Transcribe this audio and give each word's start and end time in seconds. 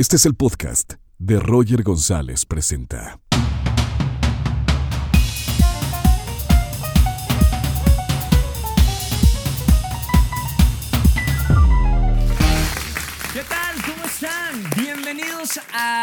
Este 0.00 0.16
es 0.16 0.24
el 0.24 0.34
podcast 0.34 0.94
de 1.18 1.38
Roger 1.38 1.82
González 1.82 2.46
Presenta. 2.46 3.20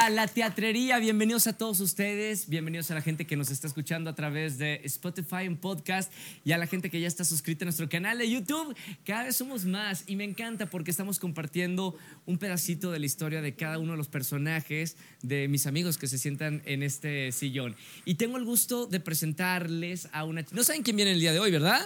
La 0.09 0.27
teatrería, 0.27 0.99
bienvenidos 0.99 1.47
a 1.47 1.53
todos 1.57 1.81
ustedes, 1.81 2.47
bienvenidos 2.47 2.89
a 2.91 2.95
la 2.95 3.01
gente 3.01 3.27
que 3.27 3.35
nos 3.35 3.51
está 3.51 3.67
escuchando 3.67 4.09
a 4.09 4.15
través 4.15 4.57
de 4.57 4.79
Spotify 4.85 5.43
en 5.43 5.57
podcast 5.57 6.11
y 6.45 6.53
a 6.53 6.57
la 6.57 6.65
gente 6.65 6.89
que 6.89 7.01
ya 7.01 7.07
está 7.07 7.25
suscrita 7.25 7.65
a 7.65 7.67
nuestro 7.67 7.89
canal 7.89 8.17
de 8.17 8.29
YouTube. 8.29 8.73
Cada 9.05 9.23
vez 9.23 9.35
somos 9.35 9.65
más 9.65 10.05
y 10.07 10.15
me 10.15 10.23
encanta 10.23 10.69
porque 10.69 10.91
estamos 10.91 11.19
compartiendo 11.19 11.95
un 12.25 12.37
pedacito 12.37 12.91
de 12.91 12.99
la 12.99 13.05
historia 13.05 13.41
de 13.41 13.55
cada 13.55 13.79
uno 13.79 13.91
de 13.93 13.97
los 13.97 14.07
personajes 14.07 14.95
de 15.23 15.49
mis 15.49 15.67
amigos 15.67 15.97
que 15.97 16.07
se 16.07 16.17
sientan 16.17 16.61
en 16.65 16.83
este 16.83 17.33
sillón. 17.33 17.75
Y 18.05 18.15
tengo 18.15 18.37
el 18.37 18.45
gusto 18.45 18.85
de 18.85 19.01
presentarles 19.01 20.07
a 20.13 20.23
una... 20.23 20.45
No 20.51 20.63
saben 20.63 20.83
quién 20.83 20.95
viene 20.95 21.11
el 21.11 21.19
día 21.19 21.33
de 21.33 21.39
hoy, 21.39 21.51
¿verdad? 21.51 21.81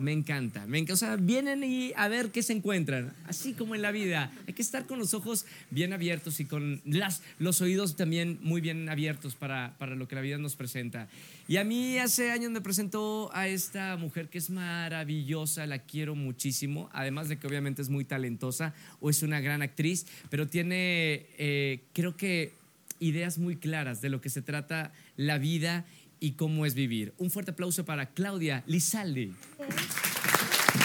Me 0.00 0.12
encanta, 0.12 0.66
me 0.66 0.78
encanta. 0.78 0.94
O 0.94 0.96
sea, 0.96 1.16
vienen 1.16 1.62
y 1.62 1.92
a 1.96 2.08
ver 2.08 2.30
qué 2.30 2.42
se 2.42 2.52
encuentran. 2.52 3.12
Así 3.26 3.52
como 3.52 3.74
en 3.74 3.82
la 3.82 3.90
vida. 3.90 4.32
Hay 4.46 4.54
que 4.54 4.62
estar 4.62 4.86
con 4.86 4.98
los 4.98 5.14
ojos 5.14 5.46
bien 5.70 5.92
abiertos 5.92 6.40
y 6.40 6.46
con 6.46 6.80
las, 6.84 7.22
los 7.38 7.60
oídos 7.60 7.96
también 7.96 8.38
muy 8.42 8.60
bien 8.60 8.88
abiertos 8.88 9.34
para, 9.34 9.76
para 9.78 9.94
lo 9.94 10.08
que 10.08 10.14
la 10.14 10.20
vida 10.20 10.38
nos 10.38 10.56
presenta. 10.56 11.08
Y 11.46 11.58
a 11.58 11.64
mí 11.64 11.98
hace 11.98 12.30
años 12.30 12.50
me 12.50 12.60
presentó 12.60 13.30
a 13.34 13.48
esta 13.48 13.96
mujer 13.96 14.28
que 14.28 14.38
es 14.38 14.50
maravillosa, 14.50 15.66
la 15.66 15.80
quiero 15.80 16.14
muchísimo. 16.14 16.88
Además 16.92 17.28
de 17.28 17.38
que 17.38 17.46
obviamente 17.46 17.82
es 17.82 17.88
muy 17.88 18.04
talentosa 18.04 18.74
o 19.00 19.10
es 19.10 19.22
una 19.22 19.40
gran 19.40 19.62
actriz, 19.62 20.06
pero 20.30 20.48
tiene, 20.48 21.26
eh, 21.38 21.80
creo 21.92 22.16
que, 22.16 22.58
ideas 23.00 23.38
muy 23.38 23.56
claras 23.56 24.00
de 24.00 24.10
lo 24.10 24.20
que 24.20 24.28
se 24.28 24.42
trata 24.42 24.92
la 25.16 25.38
vida 25.38 25.86
y 26.20 26.32
cómo 26.32 26.66
es 26.66 26.74
vivir. 26.74 27.14
Un 27.18 27.30
fuerte 27.30 27.50
aplauso 27.52 27.84
para 27.84 28.06
Claudia 28.10 28.62
Lizalde. 28.66 29.32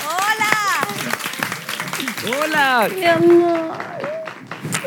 ¡Hola! 0.04 0.88
Hola, 2.44 2.90
Mi 2.96 3.06
amor. 3.06 3.78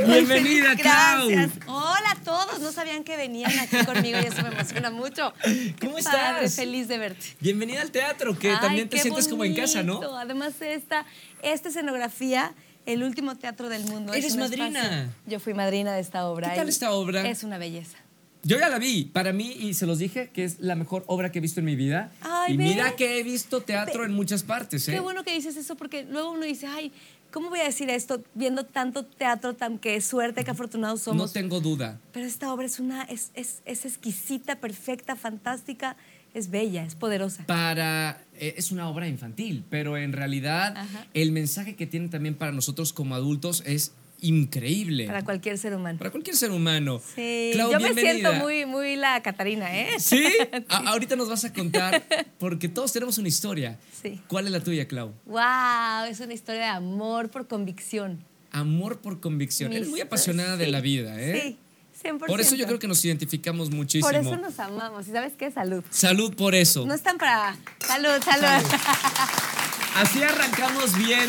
bienvenida, 0.07 0.75
Clau. 0.77 1.29
Gracias. 1.29 1.59
Hola 1.67 2.11
a 2.13 2.17
todos. 2.25 2.61
No 2.61 2.73
sabían 2.73 3.05
que 3.05 3.17
venían 3.17 3.57
aquí 3.59 3.77
conmigo 3.85 4.19
y 4.23 4.27
eso 4.27 4.43
me 4.43 4.49
emociona 4.49 4.91
mucho. 4.91 5.33
¿Cómo 5.81 5.95
Qué 5.95 6.01
estás? 6.01 6.15
padre, 6.17 6.49
feliz 6.51 6.89
de 6.89 6.99
verte. 6.99 7.37
Bienvenida 7.41 7.81
al 7.83 7.91
teatro, 7.91 8.37
que 8.39 8.51
Ay, 8.51 8.57
también 8.61 8.89
te 8.89 8.97
qué 8.97 9.03
sientes 9.03 9.29
como 9.29 9.45
en 9.45 9.55
casa, 9.55 9.83
¿no? 9.83 10.01
Además, 10.17 10.55
esta, 10.61 11.07
esta 11.43 11.69
escenografía, 11.69 12.55
el 12.87 13.03
último 13.05 13.37
teatro 13.37 13.69
del 13.69 13.85
mundo. 13.85 14.13
es 14.15 14.25
Eres 14.25 14.37
madrina. 14.37 14.81
espacio- 15.05 15.13
Yo 15.27 15.41
fui 15.41 15.55
madrina 15.55 15.93
de 15.93 16.01
esta 16.01 16.27
obra. 16.27 16.51
¿Qué 16.51 16.57
tal 16.57 16.67
y 16.67 16.71
esta 16.71 16.91
obra? 16.93 17.29
Es 17.29 17.45
una 17.45 17.59
belleza. 17.59 17.99
Yo 18.45 18.59
ya 18.59 18.69
la 18.69 18.79
vi, 18.79 19.05
para 19.05 19.33
mí, 19.33 19.53
y 19.53 19.75
se 19.75 19.85
los 19.87 19.99
dije, 19.99 20.31
que 20.33 20.45
es 20.45 20.61
la 20.61 20.77
mejor 20.77 21.05
obra 21.07 21.33
que 21.33 21.39
he 21.39 21.43
visto 21.43 21.61
en 21.61 21.67
mi 21.67 21.77
vida. 21.77 22.13
Ay, 22.21 22.55
y 22.55 22.57
mira 22.59 22.95
que 22.97 23.19
he 23.19 23.23
visto 23.23 23.61
teatro 23.63 24.05
en 24.05 24.13
muchas 24.13 24.43
partes, 24.43 24.89
¿eh? 24.89 24.93
Qué 24.93 25.01
bueno 25.01 25.25
que 25.25 25.35
dices 25.35 25.57
eso 25.57 25.77
porque 25.77 26.05
luego 26.05 26.31
uno 26.31 26.45
dice, 26.45 26.67
ay, 26.67 26.93
¿cómo 27.33 27.51
voy 27.51 27.61
a 27.61 27.65
decir 27.65 27.91
esto 27.91 28.23
viendo 28.35 28.65
tanto 28.65 29.05
teatro, 29.05 29.55
tan 29.55 29.79
qué 29.79 30.01
suerte, 30.01 30.45
qué 30.45 30.51
afortunados 30.53 31.01
No 31.01 31.13
somos? 31.13 31.33
tengo 31.33 31.61
duda. 31.61 32.01
Pero 32.13 32.27
esta 32.27 32.53
obra 32.53 32.67
es 32.67 32.79
una 32.79 33.03
es, 33.03 33.31
es, 33.35 33.61
es 33.65 33.85
exquisita, 33.85 34.57
perfecta, 34.61 35.17
fantástica, 35.17 35.97
es 36.33 36.51
bella, 36.51 36.85
es 36.85 36.95
poderosa. 36.95 37.45
Para 37.47 38.23
eh, 38.39 38.55
es 38.57 38.71
una 38.71 38.89
obra 38.89 39.09
infantil, 39.09 39.65
pero 39.69 39.97
en 39.97 40.13
realidad 40.13 40.77
Ajá. 40.77 41.07
el 41.13 41.33
mensaje 41.33 41.75
que 41.75 41.87
tiene 41.87 42.09
también 42.09 42.35
para 42.37 42.53
nosotros 42.53 42.93
como 42.93 43.15
adultos 43.15 43.63
es 43.67 43.93
increíble. 44.21 45.07
Para 45.07 45.25
cualquier 45.25 45.59
ser 45.59 45.75
humano. 45.75 45.99
Para 45.99 46.11
cualquier 46.11 46.37
ser 46.37 46.51
humano. 46.51 47.01
Sí, 47.15 47.51
Clau, 47.55 47.73
yo 47.73 47.79
me 47.81 47.93
bienvenida. 47.93 48.31
siento 48.31 48.45
muy, 48.45 48.67
muy 48.67 48.97
la 48.97 49.23
Catarina, 49.23 49.77
¿eh? 49.77 49.91
¿Sí? 49.99 50.25
A- 50.69 50.91
ahorita 50.91 51.17
nos 51.17 51.29
vas 51.29 51.45
a 51.45 51.53
contar, 51.53 52.03
porque 52.39 52.69
todos 52.69 52.93
tenemos 52.93 53.19
una 53.19 53.29
historia. 53.29 53.79
Sí. 54.03 54.21
¿Cuál 54.29 54.47
es 54.47 54.53
la 54.53 54.61
tuya, 54.61 54.87
Clau? 54.89 55.13
Wow, 55.27 56.05
es 56.09 56.21
una 56.21 56.35
historia 56.35 56.61
de 56.63 56.69
amor 56.69 57.31
por 57.31 57.47
convicción. 57.47 58.25
Amor 58.51 58.99
por 59.01 59.21
convicción. 59.21 59.71
Mi 59.71 59.77
Eres 59.77 59.89
muy 59.89 60.01
apasionada 60.01 60.57
de 60.57 60.67
la 60.69 60.81
vida, 60.81 61.21
¿eh? 61.21 61.57
Sí, 62.03 62.09
100%. 62.09 62.27
Por 62.27 62.41
eso 62.41 62.55
yo 62.55 62.67
creo 62.67 62.79
que 62.79 62.89
nos 62.89 63.05
identificamos 63.05 63.71
muchísimo. 63.71 64.09
Por 64.09 64.15
eso 64.19 64.37
nos 64.37 64.59
amamos. 64.59 65.07
¿Y 65.09 65.11
sabes 65.13 65.33
qué? 65.37 65.51
Salud. 65.51 65.85
Salud 65.91 66.35
por 66.35 66.55
eso. 66.55 66.87
No 66.87 66.95
están 66.95 67.19
para... 67.19 67.57
Salud, 67.87 68.23
salud. 68.25 68.67
Así 69.97 70.23
arrancamos 70.23 70.97
bien 70.97 71.29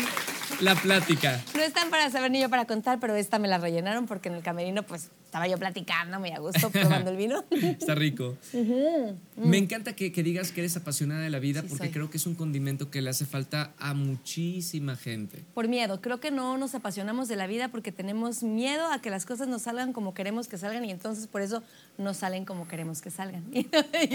la 0.60 0.74
plática. 0.74 1.40
No 1.54 1.62
están 1.62 1.90
para 1.90 2.10
saber 2.10 2.30
ni 2.30 2.40
yo 2.40 2.48
para 2.48 2.66
contar, 2.66 2.98
pero 3.00 3.14
esta 3.14 3.38
me 3.38 3.48
la 3.48 3.58
rellenaron 3.58 4.06
porque 4.06 4.28
en 4.28 4.34
el 4.34 4.42
camerino 4.42 4.82
pues 4.82 5.10
estaba 5.30 5.46
yo 5.46 5.56
platicando 5.58 6.18
muy 6.18 6.30
a 6.30 6.40
gusto, 6.40 6.70
probando 6.72 7.12
el 7.12 7.16
vino. 7.16 7.44
Está 7.52 7.94
rico. 7.94 8.36
Me 9.36 9.58
encanta 9.58 9.94
que, 9.94 10.10
que 10.10 10.24
digas 10.24 10.50
que 10.50 10.60
eres 10.60 10.76
apasionada 10.76 11.20
de 11.22 11.30
la 11.30 11.38
vida 11.38 11.60
Sí, 11.62 11.68
porque 11.68 11.84
soy. 11.84 11.92
creo 11.92 12.10
que 12.10 12.16
es 12.16 12.26
un 12.26 12.34
condimento 12.34 12.90
que 12.90 13.00
le 13.00 13.10
hace 13.10 13.24
falta 13.26 13.72
a 13.78 13.94
muchísima 13.94 14.96
gente. 14.96 15.44
Por 15.54 15.68
miedo. 15.68 16.00
Creo 16.00 16.18
que 16.18 16.32
no 16.32 16.58
nos 16.58 16.74
apasionamos 16.74 17.28
de 17.28 17.36
la 17.36 17.46
vida 17.46 17.68
porque 17.68 17.92
tenemos 17.92 18.42
miedo 18.42 18.90
a 18.90 19.00
que 19.00 19.08
las 19.10 19.24
cosas 19.24 19.46
nos 19.46 19.62
salgan 19.62 19.92
como 19.92 20.14
queremos 20.14 20.48
que 20.48 20.58
salgan 20.58 20.84
y 20.84 20.90
entonces 20.90 21.28
por 21.28 21.42
eso 21.42 21.62
no 21.96 22.12
salen 22.12 22.44
como 22.44 22.66
queremos 22.66 23.00
que 23.00 23.10
salgan. 23.10 23.44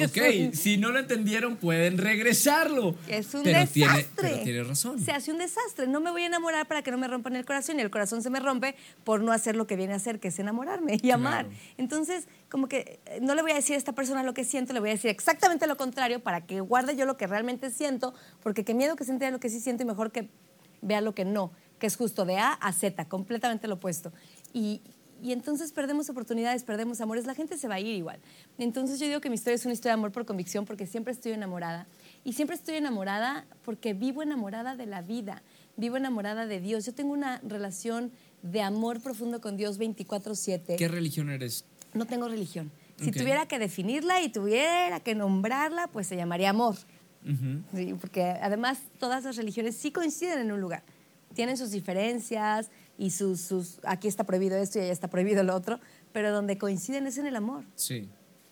Ok, 0.06 0.18
un- 0.48 0.54
si 0.54 0.78
no 0.78 0.90
lo 0.92 1.00
entendieron 1.00 1.56
pueden 1.56 1.98
regresarlo. 1.98 2.96
Es 3.08 3.34
un 3.34 3.44
pero 3.44 3.60
desastre. 3.60 3.74
Tiene, 3.88 4.06
pero 4.16 4.44
tiene 4.44 4.64
razón. 4.64 5.00
Se 5.00 5.12
hace 5.14 5.32
un 5.32 5.38
desastre. 5.38 5.88
No 5.88 6.02
me 6.02 6.12
voy 6.12 6.24
a 6.24 6.26
enamorar 6.26 6.68
para 6.68 6.82
que 6.82 6.92
no 6.92 6.98
me 6.98 7.08
rompan 7.08 7.36
el 7.38 7.46
corazón 7.46 7.80
y 7.80 7.82
el 7.84 7.90
corazón 7.90 8.22
se 8.22 8.30
me 8.30 8.40
rompe 8.42 8.76
por 9.06 9.22
no 9.22 9.32
hacer 9.32 9.56
lo 9.56 9.66
que 9.66 9.76
viene 9.78 9.94
a 9.94 9.96
hacer, 9.96 10.20
que 10.20 10.28
es 10.28 10.40
enamorarme 10.40 10.98
y 11.06 11.12
amar. 11.12 11.48
Entonces, 11.78 12.28
como 12.50 12.68
que 12.68 13.00
eh, 13.06 13.20
no 13.22 13.36
le 13.36 13.42
voy 13.42 13.52
a 13.52 13.56
decir 13.56 13.76
a 13.76 13.78
esta 13.78 13.94
persona 13.94 14.24
lo 14.24 14.34
que 14.34 14.44
siento, 14.44 14.74
le 14.74 14.80
voy 14.80 14.90
a 14.90 14.94
decir 14.94 15.12
exactamente 15.12 15.68
lo 15.68 15.78
contrario 15.78 16.22
para 16.22 16.46
que 16.46 16.62
guarde 16.62 16.96
yo 16.96 17.06
lo 17.06 17.18
que 17.18 17.28
realmente 17.28 17.70
siento, 17.70 18.14
porque 18.42 18.64
qué 18.64 18.74
miedo 18.74 18.96
que 18.96 19.04
se 19.04 19.12
entere 19.12 19.32
lo 19.32 19.40
que 19.40 19.50
sí 19.50 19.60
siento 19.60 19.84
y 19.84 19.86
mejor 19.86 20.12
que 20.12 20.30
vea 20.82 21.02
lo 21.02 21.14
que 21.14 21.26
no, 21.26 21.52
que 21.80 21.88
es 21.88 21.96
justo 21.96 22.26
de 22.26 22.38
A 22.38 22.54
a 22.54 22.74
Z, 22.74 23.06
completamente 23.08 23.68
lo 23.68 23.76
opuesto. 23.76 24.12
Y, 24.54 24.82
y 25.22 25.32
entonces 25.32 25.72
perdemos 25.72 26.10
oportunidades, 26.10 26.64
perdemos 26.64 27.02
amores, 27.02 27.26
la 27.26 27.36
gente 27.36 27.58
se 27.58 27.68
va 27.68 27.76
a 27.76 27.80
ir 27.80 27.96
igual. 27.96 28.20
Entonces 28.58 29.00
yo 29.00 29.08
digo 29.08 29.22
que 29.22 29.30
mi 29.30 29.36
historia 29.36 29.56
es 29.56 29.66
una 29.66 29.74
historia 29.74 29.92
de 29.92 30.00
amor 30.00 30.12
por 30.12 30.26
convicción 30.26 30.66
porque 30.66 30.88
siempre 30.88 31.14
estoy 31.14 31.32
enamorada. 31.32 31.88
Y 32.24 32.34
siempre 32.34 32.56
estoy 32.56 32.76
enamorada 32.76 33.46
porque 33.64 33.94
vivo 33.94 34.24
enamorada 34.24 34.76
de 34.76 34.86
la 34.86 35.02
vida, 35.02 35.44
vivo 35.78 35.98
enamorada 35.98 36.46
de 36.46 36.60
Dios. 36.60 36.86
Yo 36.86 36.94
tengo 36.94 37.14
una 37.14 37.40
relación 37.44 38.12
de 38.52 38.62
amor 38.62 39.02
profundo 39.02 39.42
con 39.42 39.58
Dios 39.58 39.78
24/7 39.80 40.76
¿Qué 40.78 40.88
religión 40.88 41.30
eres? 41.30 41.66
no 41.94 42.06
tengo 42.06 42.28
religión. 42.28 42.72
Si 42.98 43.10
Ok. 43.10 43.18
tuviera 43.18 43.46
que 43.48 43.60
definirla 43.60 44.22
y 44.22 44.30
tuviera 44.30 45.00
que 45.00 45.16
nombrarla, 45.16 45.88
pues 45.88 46.08
se 46.08 46.16
llamaría 46.16 46.50
amor. 46.52 46.76
Ujú. 47.24 47.62
Sí, 47.76 47.94
porque 48.00 48.24
además 48.24 48.80
todas 49.00 49.24
las 49.24 49.36
religiones 49.36 49.76
sí 49.76 49.92
coinciden 49.92 50.40
en 50.40 50.52
un 50.52 50.62
lugar. 50.62 50.84
Tienen 51.34 51.58
sus 51.58 51.72
diferencias 51.72 52.70
y 52.98 53.10
sus, 53.12 53.42
sus 53.42 53.80
aquí 53.84 54.08
está 54.08 54.24
prohibido 54.24 54.58
esto 54.58 54.80
y 54.80 54.84
allá 54.84 54.92
está 54.94 55.10
prohibido 55.10 55.44
lo 55.44 55.56
otro, 55.56 55.80
pero 56.14 56.32
donde 56.32 56.58
coinciden 56.58 57.08
es 57.08 57.18
en 57.18 57.26
el 57.26 57.36
amor, 57.36 57.64
Sí. 57.76 58.08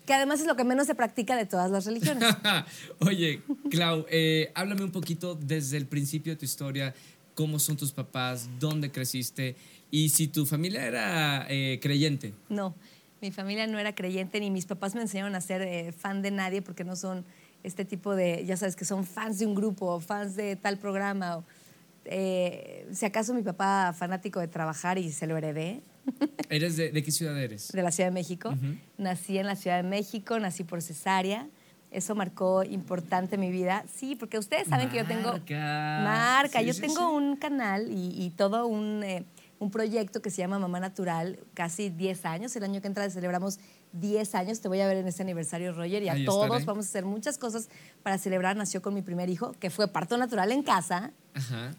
que 0.05 0.13
además 0.13 0.41
es 0.41 0.47
lo 0.47 0.55
que 0.57 0.63
menos 0.65 0.87
se 0.87 0.95
practica 0.95 1.37
de 1.37 1.45
todas 1.45 1.69
las 1.71 1.85
religiones. 1.85 2.23
Oye, 2.99 3.41
Clau, 3.69 4.05
eh, 4.09 4.51
háblame 4.55 4.83
un 4.83 4.91
poquito 4.91 5.35
desde 5.35 5.77
el 5.77 5.85
principio 5.85 6.33
de 6.33 6.39
tu 6.39 6.45
historia, 6.45 6.93
cómo 7.35 7.59
son 7.59 7.77
tus 7.77 7.91
papás, 7.93 8.49
dónde 8.59 8.91
creciste 8.91 9.55
y 9.93 10.09
si 10.09 10.27
tu 10.27 10.47
familia 10.47 10.87
era 10.87 11.45
eh, 11.49 11.79
creyente. 11.79 12.33
No, 12.49 12.73
mi 13.21 13.29
familia 13.29 13.67
no 13.67 13.77
era 13.77 13.93
creyente 13.93 14.39
ni 14.39 14.49
mis 14.49 14.65
papás 14.65 14.95
me 14.95 15.01
enseñaron 15.01 15.35
a 15.35 15.39
ser 15.39 15.61
eh, 15.61 15.91
fan 15.91 16.23
de 16.23 16.31
nadie 16.31 16.63
porque 16.63 16.83
no 16.83 16.95
son 16.95 17.23
este 17.61 17.85
tipo 17.85 18.15
de, 18.15 18.43
ya 18.43 18.57
sabes, 18.57 18.75
que 18.75 18.85
son 18.85 19.05
fans 19.05 19.37
de 19.37 19.45
un 19.45 19.53
grupo 19.53 19.85
o 19.85 19.99
fans 19.99 20.35
de 20.35 20.55
tal 20.55 20.79
programa. 20.79 21.37
O, 21.37 21.43
eh, 22.05 22.87
si 22.91 23.05
acaso 23.05 23.35
mi 23.35 23.43
papá 23.43 23.93
fanático 23.95 24.39
de 24.39 24.47
trabajar 24.47 24.97
y 24.97 25.11
se 25.11 25.27
lo 25.27 25.37
heredé 25.37 25.83
¿Eres 26.49 26.75
de, 26.75 26.89
de 26.89 27.03
qué 27.03 27.11
ciudad 27.11 27.39
eres? 27.39 27.67
de 27.71 27.83
la 27.83 27.91
Ciudad 27.91 28.09
de 28.09 28.15
México. 28.15 28.51
Nací 28.97 29.37
en 29.37 29.45
la 29.45 29.55
Ciudad 29.55 29.77
de 29.77 29.87
México, 29.87 30.39
nací 30.39 30.63
por 30.63 30.81
cesárea. 30.81 31.47
Eso 31.91 32.15
marcó 32.15 32.63
importante 32.63 33.37
mi 33.37 33.51
vida. 33.51 33.85
Sí, 33.95 34.15
porque 34.15 34.39
ustedes 34.39 34.67
saben 34.67 34.89
que 34.89 34.97
yo 34.97 35.05
tengo... 35.05 35.33
Marca. 35.33 35.99
Marca. 36.03 36.59
Sí, 36.61 36.65
yo 36.65 36.73
sí, 36.73 36.81
tengo 36.81 36.95
sí. 36.95 37.15
un 37.15 37.35
canal 37.35 37.91
y, 37.91 38.25
y 38.25 38.31
todo 38.31 38.65
un, 38.65 39.03
eh, 39.03 39.23
un 39.63 39.71
proyecto 39.71 40.21
que 40.21 40.29
se 40.29 40.37
llama 40.37 40.59
Mamá 40.59 40.79
Natural, 40.79 41.39
casi 41.53 41.89
10 41.89 42.25
años. 42.25 42.55
El 42.55 42.63
año 42.63 42.81
que 42.81 42.87
entra 42.87 43.09
celebramos 43.09 43.59
10 43.93 44.35
años. 44.35 44.59
Te 44.61 44.67
voy 44.67 44.81
a 44.81 44.87
ver 44.87 44.97
en 44.97 45.07
ese 45.07 45.23
aniversario, 45.23 45.73
Roger, 45.73 46.03
y 46.03 46.09
a 46.09 46.13
Ahí 46.13 46.25
todos 46.25 46.45
estaré. 46.45 46.65
vamos 46.65 46.85
a 46.85 46.89
hacer 46.89 47.05
muchas 47.05 47.37
cosas 47.37 47.69
para 48.03 48.17
celebrar. 48.17 48.55
Nació 48.55 48.81
con 48.81 48.93
mi 48.93 49.01
primer 49.01 49.29
hijo, 49.29 49.53
que 49.59 49.69
fue 49.69 49.87
parto 49.87 50.17
natural 50.17 50.51
en 50.51 50.63
casa. 50.63 51.11
Ajá. 51.33 51.71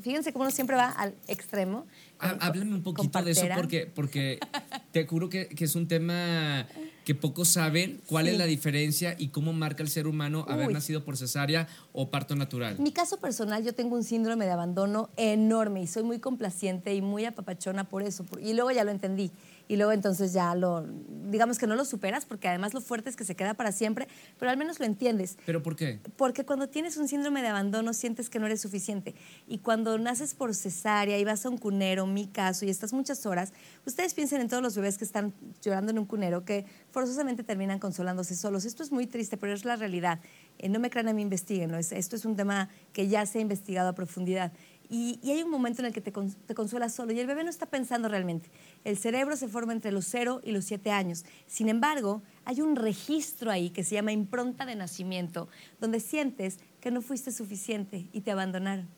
Fíjense 0.00 0.32
cómo 0.32 0.44
uno 0.44 0.50
siempre 0.52 0.76
va 0.76 0.90
al 0.90 1.14
extremo. 1.26 1.86
Há- 2.18 2.30
con- 2.30 2.42
Háblame 2.42 2.74
un 2.74 2.82
poquito 2.82 3.22
de 3.22 3.30
eso 3.32 3.46
porque, 3.56 3.86
porque 3.86 4.38
te 4.92 5.06
juro 5.06 5.28
que, 5.28 5.48
que 5.48 5.64
es 5.64 5.74
un 5.74 5.88
tema 5.88 6.66
que 7.04 7.14
pocos 7.14 7.48
saben 7.48 8.00
cuál 8.06 8.26
Sí. 8.26 8.32
es 8.32 8.38
la 8.38 8.44
diferencia 8.44 9.16
y 9.18 9.28
cómo 9.28 9.52
marca 9.52 9.82
el 9.82 9.88
ser 9.88 10.06
humano 10.06 10.44
haber 10.48 10.68
Uy. 10.68 10.74
nacido 10.74 11.04
por 11.04 11.16
cesárea 11.16 11.66
o 11.92 12.10
parto 12.10 12.36
natural. 12.36 12.76
En 12.76 12.82
mi 12.82 12.92
caso 12.92 13.18
personal, 13.18 13.64
yo 13.64 13.74
tengo 13.74 13.96
un 13.96 14.04
síndrome 14.04 14.44
de 14.44 14.50
abandono 14.52 15.08
enorme 15.16 15.82
y 15.82 15.86
soy 15.86 16.02
muy 16.02 16.18
complaciente 16.18 16.94
y 16.94 17.00
muy 17.00 17.24
apapachona 17.24 17.84
por 17.84 18.02
eso. 18.02 18.24
Y 18.42 18.52
luego 18.54 18.70
ya 18.70 18.84
lo 18.84 18.90
entendí. 18.90 19.30
Y 19.68 19.76
luego 19.76 19.92
entonces 19.92 20.32
ya 20.32 20.54
lo, 20.54 20.86
digamos 21.30 21.58
que 21.58 21.66
no 21.66 21.76
lo 21.76 21.84
superas 21.84 22.24
porque 22.24 22.48
además 22.48 22.72
lo 22.72 22.80
fuerte 22.80 23.10
es 23.10 23.16
que 23.16 23.24
se 23.24 23.36
queda 23.36 23.52
para 23.54 23.70
siempre, 23.70 24.08
pero 24.38 24.50
al 24.50 24.56
menos 24.56 24.80
lo 24.80 24.86
entiendes. 24.86 25.36
¿Pero 25.44 25.62
por 25.62 25.76
qué? 25.76 26.00
Porque 26.16 26.44
cuando 26.46 26.68
tienes 26.68 26.96
un 26.96 27.06
síndrome 27.06 27.42
de 27.42 27.48
abandono 27.48 27.92
sientes 27.92 28.30
que 28.30 28.38
no 28.38 28.46
eres 28.46 28.62
suficiente. 28.62 29.14
Y 29.46 29.58
cuando 29.58 29.98
naces 29.98 30.34
por 30.34 30.54
cesárea 30.54 31.18
y 31.18 31.24
vas 31.24 31.44
a 31.44 31.50
un 31.50 31.58
cunero, 31.58 32.06
mi 32.06 32.26
caso, 32.28 32.64
y 32.64 32.70
estás 32.70 32.92
muchas 32.94 33.26
horas, 33.26 33.52
ustedes 33.86 34.14
piensen 34.14 34.40
en 34.40 34.48
todos 34.48 34.62
los 34.62 34.74
bebés 34.74 34.96
que 34.96 35.04
están 35.04 35.34
llorando 35.62 35.92
en 35.92 35.98
un 35.98 36.06
cunero, 36.06 36.44
que 36.46 36.64
forzosamente 36.90 37.44
terminan 37.44 37.78
consolándose 37.78 38.34
solos. 38.34 38.64
Esto 38.64 38.82
es 38.82 38.90
muy 38.90 39.06
triste, 39.06 39.36
pero 39.36 39.52
es 39.52 39.66
la 39.66 39.76
realidad. 39.76 40.20
Eh, 40.58 40.68
no 40.70 40.80
me 40.80 40.88
crean 40.88 41.08
a 41.08 41.12
mí, 41.12 41.20
investiguenlo. 41.22 41.76
Es- 41.76 41.92
esto 41.92 42.16
es 42.16 42.24
un 42.24 42.36
tema 42.36 42.70
que 42.94 43.06
ya 43.08 43.26
se 43.26 43.38
ha 43.38 43.42
investigado 43.42 43.90
a 43.90 43.92
profundidad. 43.94 44.50
Y, 44.90 45.20
hay 45.30 45.42
un 45.42 45.50
momento 45.50 45.82
en 45.82 45.86
el 45.86 45.92
que 45.92 46.00
te, 46.00 46.12
cons- 46.12 46.36
te 46.46 46.54
consuelas 46.54 46.94
solo 46.94 47.12
y 47.12 47.20
el 47.20 47.26
bebé 47.26 47.44
no 47.44 47.50
está 47.50 47.66
pensando 47.66 48.08
realmente. 48.08 48.50
El 48.84 48.96
cerebro 48.96 49.36
se 49.36 49.48
forma 49.48 49.72
entre 49.72 49.92
los 49.92 50.06
0 50.06 50.40
y 50.42 50.52
los 50.52 50.64
7 50.64 50.90
años. 50.90 51.24
Sin 51.46 51.68
embargo, 51.68 52.22
hay 52.44 52.60
un 52.62 52.74
registro 52.74 53.50
ahí 53.50 53.70
que 53.70 53.84
se 53.84 53.96
llama 53.96 54.12
impronta 54.12 54.64
de 54.64 54.76
nacimiento, 54.76 55.48
donde 55.80 56.00
sientes 56.00 56.58
que 56.80 56.90
no 56.90 57.02
fuiste 57.02 57.32
suficiente 57.32 58.08
y 58.12 58.22
te 58.22 58.30
abandonaron. 58.30 58.88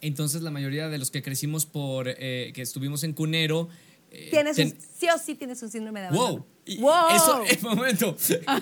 Entonces 0.00 0.42
la 0.42 0.50
mayoría 0.50 0.88
de 0.88 0.98
los 0.98 1.10
que 1.10 1.22
crecimos 1.22 1.66
por, 1.66 2.06
eh, 2.08 2.52
que 2.54 2.62
estuvimos 2.62 3.04
en 3.04 3.12
cunero... 3.12 3.68
eh, 4.10 4.28
Tienes 4.30 4.58
un- 4.58 4.76
sí 4.98 5.08
o 5.14 5.18
sí 5.18 5.34
tienes 5.34 5.62
un 5.62 5.70
síndrome 5.70 6.00
de 6.00 6.06
abandono. 6.08 6.32
Wow. 6.38 6.46
Y 6.66 6.78
¡Wow! 6.78 7.08
Eso, 7.16 7.42
en 7.48 7.62
momento. 7.62 8.16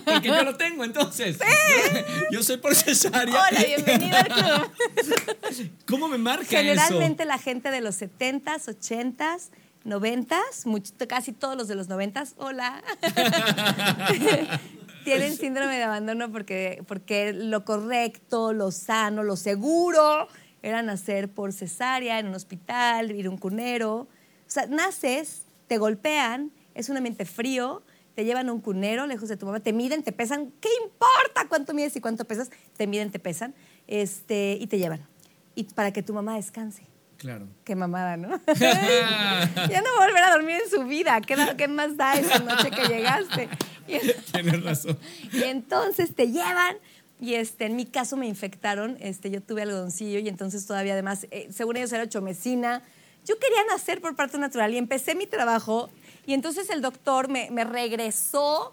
Porque 0.04 0.28
yo 0.28 0.42
lo 0.44 0.56
tengo, 0.56 0.84
entonces. 0.84 1.38
Yo, 1.38 2.00
yo 2.38 2.42
soy 2.42 2.56
por 2.58 2.74
cesárea. 2.74 3.34
Hola, 3.50 3.64
bienvenido 3.64 4.16
al 4.16 4.28
club. 4.28 5.70
¿Cómo 5.86 6.08
me 6.08 6.16
marca 6.16 6.44
Generalmente 6.46 7.24
la 7.24 7.38
gente 7.38 7.70
de 7.70 7.80
los 7.80 8.00
70s, 8.00 8.68
80s, 8.68 9.50
90s, 9.84 10.64
mucho- 10.66 10.92
casi 11.08 11.32
todos 11.32 11.56
los 11.56 11.68
de 11.68 11.74
los 11.74 11.88
90s, 11.88 12.34
hola, 12.38 12.82
tienen 15.04 15.36
síndrome 15.36 15.76
de 15.76 15.84
abandono 15.84 16.30
porque, 16.30 16.82
porque 16.86 17.32
lo 17.32 17.64
correcto, 17.64 18.52
lo 18.52 18.70
sano, 18.70 19.22
lo 19.22 19.36
seguro 19.36 20.28
era 20.62 20.82
nacer 20.82 21.28
por 21.30 21.52
cesárea 21.52 22.18
en 22.18 22.28
un 22.28 22.34
hospital, 22.34 23.10
ir 23.12 23.26
a 23.26 23.30
un 23.30 23.38
cunero. 23.38 24.08
O 24.48 24.50
sea, 24.50 24.66
naces, 24.66 25.42
te 25.66 25.76
golpean, 25.78 26.50
es 26.74 26.88
un 26.88 26.96
ambiente 26.96 27.26
frío, 27.26 27.82
te 28.14 28.24
llevan 28.24 28.48
a 28.48 28.52
un 28.52 28.60
cunero 28.60 29.06
lejos 29.06 29.28
de 29.28 29.36
tu 29.36 29.46
mamá, 29.46 29.60
te 29.60 29.72
miden, 29.72 30.02
te 30.02 30.10
pesan, 30.10 30.50
¿qué 30.60 30.70
importa 30.82 31.46
cuánto 31.48 31.74
mides 31.74 31.94
y 31.96 32.00
cuánto 32.00 32.24
pesas? 32.24 32.50
Te 32.76 32.86
miden, 32.86 33.12
te 33.12 33.18
pesan, 33.18 33.54
este, 33.86 34.56
y 34.60 34.66
te 34.66 34.78
llevan. 34.78 35.06
Y 35.54 35.64
para 35.64 35.92
que 35.92 36.02
tu 36.02 36.14
mamá 36.14 36.34
descanse. 36.34 36.82
Claro. 37.18 37.46
Qué 37.64 37.76
mamada, 37.76 38.16
¿no? 38.16 38.28
ya 38.56 39.82
no 39.82 39.90
va 39.98 40.04
a 40.04 40.06
volver 40.06 40.24
a 40.24 40.32
dormir 40.32 40.56
en 40.64 40.70
su 40.70 40.84
vida. 40.84 41.20
¿Qué, 41.20 41.68
más 41.68 41.96
da 41.96 42.14
esa 42.14 42.38
noche 42.38 42.70
que 42.70 42.88
llegaste? 42.88 43.48
Tienes 44.32 44.62
razón. 44.62 44.98
y 45.32 45.42
entonces 45.42 46.14
te 46.14 46.28
llevan. 46.28 46.76
Y 47.20 47.34
este, 47.34 47.66
en 47.66 47.76
mi 47.76 47.84
caso 47.84 48.16
me 48.16 48.28
infectaron. 48.28 48.96
Este, 49.00 49.30
yo 49.30 49.42
tuve 49.42 49.62
algodoncillo 49.62 50.20
y 50.20 50.28
entonces 50.28 50.64
todavía 50.66 50.92
además, 50.92 51.26
eh, 51.32 51.48
según 51.50 51.76
ellos 51.76 51.92
era 51.92 52.08
chomecina. 52.08 52.82
Yo 53.28 53.38
quería 53.38 53.62
nacer 53.70 54.00
por 54.00 54.16
parto 54.16 54.38
natural 54.38 54.72
y 54.72 54.78
empecé 54.78 55.14
mi 55.14 55.26
trabajo. 55.26 55.90
Y 56.24 56.32
entonces 56.32 56.70
el 56.70 56.80
doctor 56.80 57.28
me, 57.28 57.50
me 57.50 57.64
regresó 57.64 58.72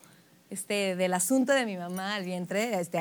este, 0.50 0.96
del 0.96 1.14
asunto 1.14 1.52
de 1.52 1.66
mi 1.66 1.76
mamá 1.76 2.16
al 2.16 2.24
vientre 2.24 2.80
este, 2.80 3.00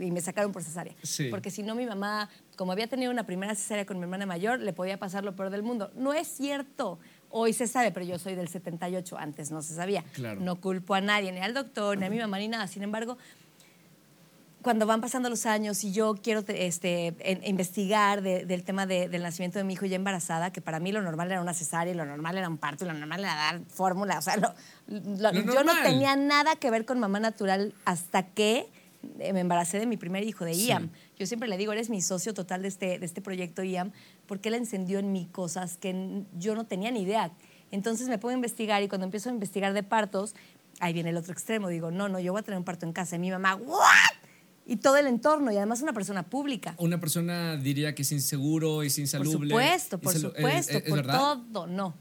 y 0.00 0.10
me 0.10 0.20
sacaron 0.20 0.52
por 0.52 0.62
cesárea. 0.62 0.94
Sí. 1.02 1.28
Porque 1.28 1.50
si 1.50 1.62
no, 1.62 1.74
mi 1.74 1.84
mamá, 1.84 2.30
como 2.56 2.72
había 2.72 2.86
tenido 2.86 3.10
una 3.10 3.24
primera 3.24 3.54
cesárea 3.54 3.84
con 3.84 3.98
mi 3.98 4.04
hermana 4.04 4.24
mayor, 4.26 4.60
le 4.60 4.72
podía 4.72 4.98
pasar 4.98 5.24
lo 5.24 5.36
peor 5.36 5.50
del 5.50 5.62
mundo. 5.62 5.90
No 5.94 6.14
es 6.14 6.28
cierto. 6.28 6.98
Hoy 7.28 7.52
se 7.52 7.66
sabe, 7.66 7.90
pero 7.90 8.06
yo 8.06 8.18
soy 8.18 8.36
del 8.36 8.48
78, 8.48 9.18
antes 9.18 9.50
no 9.50 9.60
se 9.60 9.74
sabía. 9.74 10.04
Claro. 10.14 10.40
No 10.40 10.60
culpo 10.60 10.94
a 10.94 11.00
nadie, 11.00 11.32
ni 11.32 11.40
al 11.40 11.52
doctor, 11.52 11.98
ni 11.98 12.06
a 12.06 12.10
mi 12.10 12.18
mamá, 12.18 12.38
ni 12.38 12.48
nada. 12.48 12.66
Sin 12.68 12.82
embargo, 12.82 13.18
cuando 14.64 14.86
van 14.86 15.00
pasando 15.00 15.28
los 15.30 15.46
años 15.46 15.84
y 15.84 15.92
yo 15.92 16.14
quiero 16.20 16.42
te- 16.42 16.66
este, 16.66 17.14
en- 17.20 17.46
investigar 17.46 18.22
de- 18.22 18.46
del 18.46 18.64
tema 18.64 18.86
de- 18.86 19.08
del 19.08 19.22
nacimiento 19.22 19.58
de 19.58 19.64
mi 19.64 19.74
hijo 19.74 19.86
ya 19.86 19.94
embarazada, 19.96 20.50
que 20.52 20.60
para 20.60 20.80
mí 20.80 20.90
lo 20.90 21.02
normal 21.02 21.30
era 21.30 21.40
una 21.40 21.54
cesárea, 21.54 21.92
y 21.92 21.96
lo 21.96 22.06
normal 22.06 22.36
era 22.38 22.48
un 22.48 22.56
parto, 22.58 22.84
y 22.84 22.88
lo 22.88 22.94
normal 22.94 23.20
era 23.20 23.34
dar 23.34 23.60
fórmula, 23.68 24.18
o 24.18 24.22
sea, 24.22 24.36
lo- 24.38 24.54
lo- 24.88 25.30
Lo 25.30 25.32
yo 25.32 25.44
no 25.44 25.64
normal. 25.64 25.82
tenía 25.84 26.16
nada 26.16 26.56
que 26.56 26.70
ver 26.70 26.84
con 26.86 26.98
mamá 26.98 27.20
natural 27.20 27.74
hasta 27.84 28.24
que 28.24 28.68
eh, 29.20 29.34
me 29.34 29.40
embaracé 29.40 29.78
de 29.78 29.84
mi 29.84 29.98
primer 29.98 30.24
hijo, 30.24 30.46
de 30.46 30.54
Sí. 30.54 30.68
Iam. 30.68 30.88
Yo 31.18 31.26
siempre 31.26 31.46
le 31.46 31.58
digo, 31.58 31.72
eres 31.72 31.90
mi 31.90 32.00
socio 32.00 32.32
total 32.32 32.62
de 32.62 32.68
este, 32.68 32.98
de 32.98 33.04
este 33.04 33.20
proyecto, 33.20 33.62
Iam, 33.62 33.92
porque 34.26 34.48
él 34.48 34.54
encendió 34.54 34.98
en 34.98 35.12
mí 35.12 35.28
cosas 35.30 35.76
que 35.76 36.22
yo 36.38 36.54
no 36.54 36.64
tenía 36.64 36.90
ni 36.90 37.02
idea. 37.02 37.30
Entonces 37.70 38.08
me 38.08 38.16
pongo 38.16 38.30
a 38.30 38.34
investigar 38.36 38.82
y 38.82 38.88
cuando 38.88 39.04
empiezo 39.04 39.28
a 39.28 39.32
investigar 39.32 39.74
de 39.74 39.82
partos, 39.82 40.34
ahí 40.80 40.94
viene 40.94 41.10
el 41.10 41.18
otro 41.18 41.34
extremo. 41.34 41.68
Digo, 41.68 41.90
no, 41.90 42.08
no, 42.08 42.18
yo 42.18 42.32
voy 42.32 42.40
a 42.40 42.44
tener 42.44 42.56
un 42.56 42.64
parto 42.64 42.86
en 42.86 42.94
casa. 42.94 43.16
Y 43.16 43.18
mi 43.18 43.30
mamá, 43.30 43.56
¿what? 43.56 43.84
Y 44.66 44.76
todo 44.76 44.96
el 44.96 45.06
entorno, 45.06 45.52
y 45.52 45.56
además 45.56 45.82
una 45.82 45.92
persona 45.92 46.22
pública. 46.22 46.74
Una 46.78 46.98
persona 46.98 47.56
diría 47.56 47.94
que 47.94 48.02
es 48.02 48.12
inseguro, 48.12 48.82
es 48.82 48.94
Por 48.94 49.00
insalubre. 49.00 49.48
supuesto, 49.50 49.98
por 49.98 50.14
Insalu- 50.14 50.34
supuesto, 50.36 50.72
¿Es, 50.78 50.84
es 50.84 50.88
por 50.88 50.96
verdad? 50.98 51.18
todo. 51.18 51.66
No, 51.66 51.94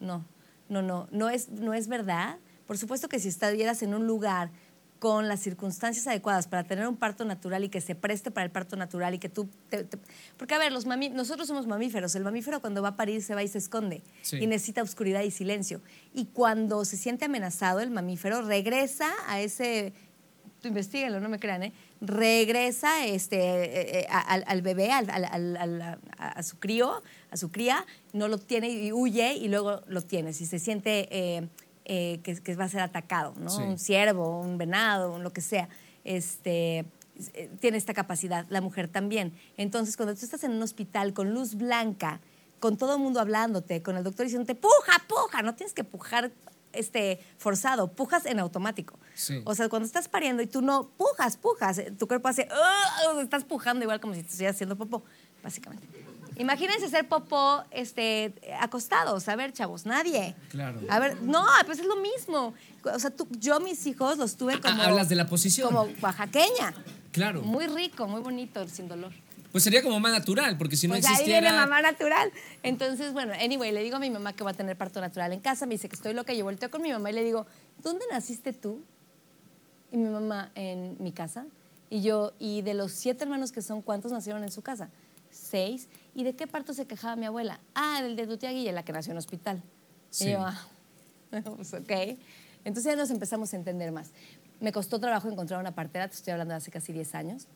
no, 0.00 0.24
no, 0.70 0.82
no, 0.82 1.08
no 1.10 1.28
es, 1.30 1.48
no 1.50 1.74
es 1.74 1.88
verdad. 1.88 2.38
Por 2.66 2.78
supuesto 2.78 3.08
que 3.08 3.18
si 3.18 3.28
estuvieras 3.28 3.82
en 3.82 3.94
un 3.94 4.06
lugar 4.06 4.50
con 4.98 5.28
las 5.28 5.38
circunstancias 5.40 6.06
adecuadas 6.08 6.48
para 6.48 6.64
tener 6.64 6.88
un 6.88 6.96
parto 6.96 7.24
natural 7.24 7.62
y 7.62 7.68
que 7.68 7.80
se 7.80 7.94
preste 7.94 8.30
para 8.32 8.44
el 8.46 8.50
parto 8.50 8.74
natural 8.74 9.14
y 9.14 9.18
que 9.20 9.28
tú... 9.28 9.48
te- 9.70 9.84
te- 9.84 9.98
porque, 10.36 10.54
a 10.54 10.58
ver, 10.58 10.72
los 10.72 10.86
mami- 10.86 11.12
nosotros 11.12 11.46
somos 11.46 11.66
mamíferos. 11.68 12.14
El 12.16 12.24
mamífero 12.24 12.60
cuando 12.60 12.82
va 12.82 12.88
a 12.88 12.96
parir 12.96 13.22
se 13.22 13.34
va 13.34 13.42
y 13.44 13.48
se 13.48 13.58
esconde 13.58 14.02
Sí. 14.22 14.38
y 14.38 14.46
necesita 14.48 14.82
oscuridad 14.82 15.22
y 15.22 15.30
silencio. 15.30 15.80
Y 16.14 16.24
cuando 16.26 16.84
se 16.84 16.96
siente 16.96 17.26
amenazado, 17.26 17.78
el 17.80 17.90
mamífero 17.90 18.42
regresa 18.42 19.06
a 19.28 19.40
ese 19.40 19.92
investiguenlo, 20.66 21.20
no 21.20 21.28
me 21.28 21.38
crean, 21.38 21.62
¿eh? 21.62 21.72
regresa 22.00 23.06
este, 23.06 23.36
eh, 23.38 24.00
eh, 24.00 24.06
a- 24.10 24.20
al, 24.20 24.44
al 24.46 24.62
bebé, 24.62 24.90
al- 24.90 25.08
al- 25.10 25.98
a, 26.18 26.42
su 26.42 26.58
crío, 26.58 27.00
a 27.30 27.36
su 27.36 27.50
cría, 27.50 27.86
no 28.12 28.26
lo 28.28 28.38
tiene 28.38 28.68
y 28.70 28.92
huye 28.92 29.34
y 29.34 29.48
luego 29.48 29.82
lo 29.86 30.02
tiene. 30.02 30.32
Si 30.32 30.46
se 30.46 30.58
siente 30.58 31.08
eh, 31.10 31.48
eh, 31.84 32.20
que, 32.22 32.36
que 32.42 32.56
va 32.56 32.64
a 32.64 32.68
ser 32.68 32.80
atacado, 32.80 33.34
¿no? 33.38 33.50
Sí. 33.50 33.62
Un 33.62 33.78
ciervo, 33.78 34.40
un 34.40 34.58
venado, 34.58 35.12
un 35.14 35.22
lo 35.22 35.32
que 35.32 35.40
sea, 35.40 35.68
este, 36.04 36.84
eh, 37.34 37.50
tiene 37.60 37.76
esta 37.76 37.94
capacidad. 37.94 38.44
La 38.48 38.60
mujer 38.60 38.88
también. 38.88 39.32
Entonces, 39.56 39.96
cuando 39.96 40.14
tú 40.14 40.24
estás 40.24 40.42
en 40.44 40.52
un 40.52 40.62
hospital 40.62 41.12
con 41.12 41.32
luz 41.34 41.54
blanca, 41.54 42.20
con 42.60 42.76
todo 42.76 42.96
el 42.96 43.00
mundo 43.00 43.20
hablándote, 43.20 43.82
con 43.82 43.96
el 43.96 44.02
doctor 44.04 44.26
diciéndote, 44.26 44.54
puja, 44.56 45.04
puja, 45.06 45.42
no 45.42 45.54
tienes 45.54 45.72
que 45.74 45.84
pujar 45.84 46.32
este, 46.72 47.20
forzado, 47.38 47.88
pujas 47.92 48.26
en 48.26 48.38
automático. 48.38 48.98
Sí. 49.14 49.40
O 49.44 49.54
sea, 49.54 49.68
cuando 49.68 49.86
estás 49.86 50.08
pariendo 50.08 50.42
y 50.42 50.46
tú 50.46 50.62
no 50.62 50.88
pujas, 50.96 51.36
pujas, 51.36 51.78
eh, 51.78 51.90
tu 51.98 52.06
cuerpo 52.06 52.28
hace, 52.28 52.48
"Ugh", 53.12 53.20
estás 53.20 53.44
pujando 53.44 53.84
igual 53.84 54.00
como 54.00 54.14
si 54.14 54.22
te 54.22 54.28
estuvieras 54.28 54.56
haciendo 54.56 54.76
popó, 54.76 55.02
básicamente. 55.42 55.86
Imagínense 56.36 56.86
hacer 56.86 57.08
popó 57.08 57.64
este, 57.72 58.32
acostados. 58.60 59.28
A 59.28 59.34
ver, 59.34 59.52
chavos, 59.52 59.86
nadie. 59.86 60.36
Claro. 60.50 60.80
A 60.88 61.00
ver, 61.00 61.20
no, 61.20 61.44
pues 61.66 61.80
es 61.80 61.86
lo 61.86 61.96
mismo. 61.96 62.54
O 62.84 62.98
sea, 63.00 63.10
tú, 63.10 63.26
yo 63.40 63.58
mis 63.58 63.84
hijos 63.88 64.18
los 64.18 64.36
tuve 64.36 64.60
como... 64.60 64.80
Ah, 64.80 64.86
hablas 64.86 65.08
de 65.08 65.16
la 65.16 65.26
posición. 65.26 65.66
Como 65.66 65.88
oaxaqueña. 66.00 66.74
Claro. 67.10 67.42
Muy 67.42 67.66
rico, 67.66 68.06
muy 68.06 68.20
bonito, 68.20 68.68
sin 68.68 68.86
dolor. 68.86 69.12
Pues 69.52 69.64
sería 69.64 69.82
como 69.82 69.98
más 69.98 70.12
natural, 70.12 70.58
porque 70.58 70.76
si 70.76 70.86
no 70.88 70.94
pues 70.94 71.06
ahí 71.06 71.12
existiera. 71.12 71.40
viene 71.40 71.56
mamá 71.56 71.80
natural. 71.80 72.30
Entonces, 72.62 73.12
bueno, 73.12 73.32
anyway, 73.32 73.72
le 73.72 73.82
digo 73.82 73.96
a 73.96 73.98
mi 73.98 74.10
mamá 74.10 74.34
que 74.34 74.44
va 74.44 74.50
a 74.50 74.54
tener 74.54 74.76
parto 74.76 75.00
natural 75.00 75.32
en 75.32 75.40
casa. 75.40 75.66
Me 75.66 75.74
dice 75.74 75.88
que 75.88 75.96
estoy 75.96 76.12
loca. 76.12 76.34
Yo 76.34 76.44
volteo 76.44 76.70
con 76.70 76.82
mi 76.82 76.92
mamá 76.92 77.10
y 77.10 77.14
le 77.14 77.24
digo, 77.24 77.46
¿dónde 77.82 78.04
naciste 78.10 78.52
tú? 78.52 78.82
Y 79.90 79.96
mi 79.96 80.10
mamá, 80.10 80.52
en 80.54 80.96
mi 81.00 81.12
casa. 81.12 81.46
Y 81.88 82.02
yo, 82.02 82.34
¿y 82.38 82.60
de 82.62 82.74
los 82.74 82.92
siete 82.92 83.24
hermanos 83.24 83.52
que 83.52 83.62
son, 83.62 83.80
cuántos 83.80 84.12
nacieron 84.12 84.42
en 84.42 84.50
su 84.50 84.60
casa? 84.60 84.90
Seis. 85.30 85.88
¿Y 86.14 86.24
de 86.24 86.34
qué 86.34 86.46
parto 86.46 86.74
se 86.74 86.86
quejaba 86.86 87.16
mi 87.16 87.24
abuela? 87.24 87.60
Ah, 87.74 88.00
del 88.02 88.16
de 88.16 88.26
tu 88.26 88.36
tía 88.36 88.50
Guille, 88.50 88.72
la 88.72 88.84
que 88.84 88.92
nació 88.92 89.12
en 89.12 89.18
hospital. 89.18 89.62
Sí. 90.10 90.28
Y 90.28 90.32
yo, 90.32 90.40
ah, 90.40 90.60
pues 91.56 91.72
ok. 91.72 92.18
Entonces 92.64 92.92
ya 92.92 92.96
nos 92.96 93.10
empezamos 93.10 93.52
a 93.54 93.56
entender 93.56 93.92
más. 93.92 94.10
Me 94.60 94.72
costó 94.72 94.98
trabajo 94.98 95.28
encontrar 95.30 95.60
una 95.60 95.74
partera, 95.74 96.08
te 96.08 96.16
estoy 96.16 96.32
hablando 96.32 96.52
de 96.52 96.58
hace 96.58 96.70
casi 96.70 96.92
10 96.92 97.14
años. 97.14 97.46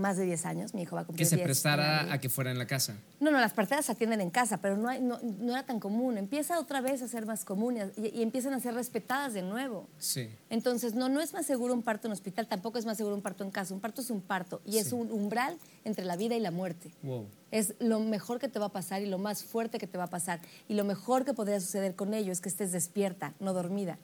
Más 0.00 0.16
de 0.16 0.24
10 0.24 0.46
años, 0.46 0.72
mi 0.72 0.80
hijo 0.80 0.96
va 0.96 1.02
a 1.02 1.04
cumplir 1.04 1.26
que 1.26 1.28
se 1.28 1.36
10 1.36 1.42
en 1.42 1.46
prestara 1.46 2.10
a 2.10 2.18
que 2.18 2.30
fuera 2.30 2.50
en 2.50 2.56
la 2.56 2.66
casa. 2.66 2.96
No, 3.20 3.30
no, 3.30 3.38
las 3.38 3.52
parteras 3.52 3.84
se 3.84 3.92
atienden 3.92 4.22
en 4.22 4.30
casa, 4.30 4.56
pero 4.56 4.78
no, 4.78 4.88
hay- 4.88 5.02
no, 5.02 5.18
no 5.22 5.52
era 5.52 5.64
tan 5.66 5.78
común. 5.78 6.16
Empieza 6.16 6.58
otra 6.58 6.80
vez 6.80 7.02
a 7.02 7.08
ser 7.08 7.26
más 7.26 7.44
común 7.44 7.76
y, 7.98 8.08
y 8.08 8.22
empiezan 8.22 8.54
a 8.54 8.60
ser 8.60 8.72
respetadas 8.72 9.34
de 9.34 9.42
nuevo. 9.42 9.86
Sí. 9.98 10.30
Entonces, 10.48 10.94
no, 10.94 11.10
no 11.10 11.20
es 11.20 11.34
más 11.34 11.44
seguro 11.44 11.74
un 11.74 11.82
parto 11.82 12.08
en 12.08 12.12
hospital, 12.12 12.46
tampoco 12.48 12.78
es 12.78 12.86
más 12.86 12.96
seguro 12.96 13.14
un 13.14 13.20
parto 13.20 13.44
en 13.44 13.50
casa. 13.50 13.74
Un 13.74 13.80
parto 13.80 14.00
es 14.00 14.08
un 14.08 14.22
parto 14.22 14.62
y 14.64 14.78
es 14.78 14.86
Sí. 14.88 14.94
un 14.94 15.12
umbral 15.12 15.58
entre 15.84 16.06
la 16.06 16.16
vida 16.16 16.34
y 16.34 16.40
la 16.40 16.50
muerte. 16.50 16.90
Wow. 17.02 17.26
Es 17.50 17.74
lo 17.78 18.00
mejor 18.00 18.38
que 18.38 18.48
te 18.48 18.58
va 18.58 18.66
a 18.66 18.72
pasar 18.72 19.02
y 19.02 19.06
lo 19.06 19.18
más 19.18 19.44
fuerte 19.44 19.76
que 19.78 19.86
te 19.86 19.98
va 19.98 20.04
a 20.04 20.10
pasar. 20.10 20.40
Y 20.66 20.74
lo 20.74 20.84
mejor 20.84 21.26
que 21.26 21.34
podría 21.34 21.60
suceder 21.60 21.94
con 21.94 22.14
ello 22.14 22.32
es 22.32 22.40
que 22.40 22.48
estés 22.48 22.72
despierta, 22.72 23.34
no 23.38 23.52
dormida. 23.52 23.98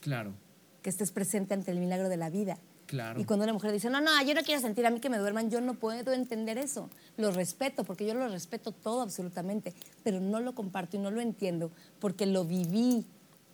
Claro. 0.00 0.32
que 0.82 0.90
estés 0.90 1.10
presente 1.12 1.54
ante 1.54 1.70
el 1.70 1.78
milagro 1.80 2.08
de 2.10 2.18
la 2.18 2.28
vida. 2.28 2.58
Claro. 2.86 3.20
Y 3.20 3.24
cuando 3.24 3.44
una 3.44 3.52
mujer 3.52 3.72
dice, 3.72 3.88
no, 3.90 4.00
no, 4.00 4.10
yo 4.24 4.34
no 4.34 4.42
quiero 4.42 4.60
sentir 4.60 4.84
a 4.86 4.90
mí 4.90 5.00
que 5.00 5.08
me 5.08 5.18
duerman, 5.18 5.50
yo 5.50 5.60
no 5.60 5.74
puedo 5.74 6.12
entender 6.12 6.58
eso. 6.58 6.90
Lo 7.16 7.30
respeto, 7.30 7.84
porque 7.84 8.06
yo 8.06 8.14
lo 8.14 8.28
respeto 8.28 8.72
todo 8.72 9.00
absolutamente, 9.02 9.72
pero 10.02 10.20
no 10.20 10.40
lo 10.40 10.54
comparto 10.54 10.96
y 10.96 11.00
no 11.00 11.10
lo 11.10 11.20
entiendo, 11.20 11.70
porque 11.98 12.26
lo 12.26 12.44
viví 12.44 13.04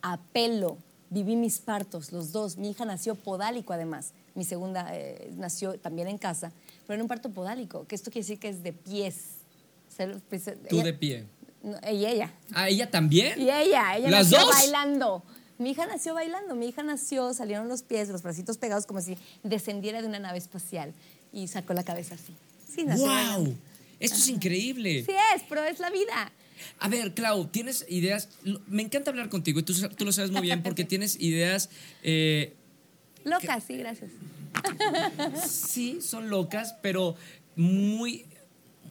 a 0.02 0.18
pelo. 0.32 0.78
Viví 1.10 1.34
mis 1.36 1.58
partos, 1.58 2.12
los 2.12 2.30
dos. 2.32 2.56
Mi 2.56 2.70
hija 2.70 2.84
nació 2.84 3.14
podálico 3.16 3.72
además. 3.72 4.12
Mi 4.36 4.44
segunda 4.44 4.88
eh, 4.96 5.32
nació 5.36 5.78
también 5.78 6.06
en 6.08 6.18
casa, 6.18 6.52
pero 6.86 6.94
en 6.96 7.02
un 7.02 7.08
parto 7.08 7.30
podálico, 7.30 7.84
que 7.86 7.96
esto 7.96 8.10
quiere 8.12 8.22
decir 8.24 8.38
que 8.38 8.48
es 8.48 8.62
de 8.62 8.72
pies. 8.72 9.16
Se- 9.88 10.06
pues, 10.28 10.44
Tú 10.68 10.76
ella- 10.76 10.84
de 10.84 10.92
pie. 10.94 11.24
no, 11.64 11.76
y 11.90 12.06
ella. 12.06 12.32
Ah, 12.52 12.68
ella 12.68 12.88
también. 12.90 13.40
Y 13.40 13.50
ella, 13.50 13.96
ella 13.96 14.08
¿Las 14.10 14.30
nació 14.30 14.38
dos? 14.46 14.54
bailando. 14.54 15.24
Mi 15.60 15.72
hija 15.72 15.86
nació 15.86 16.14
bailando, 16.14 16.54
mi 16.54 16.68
hija 16.68 16.82
nació, 16.82 17.34
salieron 17.34 17.68
los 17.68 17.82
pies, 17.82 18.08
los 18.08 18.22
bracitos 18.22 18.56
pegados 18.56 18.86
como 18.86 19.02
si 19.02 19.18
descendiera 19.42 20.00
de 20.00 20.08
una 20.08 20.18
nave 20.18 20.38
espacial 20.38 20.94
y 21.34 21.48
sacó 21.48 21.74
la 21.74 21.84
cabeza 21.84 22.14
así. 22.14 22.34
Sí, 22.66 22.84
nació 22.84 23.08
bailando. 23.08 23.50
¡Wow! 23.50 23.58
Esto 24.00 24.16
es 24.16 24.28
increíble. 24.28 25.04
Sí 25.04 25.12
es, 25.36 25.42
pero 25.50 25.62
es 25.62 25.78
la 25.78 25.90
vida. 25.90 26.32
A 26.78 26.88
ver, 26.88 27.12
Clau, 27.12 27.46
¿tienes 27.48 27.84
ideas? 27.90 28.30
Me 28.68 28.80
encanta 28.80 29.10
hablar 29.10 29.28
contigo 29.28 29.60
y 29.60 29.62
tú, 29.62 29.74
tú 29.90 30.06
lo 30.06 30.12
sabes 30.12 30.30
muy 30.30 30.40
bien 30.40 30.62
porque 30.62 30.84
tienes 30.86 31.20
ideas, 31.20 31.68
eh, 32.02 32.54
Loca, 33.24 33.60
sí, 33.60 33.76
gracias. 33.76 34.10
sí, 35.46 36.00
son 36.00 36.30
locas, 36.30 36.74
pero 36.80 37.16
muy, 37.54 38.24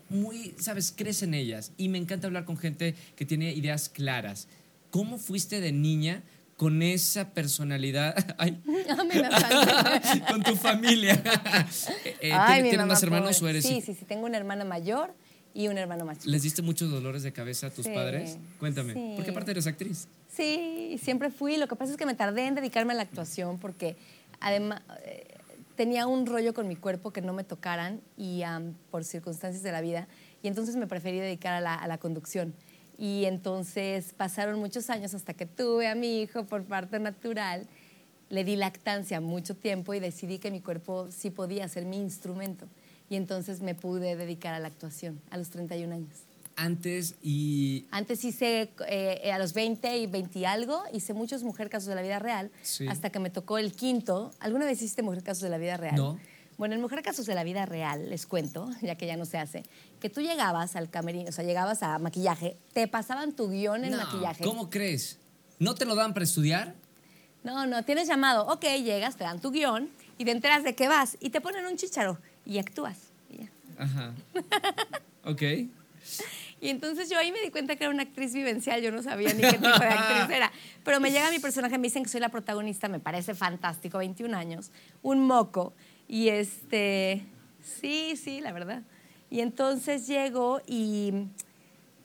muy, 0.10 0.54
¿sabes? 0.60 0.94
Crecen 0.96 1.34
ellas. 1.34 1.72
Y 1.78 1.90
me 1.90 1.98
encanta 1.98 2.28
hablar 2.28 2.46
con 2.46 2.58
gente 2.58 2.94
que 3.16 3.26
tiene 3.26 3.54
ideas 3.54 3.90
claras. 3.90 4.48
¿Cómo 4.92 5.18
fuiste 5.18 5.62
de 5.62 5.72
niña 5.72 6.22
con 6.60 6.82
esa 6.82 7.30
personalidad? 7.30 8.14
Ay, 8.38 8.62
con 10.30 10.44
tu 10.44 10.58
familia. 10.58 11.14
Eh, 12.04 12.18
eh, 12.20 12.32
Ay, 12.34 12.64
¿Tienes 12.64 12.86
más 12.86 13.02
hermanos 13.02 13.40
pobre. 13.40 13.48
o 13.48 13.50
eres 13.52 13.66
Sí, 13.66 13.80
sí, 13.80 13.96
sí, 13.98 14.04
tengo 14.04 14.26
una 14.26 14.36
hermana 14.36 14.66
mayor 14.66 15.14
y 15.54 15.70
un 15.70 15.78
hermano 15.78 16.04
más 16.04 16.18
chico. 16.20 16.30
¿Les 16.32 16.44
diste 16.44 16.62
muchos 16.62 16.92
dolores 16.92 17.24
de 17.24 17.32
cabeza 17.32 17.68
a 17.68 17.70
tus 17.70 17.86
Sí, 17.86 17.92
padres? 17.94 18.38
Cuéntame. 18.60 18.94
sí. 18.94 19.14
Porque 19.16 19.32
aparte 19.32 19.52
eres 19.52 19.68
actriz. 19.68 20.10
Sí, 20.28 21.00
siempre 21.02 21.32
fui. 21.32 21.56
Lo 21.56 21.70
que 21.70 21.78
pasa 21.78 21.94
es 21.94 21.98
que 21.98 22.06
me 22.06 22.14
tardé 22.14 22.46
en 22.48 22.56
dedicarme 22.56 22.92
a 22.92 22.98
la 22.98 23.04
actuación 23.04 23.58
porque 23.58 23.96
además 24.42 24.82
eh, 25.06 25.36
tenía 25.78 26.08
un 26.08 26.26
rollo 26.26 26.54
con 26.54 26.68
mi 26.68 26.76
cuerpo 26.76 27.12
que 27.12 27.22
no 27.22 27.32
me 27.32 27.46
tocaran 27.46 28.02
y 28.18 28.42
am, 28.44 28.74
por 28.92 29.06
circunstancias 29.06 29.64
de 29.64 29.72
la 29.72 29.80
vida. 29.80 30.10
Y 30.44 30.50
entonces 30.50 30.76
me 30.76 30.88
preferí 30.88 31.20
dedicar 31.20 31.54
a 31.54 31.62
la, 31.62 31.74
a 31.76 31.88
la 31.88 31.98
conducción. 32.00 32.54
Y 33.00 33.24
entonces 33.26 34.14
pasaron 34.16 34.60
muchos 34.60 34.90
años 34.90 35.14
hasta 35.14 35.34
que 35.34 35.46
tuve 35.46 35.88
a 35.88 35.96
mi 35.96 36.22
hijo 36.22 36.44
por 36.46 36.66
parto 36.66 37.00
natural. 37.00 37.66
Le 38.30 38.44
di 38.44 38.58
lactancia 38.58 39.22
mucho 39.22 39.56
tiempo 39.56 39.94
y 39.94 40.00
decidí 40.02 40.38
que 40.38 40.52
mi 40.52 40.60
cuerpo 40.62 41.08
sí 41.10 41.30
podía 41.32 41.68
ser 41.70 41.86
mi 41.86 41.98
instrumento. 41.98 42.68
Y 43.10 43.16
entonces 43.16 43.62
me 43.62 43.74
pude 43.74 44.16
dedicar 44.18 44.54
a 44.54 44.60
la 44.60 44.68
actuación 44.68 45.20
a 45.32 45.38
los 45.38 45.50
31 45.50 45.96
años. 45.96 46.10
Antes 46.58 47.16
y 47.24 47.86
Antes 47.90 48.24
hice 48.26 48.70
eh, 48.90 49.32
a 49.32 49.40
los 49.40 49.54
20 49.54 49.98
y 49.98 50.06
20 50.08 50.40
y 50.40 50.46
algo, 50.46 50.84
hice 50.92 51.14
muchos 51.14 51.42
Mujer 51.44 51.70
Casos 51.70 51.88
de 51.88 51.96
la 51.96 52.02
Vida 52.02 52.20
Real, 52.20 52.52
Sí. 52.64 52.86
hasta 52.90 53.10
que 53.12 53.20
me 53.20 53.30
tocó 53.30 53.58
el 53.58 53.72
quinto. 53.72 54.32
¿Alguna 54.42 54.66
vez 54.66 54.82
hiciste 54.82 55.02
Mujer 55.02 55.24
Casos 55.24 55.44
de 55.44 55.50
la 55.50 55.58
Vida 55.58 55.78
Real? 55.78 55.96
No. 55.96 56.20
Bueno, 56.60 56.76
en 56.76 56.82
Mujer 56.82 57.02
Casos 57.02 57.26
de 57.26 57.34
la 57.36 57.46
Vida 57.46 57.66
Real, 57.66 58.10
les 58.10 58.26
cuento, 58.26 58.70
ya 58.82 58.96
que 58.96 59.08
ya 59.08 59.16
no 59.16 59.24
se 59.24 59.38
hace, 59.38 59.64
que 60.02 60.10
tú 60.10 60.20
llegabas 60.20 60.76
al 60.76 60.90
camerino, 60.90 61.30
o 61.30 61.32
sea, 61.32 61.46
llegabas 61.46 61.84
a 61.84 61.98
maquillaje, 62.00 62.58
te 62.74 62.86
pasaban 62.90 63.32
tu 63.32 63.50
guion 63.50 63.86
en 63.86 63.92
No, 63.92 63.98
maquillaje. 63.98 64.44
¿Cómo 64.44 64.70
crees? 64.70 65.18
¿No 65.58 65.74
te 65.74 65.86
lo 65.86 65.96
dan 65.96 66.14
para 66.14 66.26
estudiar? 66.26 66.76
No, 67.46 67.66
no, 67.66 67.84
tienes 67.86 68.10
llamado. 68.10 68.46
Ok, 68.48 68.66
llegas, 68.84 69.16
te 69.16 69.24
dan 69.24 69.40
tu 69.40 69.52
guion 69.52 69.90
y 70.18 70.26
te 70.26 70.32
enteras 70.32 70.66
de 70.66 70.76
qué 70.76 70.90
vas 70.90 71.16
y 71.22 71.30
te 71.30 71.40
ponen 71.40 71.66
un 71.66 71.78
chicharo 71.78 72.18
y 72.46 72.58
actúas. 72.60 72.98
y 73.30 73.38
ya. 73.38 73.50
Ajá. 73.78 74.14
Ok. 75.24 75.42
Y 76.62 76.70
entonces 76.70 77.10
yo 77.10 77.18
ahí 77.18 77.32
me 77.32 77.40
di 77.42 77.52
cuenta 77.52 77.76
que 77.76 77.86
era 77.86 77.94
una 77.94 78.04
actriz 78.04 78.34
vivencial, 78.34 78.82
yo 78.82 78.92
no 78.92 79.02
sabía 79.02 79.34
ni 79.34 79.42
qué 79.42 79.54
tipo 79.54 79.80
de 79.80 79.88
actriz 79.88 80.36
era. 80.36 80.52
Pero 80.84 81.00
me 81.00 81.12
llega 81.12 81.30
mi 81.32 81.40
personaje, 81.40 81.78
me 81.78 81.88
dicen 81.88 82.04
que 82.04 82.10
soy 82.10 82.20
la 82.20 82.30
protagonista, 82.30 82.90
me 82.90 83.00
parece 83.00 83.34
fantástico, 83.34 83.98
21 83.98 84.36
años, 84.36 84.72
un 85.02 85.26
moco. 85.26 85.74
Y 86.10 86.30
este, 86.30 87.24
sí, 87.64 88.16
sí, 88.22 88.42
la 88.42 88.52
verdad. 88.52 88.82
Y 89.30 89.42
entonces 89.42 90.08
llego 90.08 90.60
y, 90.66 91.14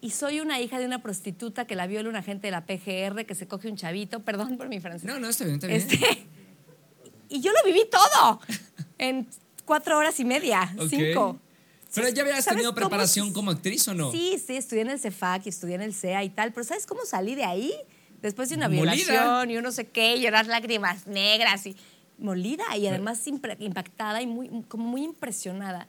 y 0.02 0.10
soy 0.10 0.40
una 0.40 0.60
hija 0.60 0.78
de 0.78 0.84
una 0.84 1.02
prostituta 1.02 1.66
que 1.66 1.74
la 1.74 1.86
viola 1.86 2.10
un 2.10 2.16
agente 2.16 2.46
de 2.46 2.50
la 2.50 2.66
PGR, 2.66 3.24
que 3.24 3.34
se 3.34 3.48
coge 3.48 3.68
un 3.68 3.76
chavito, 3.76 4.20
perdón 4.20 4.58
por 4.58 4.68
mi 4.68 4.78
francés. 4.78 5.04
No, 5.04 5.18
no, 5.18 5.30
está 5.30 5.44
bien, 5.44 5.54
está 5.56 5.68
bien. 5.68 5.80
Este, 5.80 6.26
y 7.30 7.40
yo 7.40 7.50
lo 7.50 7.66
viví 7.66 7.80
todo 7.90 8.40
en 8.98 9.26
cuatro 9.64 9.96
horas 9.96 10.20
y 10.20 10.26
media, 10.26 10.70
cinco. 10.88 11.40
Pero 11.94 12.08
ya 12.10 12.22
habías 12.22 12.44
¿Sabes 12.44 12.58
tenido 12.58 12.74
preparación 12.74 13.32
como 13.32 13.52
actriz 13.52 13.88
o 13.88 13.94
no? 13.94 14.12
Sí, 14.12 14.38
sí, 14.44 14.56
estudié 14.56 14.82
en 14.82 14.90
el 14.90 15.00
CEFAC 15.00 15.46
y 15.46 15.48
estudié 15.48 15.76
en 15.76 15.82
el 15.82 15.94
CEA 15.94 16.24
y 16.24 16.28
tal, 16.28 16.52
pero 16.52 16.64
¿sabes 16.64 16.86
cómo 16.86 17.06
salí 17.06 17.34
de 17.36 17.44
ahí? 17.44 17.72
Después 18.20 18.50
de 18.50 18.56
una 18.56 18.68
Molida. 18.68 18.92
violación 18.94 19.50
y 19.50 19.56
uno 19.56 19.68
no 19.68 19.72
sé 19.72 19.86
qué, 19.86 20.16
y 20.16 20.22
llorar 20.22 20.46
lágrimas 20.46 21.06
negras 21.06 21.64
y 21.66 21.76
molida 22.18 22.64
y 22.76 22.86
además 22.86 23.26
impactada 23.26 24.22
y 24.22 24.26
muy, 24.26 24.48
como 24.68 24.84
muy 24.84 25.02
impresionada. 25.04 25.86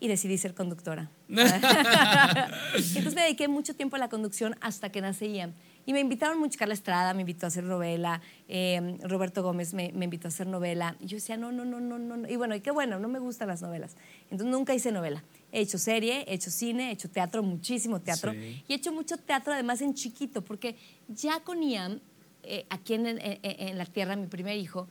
Y 0.00 0.08
decidí 0.08 0.36
ser 0.36 0.54
conductora. 0.54 1.08
Entonces 1.28 3.14
me 3.14 3.22
dediqué 3.22 3.48
mucho 3.48 3.74
tiempo 3.74 3.96
a 3.96 3.98
la 3.98 4.08
conducción 4.08 4.56
hasta 4.60 4.90
que 4.90 5.00
nace 5.00 5.30
Ian. 5.30 5.54
Y 5.86 5.92
me 5.92 6.00
invitaron 6.00 6.38
mucho, 6.38 6.58
Carla 6.58 6.74
Estrada 6.74 7.12
me 7.14 7.20
invitó 7.22 7.46
a 7.46 7.48
hacer 7.48 7.64
novela, 7.64 8.22
eh, 8.48 8.98
Roberto 9.02 9.42
Gómez 9.42 9.74
me, 9.74 9.92
me 9.92 10.06
invitó 10.06 10.28
a 10.28 10.30
hacer 10.30 10.46
novela. 10.46 10.96
Y 11.00 11.06
yo 11.06 11.16
decía, 11.16 11.36
no, 11.36 11.52
no, 11.52 11.64
no, 11.64 11.78
no, 11.80 11.98
no. 11.98 12.28
Y 12.28 12.36
bueno, 12.36 12.54
y 12.54 12.60
qué 12.60 12.70
bueno, 12.70 12.98
no 12.98 13.08
me 13.08 13.18
gustan 13.18 13.48
las 13.48 13.60
novelas. 13.62 13.96
Entonces 14.30 14.46
nunca 14.46 14.74
hice 14.74 14.92
novela. 14.92 15.22
He 15.52 15.60
hecho 15.60 15.78
serie, 15.78 16.24
he 16.26 16.34
hecho 16.34 16.50
cine, 16.50 16.88
he 16.88 16.92
hecho 16.92 17.10
teatro, 17.10 17.42
muchísimo 17.42 18.00
teatro. 18.00 18.32
Sí. 18.32 18.62
Y 18.66 18.72
he 18.72 18.76
hecho 18.76 18.92
mucho 18.92 19.16
teatro 19.18 19.52
además 19.52 19.80
en 19.82 19.94
chiquito, 19.94 20.42
porque 20.42 20.76
ya 21.08 21.40
con 21.40 21.62
Ian, 21.62 22.00
eh, 22.42 22.64
aquí 22.70 22.94
en- 22.94 23.06
en- 23.06 23.20
en 23.42 23.78
la 23.78 23.84
tierra, 23.86 24.16
mi 24.16 24.26
primer 24.26 24.56
hijo, 24.56 24.88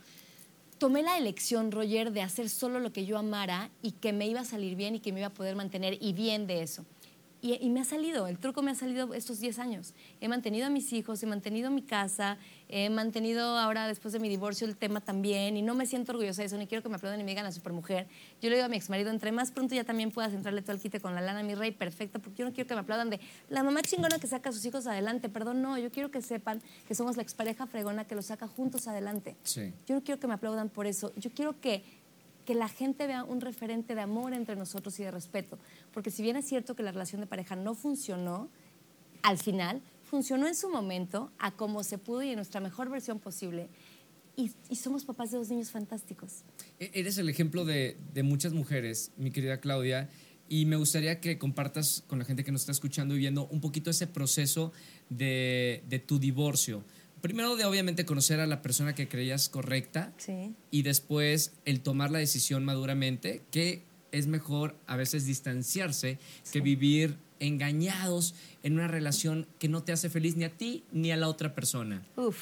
tomé 0.83 1.01
la 1.01 1.17
elección, 1.17 1.71
Roger, 1.71 2.11
de 2.11 2.21
hacer 2.21 2.49
solo 2.49 2.81
lo 2.81 2.91
que 2.91 3.05
yo 3.05 3.17
amara 3.17 3.69
y 3.81 3.93
que 3.93 4.11
me 4.11 4.27
iba 4.27 4.41
a 4.41 4.43
salir 4.43 4.75
bien 4.75 4.95
y 4.95 4.99
que 4.99 5.13
me 5.13 5.21
iba 5.21 5.27
a 5.27 5.33
poder 5.33 5.55
mantener 5.55 5.97
y 6.01 6.11
bien 6.11 6.45
de 6.45 6.61
eso. 6.61 6.83
Y, 7.41 7.53
y 7.53 7.69
me 7.69 7.79
ha 7.79 7.85
salido, 7.85 8.27
el 8.27 8.37
truco 8.37 8.61
me 8.61 8.71
ha 8.71 8.75
salido 8.75 9.13
estos 9.13 9.39
10 9.39 9.59
años. 9.59 9.93
He 10.19 10.27
mantenido 10.27 10.67
a 10.67 10.69
mis 10.69 10.91
hijos, 10.91 11.23
he 11.23 11.25
mantenido 11.25 11.71
mi 11.71 11.83
casa, 11.83 12.37
he 12.75 12.89
mantenido 12.89 13.59
ahora 13.59 13.87
después 13.87 14.13
de 14.13 14.19
mi 14.19 14.29
divorcio 14.29 14.65
el 14.65 14.75
tema 14.75 14.99
también 14.99 15.55
y 15.55 15.61
no 15.61 15.75
me 15.75 15.85
siento 15.85 16.11
orgullosa 16.11 16.41
de 16.41 16.47
eso, 16.47 16.57
ni 16.57 16.65
quiero 16.65 16.81
que 16.81 16.89
me 16.89 16.95
aplaudan 16.95 17.19
ni 17.19 17.23
me 17.23 17.29
digan 17.29 17.43
la 17.43 17.51
supermujer. 17.51 18.07
Yo 18.41 18.49
le 18.49 18.55
digo 18.55 18.65
a 18.65 18.67
mi 18.67 18.77
exmarido, 18.77 19.11
entre 19.11 19.31
más 19.31 19.51
pronto 19.51 19.75
ya 19.75 19.83
también 19.83 20.09
puedas 20.09 20.33
entrarle 20.33 20.63
tú 20.63 20.71
al 20.71 20.79
quite 20.79 20.99
con 20.99 21.13
la 21.13 21.21
lana, 21.21 21.43
mi 21.43 21.53
rey, 21.53 21.71
perfecto, 21.71 22.17
porque 22.17 22.39
yo 22.39 22.45
no 22.45 22.51
quiero 22.51 22.67
que 22.67 22.73
me 22.73 22.81
aplaudan 22.81 23.11
de 23.11 23.19
la 23.49 23.61
mamá 23.61 23.83
chingona 23.83 24.17
que 24.17 24.25
saca 24.25 24.49
a 24.49 24.51
sus 24.51 24.65
hijos 24.65 24.87
adelante, 24.87 25.29
perdón, 25.29 25.61
no, 25.61 25.77
yo 25.77 25.91
quiero 25.91 26.09
que 26.09 26.23
sepan 26.23 26.63
que 26.87 26.95
somos 26.95 27.15
la 27.15 27.21
expareja 27.21 27.67
fregona 27.67 28.05
que 28.05 28.15
los 28.15 28.25
saca 28.25 28.47
juntos 28.47 28.87
adelante. 28.87 29.35
Sí. 29.43 29.71
Yo 29.85 29.93
no 29.93 30.03
quiero 30.03 30.19
que 30.19 30.25
me 30.25 30.33
aplaudan 30.33 30.69
por 30.69 30.87
eso. 30.87 31.13
Yo 31.15 31.29
quiero 31.29 31.61
que, 31.61 31.83
que 32.43 32.55
la 32.55 32.69
gente 32.69 33.05
vea 33.05 33.23
un 33.23 33.39
referente 33.39 33.93
de 33.93 34.01
amor 34.01 34.33
entre 34.33 34.55
nosotros 34.55 34.99
y 34.99 35.03
de 35.03 35.11
respeto. 35.11 35.59
Porque 35.93 36.09
si 36.09 36.23
bien 36.23 36.37
es 36.37 36.47
cierto 36.47 36.75
que 36.75 36.81
la 36.81 36.91
relación 36.91 37.21
de 37.21 37.27
pareja 37.27 37.55
no 37.55 37.75
funcionó, 37.75 38.49
al 39.21 39.37
final 39.37 39.83
funcionó 40.13 40.45
en 40.47 40.53
su 40.53 40.69
momento, 40.69 41.31
a 41.39 41.55
como 41.55 41.83
se 41.83 41.97
pudo 41.97 42.21
y 42.21 42.29
en 42.29 42.35
nuestra 42.35 42.59
mejor 42.61 42.87
versión 42.87 43.17
posible. 43.19 43.67
Y, 44.35 44.51
y 44.69 44.75
somos 44.75 45.05
papás 45.05 45.31
de 45.31 45.37
dos 45.39 45.49
niños 45.49 45.71
fantásticos. 45.71 46.43
E- 46.79 46.91
Eres 46.93 47.17
el 47.17 47.29
ejemplo 47.29 47.65
de, 47.65 47.97
de 48.13 48.21
muchas 48.21 48.53
mujeres, 48.53 49.11
mi 49.17 49.31
querida 49.31 49.59
Claudia, 49.59 50.11
y 50.47 50.67
me 50.67 50.75
gustaría 50.75 51.19
que 51.19 51.39
compartas 51.39 52.03
con 52.05 52.19
la 52.19 52.25
gente 52.25 52.43
que 52.43 52.51
nos 52.51 52.61
está 52.61 52.71
escuchando 52.73 53.15
y 53.15 53.17
viendo 53.17 53.47
un 53.47 53.59
poquito 53.59 53.89
ese 53.89 54.05
proceso 54.05 54.71
de, 55.09 55.81
de 55.89 55.97
tu 55.97 56.19
divorcio. 56.19 56.83
Primero 57.21 57.55
de 57.55 57.65
obviamente 57.65 58.05
conocer 58.05 58.39
a 58.39 58.45
la 58.45 58.61
persona 58.61 58.93
que 58.93 59.07
creías 59.07 59.49
correcta 59.49 60.13
Sí. 60.17 60.53
y 60.69 60.83
después 60.83 61.53
el 61.65 61.81
tomar 61.81 62.11
la 62.11 62.19
decisión 62.19 62.63
maduramente, 62.65 63.41
que 63.49 63.81
es 64.11 64.27
mejor 64.27 64.75
a 64.85 64.95
veces 64.95 65.25
distanciarse 65.25 66.19
que 66.51 66.61
vivir 66.61 67.17
engañados 67.43 68.35
en 68.63 68.73
una 68.73 68.87
relación 68.87 69.47
que 69.59 69.67
no 69.69 69.83
te 69.83 69.91
hace 69.91 70.09
feliz 70.09 70.35
ni 70.35 70.43
a 70.45 70.49
ti 70.49 70.83
ni 70.91 71.11
a 71.11 71.17
la 71.17 71.27
otra 71.27 71.53
persona. 71.55 72.03
Uf, 72.15 72.37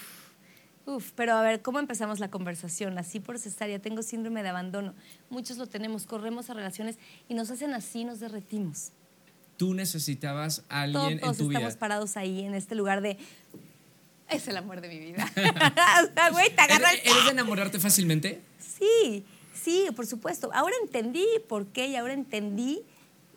uf, 0.86 1.12
pero 1.16 1.34
a 1.34 1.42
ver, 1.42 1.62
¿cómo 1.62 1.80
empezamos 1.80 2.20
la 2.20 2.30
conversación? 2.30 2.98
Así 2.98 3.20
por 3.20 3.38
cesárea, 3.40 3.80
tengo 3.80 4.02
síndrome 4.04 4.44
de 4.44 4.50
abandono. 4.50 4.94
Muchos 5.30 5.58
lo 5.58 5.68
tenemos, 5.68 6.06
corremos 6.06 6.50
a 6.50 6.54
relaciones 6.54 6.98
y 7.30 7.34
nos 7.34 7.50
hacen 7.52 7.74
así, 7.74 8.04
nos 8.06 8.20
derretimos. 8.20 8.92
Tú 9.58 9.74
necesitabas 9.74 10.64
a 10.70 10.82
alguien 10.84 11.20
Todos 11.20 11.34
en 11.34 11.46
tu 11.46 11.52
estamos 11.52 11.74
vida. 11.74 11.80
parados 11.80 12.18
ahí, 12.18 12.42
en 12.46 12.54
este 12.56 12.74
lugar 12.76 13.02
de... 13.02 13.18
Es 14.30 14.48
el 14.48 14.56
amor 14.58 14.82
de 14.82 14.88
mi 14.88 14.98
vida. 14.98 15.26
o 15.36 16.14
sea, 16.14 16.30
güey, 16.32 16.56
te 16.56 16.62
agarra 16.62 16.92
el- 16.94 17.00
¿Eres 17.00 17.12
eres 17.12 17.26
de 17.26 17.32
enamorarte 17.32 17.80
fácilmente? 17.80 18.42
Sí, 18.60 19.26
sí, 19.54 19.88
por 19.96 20.08
supuesto. 20.08 20.50
Ahora 20.54 20.74
entendí 20.82 21.26
por 21.50 21.68
qué 21.68 21.88
y 21.90 21.96
ahora 21.96 22.14
entendí 22.14 22.82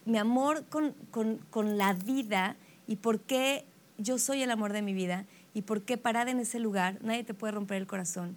mi 0.04 0.18
amor 0.18 0.64
con, 0.66 0.92
con- 1.10 1.38
con 1.50 1.76
la 1.78 1.92
vida 1.94 2.56
y 2.86 2.96
por 2.96 3.20
qué 3.20 3.64
yo 3.98 4.18
soy 4.18 4.42
el 4.42 4.50
amor 4.50 4.72
de 4.72 4.82
mi 4.82 4.92
vida 4.92 5.24
y 5.54 5.62
por 5.62 5.82
qué 5.82 5.96
parada 5.96 6.30
en 6.30 6.40
ese 6.40 6.58
lugar 6.58 6.98
nadie 7.02 7.24
te 7.24 7.34
puede 7.34 7.52
romper 7.52 7.78
el 7.78 7.86
corazón. 7.86 8.36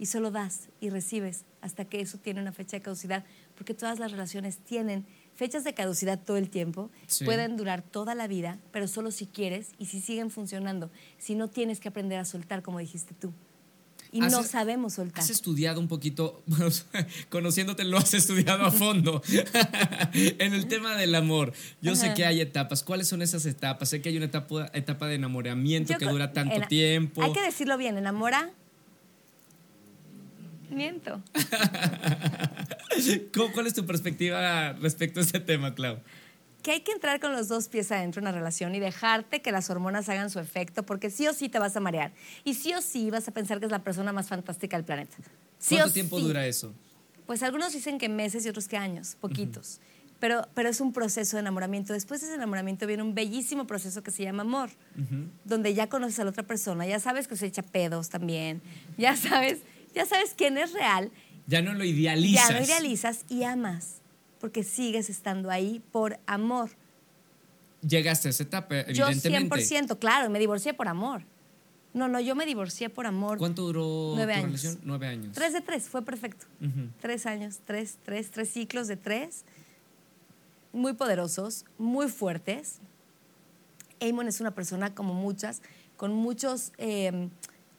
y 0.00 0.06
solo 0.06 0.30
das 0.30 0.68
y 0.80 0.90
recibes 0.90 1.44
hasta 1.60 1.84
que 1.84 2.00
eso 2.00 2.18
tiene 2.18 2.40
una 2.40 2.52
fecha 2.52 2.76
de 2.76 2.82
caducidad, 2.82 3.24
porque 3.56 3.74
todas 3.74 3.98
las 3.98 4.12
relaciones 4.12 4.58
tienen 4.58 5.04
fechas 5.34 5.64
de 5.64 5.74
caducidad 5.74 6.20
todo 6.24 6.36
el 6.36 6.50
tiempo, 6.50 6.88
Sí. 7.08 7.24
pueden 7.24 7.56
durar 7.56 7.82
toda 7.82 8.14
la 8.14 8.28
vida, 8.28 8.58
pero 8.70 8.86
solo 8.86 9.10
si 9.10 9.26
quieres 9.26 9.72
y 9.76 9.86
si 9.86 10.00
siguen 10.00 10.30
funcionando. 10.30 10.88
Si 11.18 11.34
no 11.34 11.48
tienes 11.48 11.80
que 11.80 11.88
aprender 11.88 12.20
a 12.20 12.24
soltar, 12.24 12.62
como 12.62 12.78
dijiste 12.78 13.12
tú. 13.12 13.32
Y 14.10 14.20
no 14.20 14.42
sabemos 14.42 14.94
soltar. 14.94 15.22
Has 15.22 15.30
estudiado 15.30 15.80
un 15.80 15.88
poquito, 15.88 16.42
bueno, 16.46 16.66
conociéndote 17.28 17.84
lo 17.84 17.98
has 17.98 18.14
estudiado 18.14 18.64
a 18.64 18.70
fondo 18.70 19.22
en 20.14 20.54
el 20.54 20.66
tema 20.66 20.96
del 20.96 21.14
amor. 21.14 21.52
Yo 21.82 21.94
sé 21.94 22.14
que 22.14 22.24
hay 22.24 22.40
etapas. 22.40 22.82
¿Cuáles 22.82 23.06
son 23.08 23.20
esas 23.22 23.44
etapas? 23.46 23.88
Sé 23.90 24.00
que 24.00 24.08
hay 24.08 24.16
una 24.16 24.26
etapa, 24.26 24.70
etapa 24.72 25.06
de 25.08 25.16
enamoramiento 25.16 25.92
Yo 25.92 25.98
que 25.98 26.06
dura 26.06 26.32
tanto 26.32 26.54
en- 26.56 26.68
tiempo. 26.68 27.22
Hay 27.22 27.32
que 27.32 27.42
decirlo 27.42 27.76
bien, 27.76 27.98
enamora. 27.98 28.50
Miento. 30.70 31.22
¿Cómo- 33.34 33.52
¿Cuál 33.52 33.66
es 33.66 33.74
tu 33.74 33.86
perspectiva 33.86 34.72
respecto 34.74 35.20
a 35.20 35.22
este 35.22 35.40
tema, 35.40 35.74
Clau? 35.74 35.98
Que 36.62 36.72
hay 36.72 36.80
que 36.80 36.92
entrar 36.92 37.20
con 37.20 37.32
los 37.32 37.48
dos 37.48 37.68
pies 37.68 37.90
adentro 37.92 38.20
de 38.20 38.24
una 38.28 38.32
relación 38.36 38.74
y 38.74 38.80
dejarte 38.80 39.40
que 39.40 39.52
las 39.52 39.70
hormonas 39.70 40.08
hagan 40.08 40.28
su 40.28 40.40
efecto, 40.40 40.82
porque 40.84 41.08
sí 41.10 41.26
o 41.28 41.32
sí 41.32 41.48
te 41.48 41.58
vas 41.58 41.76
a 41.76 41.80
marear. 41.80 42.12
Y 42.44 42.54
sí 42.54 42.74
o 42.74 42.82
sí 42.82 43.10
vas 43.10 43.28
a 43.28 43.30
pensar 43.32 43.58
que 43.60 43.66
es 43.66 43.70
la 43.72 43.82
persona 43.84 44.12
más 44.12 44.28
fantástica 44.28 44.76
del 44.76 44.84
planeta. 44.84 45.16
Sí 45.58 45.76
¿Cuánto 45.76 45.90
o 45.90 45.92
tiempo 45.92 46.18
sí. 46.18 46.24
dura 46.24 46.46
eso? 46.46 46.72
Pues 47.26 47.42
algunos 47.42 47.72
dicen 47.72 47.98
que 47.98 48.08
meses 48.08 48.44
y 48.44 48.48
otros 48.48 48.68
que 48.68 48.76
años, 48.76 49.16
poquitos. 49.20 49.80
pero, 50.18 50.48
pero 50.54 50.68
es 50.68 50.80
un 50.80 50.92
proceso 50.92 51.36
de 51.36 51.40
enamoramiento. 51.42 51.92
Después 51.92 52.20
de 52.20 52.26
ese 52.26 52.34
enamoramiento 52.36 52.86
viene 52.86 53.02
un 53.04 53.14
bellísimo 53.14 53.66
proceso 53.66 54.02
que 54.02 54.10
se 54.10 54.24
llama 54.24 54.42
amor, 54.42 54.70
donde 55.44 55.74
ya 55.74 55.88
conoces 55.88 56.18
a 56.20 56.24
la 56.24 56.30
otra 56.30 56.42
persona, 56.44 56.86
ya 56.86 56.98
sabes 57.00 57.28
que 57.28 57.36
se 57.36 57.46
echa 57.46 57.62
pedos 57.62 58.08
también, 58.08 58.62
ya 58.96 59.14
sabes, 59.16 59.58
ya 59.94 60.06
sabes 60.06 60.34
quién 60.36 60.58
es 60.58 60.72
real, 60.72 61.10
Ya 61.46 61.62
no 61.62 61.72
lo 61.74 61.84
idealizas. 61.84 62.48
ya 62.48 62.58
lo 62.58 62.64
idealizas 62.64 63.24
y 63.28 63.42
amas, 63.44 64.00
porque 64.40 64.62
sigues 64.62 65.10
estando 65.10 65.50
ahí 65.50 65.82
por 65.92 66.18
amor. 66.26 66.70
Llegaste 67.86 68.28
a 68.28 68.30
esa 68.30 68.42
etapa, 68.42 68.86
Yo 68.86 69.06
evidentemente. 69.06 69.56
100%, 69.56 69.98
claro, 69.98 70.30
me 70.30 70.38
divorcié 70.38 70.74
por 70.74 70.88
amor. 70.88 71.22
No, 71.94 72.06
no, 72.06 72.20
yo 72.20 72.34
me 72.34 72.44
divorcié 72.44 72.90
por 72.90 73.06
amor. 73.06 73.38
¿Cuánto 73.38 73.62
duró 73.62 74.12
Nueve 74.14 74.32
tu 74.34 74.38
años. 74.38 74.62
relación? 74.62 74.78
Nueve 74.84 75.06
años. 75.06 75.32
Tres 75.34 75.52
de 75.52 75.60
tres, 75.60 75.88
fue 75.88 76.02
perfecto. 76.02 76.46
Tres 77.00 77.26
años, 77.26 77.60
tres, 77.64 77.98
tres, 78.04 78.30
tres 78.30 78.50
ciclos 78.50 78.88
de 78.88 78.96
tres. 78.96 79.44
Muy 80.72 80.92
poderosos, 80.92 81.64
muy 81.78 82.08
fuertes. 82.08 82.78
Amon 84.00 84.28
es 84.28 84.40
una 84.40 84.54
persona 84.54 84.94
como 84.94 85.14
muchas, 85.14 85.62
con 85.96 86.12
muchos 86.12 86.72
eh, 86.78 87.28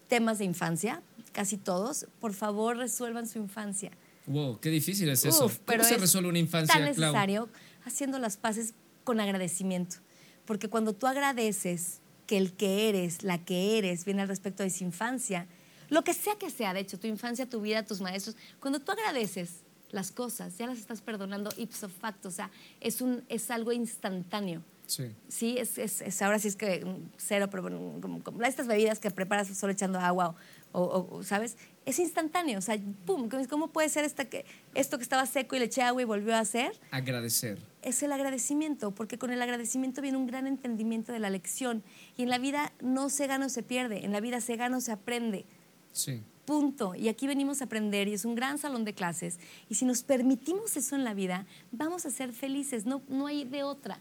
temas 0.08 0.39
de 0.39 0.46
infancia, 0.46 1.01
casi 1.32 1.58
todos. 1.58 2.08
Por 2.20 2.34
favor, 2.34 2.78
resuelvan 2.78 3.28
su 3.28 3.38
infancia. 3.38 3.92
Wow, 4.30 4.60
qué 4.60 4.70
difícil 4.70 5.10
es 5.10 5.26
eso. 5.26 5.46
Uf, 5.46 5.56
¿Cómo 5.58 5.66
pero 5.66 5.84
se 5.84 5.96
es 5.96 6.02
resuelve 6.02 6.30
una 6.30 6.40
infancia, 6.40 6.74
tan 6.76 6.94
Clau? 6.94 7.12
necesario 7.12 7.50
haciendo 7.86 8.20
las 8.20 8.38
paces 8.38 8.74
con 9.04 9.20
agradecimiento. 9.20 9.98
Porque 10.46 10.70
cuando 10.70 10.94
tú 10.94 11.06
agradeces 11.08 12.00
que 12.28 12.38
el 12.38 12.54
que 12.54 12.90
eres, 12.90 13.24
la 13.24 13.44
que 13.44 13.78
eres, 13.78 14.06
viene 14.06 14.22
al 14.22 14.28
respecto 14.28 14.64
de 14.64 14.70
esa 14.70 14.84
infancia, 14.84 15.48
lo 15.90 16.04
que 16.04 16.14
sea 16.14 16.36
que 16.38 16.50
sea, 16.52 16.74
de 16.74 16.80
hecho, 16.82 17.00
tu 17.00 17.08
infancia, 17.08 17.50
tu 17.50 17.60
vida, 17.62 17.84
tus 17.84 18.00
maestros, 18.02 18.36
cuando 18.60 18.80
tú 18.80 18.92
agradeces 18.92 19.62
las 19.92 20.12
cosas, 20.12 20.56
ya 20.58 20.68
las 20.68 20.78
estás 20.78 21.02
perdonando 21.02 21.50
ipso 21.58 21.90
facto, 21.90 22.28
o 22.30 22.32
sea, 22.32 22.52
es, 22.80 23.02
un, 23.02 23.24
es 23.28 23.50
algo 23.50 23.72
instantáneo. 23.72 24.62
Sí. 24.86 25.06
Sí, 25.28 25.56
es, 25.58 25.78
es, 25.80 26.02
es- 26.02 26.22
ahora 26.22 26.38
sí 26.40 26.48
es 26.48 26.56
que 26.56 26.84
mm, 26.86 27.10
cero, 27.18 27.48
pero 27.50 27.64
bueno, 27.64 27.98
como, 28.02 28.24
como 28.24 28.44
estas 28.44 28.68
bebidas 28.68 29.00
que 29.00 29.10
preparas 29.12 29.48
solo 29.58 29.72
echando 29.74 30.00
agua 30.00 30.36
o, 30.72 30.82
o- 30.82 31.16
o, 31.18 31.24
¿sabes? 31.24 31.58
Es 31.86 31.98
instantáneo, 31.98 32.60
o 32.60 32.62
sea, 32.62 32.78
pum, 33.06 33.30
¿cómo 33.50 33.70
puede 33.70 33.90
ser 33.90 34.06
esta 34.06 34.26
que, 34.26 34.46
esto 34.76 34.98
que 34.98 35.04
estaba 35.04 35.26
seco 35.26 35.56
y 35.56 35.60
le 35.60 35.66
eché 35.66 35.82
agua 35.82 36.02
y 36.02 36.06
volvió 36.06 36.36
a 36.36 36.40
hacer? 36.40 36.80
Agradecer. 36.92 37.58
Es 37.82 38.04
el 38.04 38.12
agradecimiento, 38.12 38.92
porque 38.92 39.18
con 39.18 39.32
el 39.32 39.42
agradecimiento 39.42 40.02
viene 40.02 40.18
un 40.18 40.28
gran 40.28 40.46
entendimiento 40.46 41.12
de 41.14 41.20
la 41.20 41.30
lección. 41.30 41.82
Y 42.18 42.24
en 42.24 42.30
la 42.30 42.38
vida 42.38 42.74
no 42.82 43.10
se 43.10 43.26
gana 43.26 43.48
o 43.48 43.50
se 43.50 43.64
pierde, 43.64 44.06
en 44.06 44.12
la 44.12 44.20
vida 44.20 44.40
se 44.42 44.56
gana 44.56 44.78
o 44.78 44.82
se 44.82 44.92
aprende. 44.92 45.46
Sí. 45.92 46.22
Punto. 46.46 46.94
Y 46.96 47.08
aquí 47.08 47.26
venimos 47.28 47.62
a 47.62 47.66
aprender 47.66 48.08
y 48.08 48.13
es 48.13 48.26
un 48.26 48.36
gran 48.36 48.58
salón 48.60 48.84
de 48.86 48.94
clases. 48.94 49.39
Y 49.70 49.76
si 49.76 49.86
nos 49.86 50.04
permitimos 50.04 50.76
eso 50.78 50.96
en 50.96 51.04
la 51.04 51.13
vida, 51.13 51.48
vamos 51.72 52.06
a 52.06 52.12
ser 52.12 52.34
felices, 52.34 52.86
no, 52.86 53.02
no 53.08 53.28
hay 53.28 53.46
de 53.46 53.63
otra. 53.63 54.00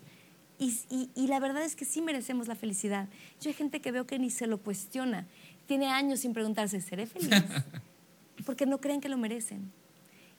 Y, 0.59 0.77
y- 0.91 1.09
y 1.14 1.29
la 1.29 1.38
verdad 1.38 1.62
es 1.62 1.77
que 1.77 1.85
sí 1.85 2.03
merecemos 2.03 2.49
la 2.49 2.57
felicidad. 2.57 3.09
Yo 3.41 3.49
hay 3.49 3.55
gente 3.55 3.81
que 3.81 3.93
veo 3.93 4.07
que 4.09 4.19
ni 4.19 4.29
se 4.29 4.49
lo 4.49 4.59
cuestiona. 4.59 5.29
Tiene 5.68 5.87
años 5.88 6.18
sin 6.20 6.33
preguntarse, 6.33 6.81
¿seré 6.81 7.07
feliz? 7.07 7.28
Porque 8.46 8.66
no 8.66 8.81
creen 8.81 9.00
que 9.00 9.09
lo 9.09 9.18
merecen. 9.18 9.70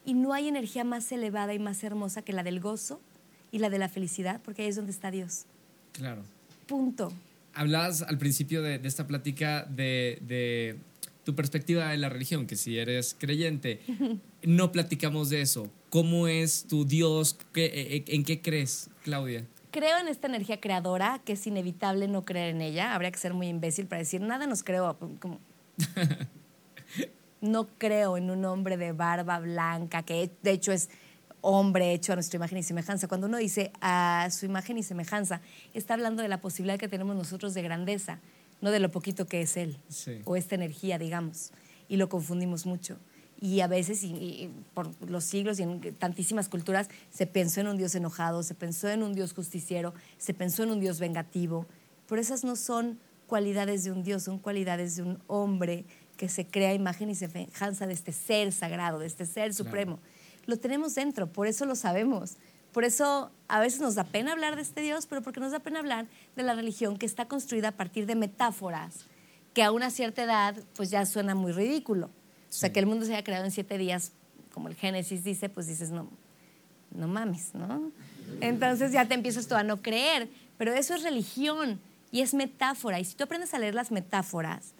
Y 0.06 0.14
no 0.16 0.34
hay 0.34 0.48
energía 0.50 0.84
más 0.84 1.10
elevada 1.12 1.54
y 1.54 1.60
más 1.60 1.84
hermosa 1.84 2.22
que 2.24 2.34
la 2.34 2.44
del 2.44 2.60
gozo 2.60 3.00
y 3.52 3.60
la 3.60 3.70
de 3.70 3.78
la 3.78 3.90
felicidad, 3.90 4.42
porque 4.44 4.64
ahí 4.64 4.68
es 4.70 4.76
donde 4.76 4.92
está 4.92 5.12
Dios. 5.12 5.46
Claro. 5.94 6.24
Punto. 6.68 7.12
Hablabas 7.54 8.02
al 8.04 8.18
principio 8.18 8.62
de, 8.62 8.80
de 8.80 8.88
esta 8.88 9.06
plática 9.08 9.66
de, 9.66 10.20
de 10.22 10.78
tu 11.26 11.36
perspectiva 11.36 11.90
de 11.90 11.98
la 11.98 12.10
religión, 12.10 12.48
que 12.48 12.56
si 12.56 12.78
eres 12.78 13.16
creyente, 13.20 13.82
no 14.44 14.72
platicamos 14.72 15.30
de 15.30 15.42
eso. 15.42 15.70
¿Cómo 15.90 16.28
es 16.28 16.66
tu 16.68 16.86
Dios? 16.86 17.38
¿Qué- 17.54 17.66
eh, 17.66 18.04
¿En 18.08 18.24
qué 18.24 18.42
crees, 18.42 18.90
Claudia? 19.04 19.46
Creo 19.72 20.00
en 20.00 20.08
esta 20.08 20.28
energía 20.28 20.60
creadora, 20.60 21.22
que 21.24 21.34
es 21.34 21.46
inevitable 21.46 22.08
no 22.08 22.26
creer 22.26 22.56
en 22.56 22.62
ella. 22.62 22.96
Habría 22.96 23.12
que 23.12 23.20
ser 23.20 23.34
muy 23.34 23.48
imbécil 23.48 23.86
para 23.86 24.00
decir, 24.00 24.22
nada 24.22 24.48
nos 24.48 24.64
creo. 24.64 24.98
como- 25.20 25.40
no 27.42 27.68
creo 27.78 28.18
en 28.18 28.30
un 28.32 28.44
hombre 28.46 28.78
de 28.78 28.92
barba 28.92 29.40
blanca, 29.40 30.04
que 30.04 30.30
de 30.44 30.52
hecho 30.52 30.72
es 30.72 30.90
hombre 31.42 31.94
hecho 31.94 32.12
a 32.12 32.16
nuestra 32.16 32.38
imagen 32.38 32.58
y 32.58 32.64
semejanza. 32.64 33.08
Cuando 33.08 33.28
uno 33.28 33.38
dice 33.38 33.72
a 33.80 34.28
su 34.32 34.46
imagen 34.46 34.78
y 34.78 34.84
semejanza, 34.84 35.40
está 35.74 35.94
hablando 35.94 36.22
de 36.22 36.28
la 36.28 36.42
posibilidad 36.42 36.78
que 36.78 36.90
tenemos 36.90 37.16
nosotros 37.16 37.54
de 37.54 37.62
grandeza, 37.62 38.20
no 38.62 38.72
de 38.72 38.80
lo 38.80 38.92
poquito 38.92 39.26
que 39.28 39.42
es 39.42 39.56
él 39.56 39.78
Sí. 39.88 40.20
o 40.26 40.36
esta 40.36 40.56
energía, 40.56 40.98
digamos. 40.98 41.52
Y 41.88 41.96
lo 41.98 42.10
confundimos 42.10 42.66
mucho. 42.66 42.98
Y 43.42 43.62
a 43.62 43.68
veces, 43.68 44.04
y, 44.04 44.08
y 44.08 44.52
por 44.74 44.90
los 45.10 45.24
siglos 45.24 45.60
y 45.60 45.64
en 45.64 45.96
tantísimas 45.96 46.50
culturas, 46.50 46.90
se 47.10 47.26
pensó 47.26 47.62
en 47.62 47.68
un 47.68 47.78
Dios 47.78 47.96
enojado, 47.96 48.44
se 48.44 48.54
pensó 48.54 48.90
en 48.90 49.04
un 49.04 49.14
Dios 49.14 49.34
justiciero, 49.34 49.94
se 50.18 50.34
pensó 50.34 50.64
en 50.64 50.72
un 50.72 50.80
Dios 50.80 51.00
vengativo. 51.00 51.66
Pero 52.08 52.22
esas 52.22 52.44
no 52.44 52.56
son 52.56 53.00
cualidades 53.28 53.84
de 53.84 53.92
un 53.92 54.04
Dios, 54.04 54.24
son 54.24 54.40
cualidades 54.40 54.98
de 54.98 55.04
un 55.04 55.20
hombre 55.28 55.86
que 56.18 56.28
se 56.28 56.46
crea 56.46 56.74
imagen 56.74 57.10
y 57.10 57.16
semejanza 57.16 57.88
de 57.88 57.94
este 57.94 58.12
ser 58.12 58.52
sagrado, 58.52 59.00
de 59.00 59.08
este 59.08 59.26
ser 59.26 59.54
supremo. 59.54 60.00
Lo 60.48 60.58
tenemos 60.58 60.96
dentro, 60.96 61.32
por 61.32 61.48
eso 61.48 61.66
lo 61.66 61.76
sabemos. 61.76 62.36
Por 62.74 62.84
eso 62.84 63.32
a 63.48 63.60
veces 63.60 63.80
nos 63.80 63.96
da 63.96 64.04
pena 64.04 64.34
hablar 64.34 64.56
de 64.56 64.62
este 64.62 64.82
Dios, 64.82 65.06
pero 65.08 65.22
porque 65.22 65.40
nos 65.40 65.52
da 65.52 65.60
pena 65.60 65.80
hablar 65.80 66.08
de 66.36 66.44
la 66.44 66.56
religión 66.56 66.98
que 66.98 67.06
está 67.06 67.28
construida 67.28 67.70
a 67.70 67.72
partir 67.72 68.06
de 68.06 68.16
metáforas 68.16 69.06
que 69.54 69.64
a 69.64 69.72
una 69.72 69.90
cierta 69.90 70.24
edad 70.24 70.56
pues 70.76 70.90
ya 70.90 71.06
suena 71.06 71.36
muy 71.36 71.52
ridículo. 71.52 72.10
O 72.50 72.52
sea, 72.52 72.70
Sí. 72.70 72.74
que 72.74 72.80
el 72.80 72.86
mundo 72.86 73.06
se 73.06 73.14
haya 73.14 73.24
creado 73.24 73.46
en 73.46 73.52
siete 73.52 73.78
días, 73.78 74.12
como 74.54 74.68
el 74.68 74.76
Génesis 74.76 75.24
dice, 75.24 75.50
pues 75.50 75.68
dices, 75.68 75.92
no, 75.92 76.10
no 76.92 77.08
mames, 77.08 77.54
¿no? 77.54 77.92
Entonces 78.42 78.92
ya 78.92 79.06
te 79.06 79.14
empiezas 79.14 79.48
tú 79.48 79.56
a 79.56 79.64
no 79.64 79.82
creer, 79.82 80.30
pero 80.58 80.74
eso 80.74 80.94
es 80.96 81.04
religión 81.04 81.80
y 82.12 82.22
es 82.22 82.34
metáfora. 82.34 83.00
Y 83.00 83.06
si 83.06 83.16
tú 83.16 83.24
aprendes 83.24 83.54
a 83.54 83.60
leer 83.60 83.76
las 83.76 83.92
metáforas, 83.92 84.74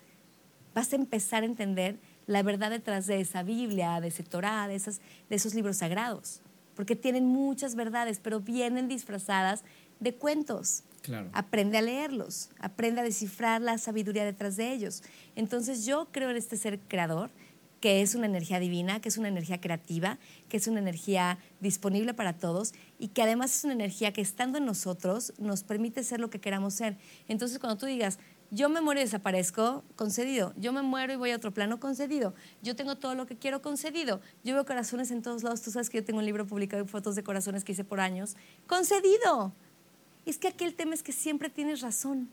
vas 0.74 0.92
a 0.94 0.96
empezar 0.96 1.44
a 1.44 1.46
entender 1.46 1.98
la 2.28 2.44
verdad 2.44 2.70
detrás 2.70 3.06
de 3.08 3.20
esa 3.22 3.44
Biblia, 3.44 4.00
de 4.02 4.08
ese 4.10 4.24
Torah, 4.24 4.68
de, 4.68 4.76
esas, 4.76 5.02
de 5.30 5.36
esos 5.36 5.54
libros 5.56 5.78
sagrados, 5.78 6.42
porque 6.76 6.96
tienen 6.96 7.26
muchas 7.26 7.76
verdades, 7.76 8.20
pero 8.22 8.40
vienen 8.40 8.88
disfrazadas 8.88 9.64
de 10.00 10.14
cuentos. 10.16 10.84
Claro. 11.02 11.30
Aprende 11.34 11.78
a 11.78 11.82
leerlos, 11.82 12.50
aprende 12.60 13.02
a 13.02 13.04
descifrar 13.04 13.62
la 13.62 13.78
sabiduría 13.78 14.26
detrás 14.26 14.58
de 14.58 14.72
ellos. 14.74 15.02
Entonces 15.36 15.86
yo 15.86 16.08
creo 16.12 16.30
en 16.30 16.38
este 16.38 16.56
ser 16.58 16.80
creador, 16.80 17.32
que 17.80 18.02
es 18.02 18.16
una 18.16 18.26
energía 18.26 18.60
divina, 18.60 19.00
que 19.00 19.10
es 19.10 19.18
una 19.18 19.28
energía 19.30 19.62
creativa, 19.62 20.18
que 20.50 20.58
es 20.58 20.68
una 20.68 20.80
energía 20.80 21.38
disponible 21.62 22.14
para 22.14 22.34
todos 22.34 22.74
y 23.00 23.10
que 23.10 23.22
además 23.22 23.56
es 23.56 23.64
una 23.64 23.74
energía 23.74 24.12
que 24.12 24.22
estando 24.22 24.58
en 24.58 24.66
nosotros 24.66 25.34
nos 25.38 25.64
permite 25.64 26.04
ser 26.04 26.20
lo 26.20 26.30
que 26.30 26.40
queramos 26.40 26.74
ser. 26.74 26.98
Entonces 27.28 27.60
cuando 27.60 27.78
tú 27.78 27.86
digas, 27.86 28.20
yo 28.52 28.68
me 28.68 28.82
muero 28.82 29.00
y 29.00 29.04
desaparezco, 29.04 29.84
concedido. 29.96 30.54
Yo 30.58 30.74
me 30.74 30.82
muero 30.82 31.14
y 31.14 31.16
voy 31.18 31.30
a 31.32 31.36
otro 31.36 31.54
plano, 31.54 31.80
concedido. 31.80 32.34
Yo 32.64 32.76
tengo 32.76 32.98
todo 32.98 33.14
lo 33.14 33.28
que 33.28 33.38
quiero, 33.38 33.62
concedido. 33.62 34.22
Yo 34.44 34.56
veo 34.56 34.66
corazones 34.66 35.12
en 35.12 35.22
todos 35.22 35.44
lados. 35.44 35.62
Tú 35.62 35.70
sabes 35.70 35.90
que 35.90 35.98
yo 36.00 36.04
tengo 36.04 36.18
un 36.20 36.26
libro 36.26 36.48
publicado 36.48 36.84
de 36.84 36.90
fotos 36.90 37.16
de 37.16 37.24
corazones 37.24 37.64
que 37.64 37.74
hice 37.74 37.84
por 37.84 38.00
años. 38.00 38.36
Concedido. 38.66 39.54
Es 40.26 40.40
que 40.40 40.48
aquí 40.48 40.64
el 40.64 40.74
tema 40.74 40.96
es 40.96 41.04
que 41.04 41.12
siempre 41.12 41.50
tienes 41.50 41.82
razón. 41.82 42.28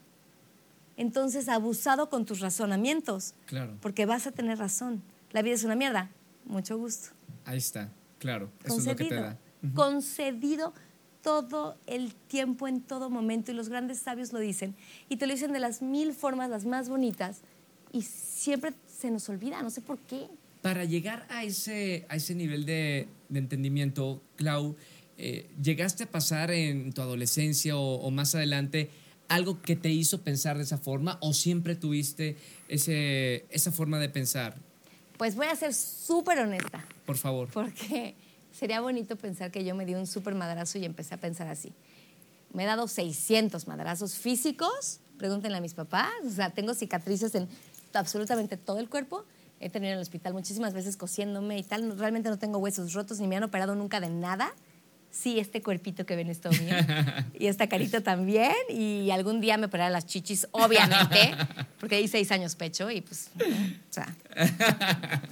Entonces, 0.97 1.49
abusado 1.51 2.09
con 2.09 2.25
tus 2.25 2.41
razonamientos, 2.41 3.35
Claro. 3.45 3.77
porque 3.83 4.07
vas 4.07 4.27
a 4.27 4.33
tener 4.33 4.59
razón. 4.59 5.03
La 5.33 5.43
vida 5.43 5.55
es 5.55 5.65
una 5.65 5.77
mierda. 5.77 6.11
Mucho 6.45 6.79
gusto. 6.79 7.11
Ahí 7.45 7.59
está. 7.59 7.93
Claro. 8.19 8.51
Eso 8.65 8.79
es 8.79 8.87
lo 8.87 8.97
que 8.97 9.05
te 9.05 9.15
da. 9.15 9.39
Concedido 9.75 10.73
todo 11.23 11.77
el 11.87 12.15
tiempo, 12.15 12.69
en 12.69 12.81
todo 12.81 13.11
momento. 13.11 13.51
Y 13.51 13.55
los 13.55 13.69
grandes 13.69 13.99
sabios 13.99 14.33
lo 14.33 14.39
dicen. 14.39 14.77
Y 15.09 15.17
te 15.17 15.27
lo 15.27 15.33
dicen 15.33 15.53
de 15.53 15.59
las 15.59 15.83
mil 15.83 16.12
formas, 16.12 16.51
las 16.51 16.65
más 16.65 16.89
bonitas. 16.89 17.41
Y 17.93 18.03
siempre 18.03 18.75
se 18.87 19.11
nos 19.11 19.29
olvida, 19.29 19.62
no 19.62 19.71
sé 19.71 19.81
por 19.81 19.99
qué. 19.99 20.29
para 20.62 20.85
llegar 20.85 21.27
a 21.31 21.45
ese, 21.45 22.07
a 22.09 22.17
ese 22.17 22.35
nivel 22.35 22.67
de, 22.67 23.09
de 23.29 23.39
entendimiento, 23.39 24.21
Clau, 24.37 24.77
eh, 25.17 25.49
¿llegaste 25.62 26.05
a 26.05 26.11
pasar 26.11 26.51
en 26.51 26.93
tu 26.93 27.03
adolescencia 27.03 27.77
o, 27.77 27.95
o, 27.97 28.11
más 28.11 28.35
adelante 28.35 28.91
algo 29.29 29.62
que 29.62 29.77
te 29.77 29.91
hizo 29.91 30.23
pensar 30.23 30.57
de 30.57 30.65
esa 30.65 30.79
forma 30.79 31.19
o 31.21 31.33
siempre 31.33 31.77
tuviste 31.77 32.37
ese, 32.69 33.47
esa 33.51 33.71
forma 33.71 33.99
de 33.99 34.09
pensar? 34.09 34.57
Pues 35.18 35.35
voy 35.35 35.46
a 35.46 35.57
ser 35.57 35.74
súper 35.74 36.38
honesta. 36.38 36.85
Por 37.05 37.16
favor. 37.16 37.48
Porque 37.52 38.14
sería 38.52 38.81
bonito 38.81 39.16
pensar 39.16 39.50
que 39.50 39.64
yo 39.64 39.74
me 39.74 39.87
di 39.87 39.94
un 39.94 40.07
súper 40.07 40.35
madrazo 40.35 40.79
y 40.79 40.85
empecé 40.85 41.14
a 41.14 41.18
pensar 41.18 41.48
así. 41.48 41.72
Me 42.52 42.64
he 42.64 42.66
dado 42.66 42.88
600 42.88 43.66
madrazos 43.66 44.14
físicos, 44.14 45.00
pregúntenle 45.18 45.59
a 45.59 45.61
mis 45.61 45.74
papás, 45.74 46.12
o 46.24 46.31
sea, 46.31 46.50
tengo 46.50 46.74
cicatrices 46.74 47.35
en 47.35 47.48
absolutamente 47.92 48.57
todo 48.57 48.79
el 48.79 48.88
cuerpo. 48.88 49.24
He 49.59 49.70
tenido 49.70 49.92
en 49.92 49.98
el 49.98 50.02
hospital 50.02 50.35
muchísimas 50.35 50.74
veces 50.74 50.96
cosiéndome 50.96 51.59
y 51.59 51.62
tal. 51.62 51.98
Realmente 51.98 52.29
no 52.29 52.38
tengo 52.38 52.59
huesos 52.59 52.92
rotos 52.92 53.20
ni 53.20 53.26
me 53.26 53.37
han 53.37 53.42
operado 53.42 53.74
nunca 53.74 54.00
de 54.00 54.11
nada 54.11 54.55
sí, 55.16 55.38
este 55.38 55.62
cuerpito 55.62 56.05
que 56.05 56.16
ven 56.16 56.29
es 56.29 56.40
todo 56.40 56.52
mío. 56.52 56.74
y 57.38 57.46
esta 57.46 57.68
carita 57.68 58.02
también. 58.02 58.52
Y 58.68 59.11
algún 59.11 59.40
día 59.40 59.57
me 59.57 59.66
operaré 59.66 59.92
las 59.92 60.07
chichis, 60.07 60.46
obviamente, 60.52 61.35
porque 61.81 61.96
hay 61.96 62.09
seis 62.09 62.31
años 62.31 62.55
pecho 62.55 62.90
y 62.90 63.00
pues, 63.00 63.31
o 63.38 63.92
sea, 63.92 64.14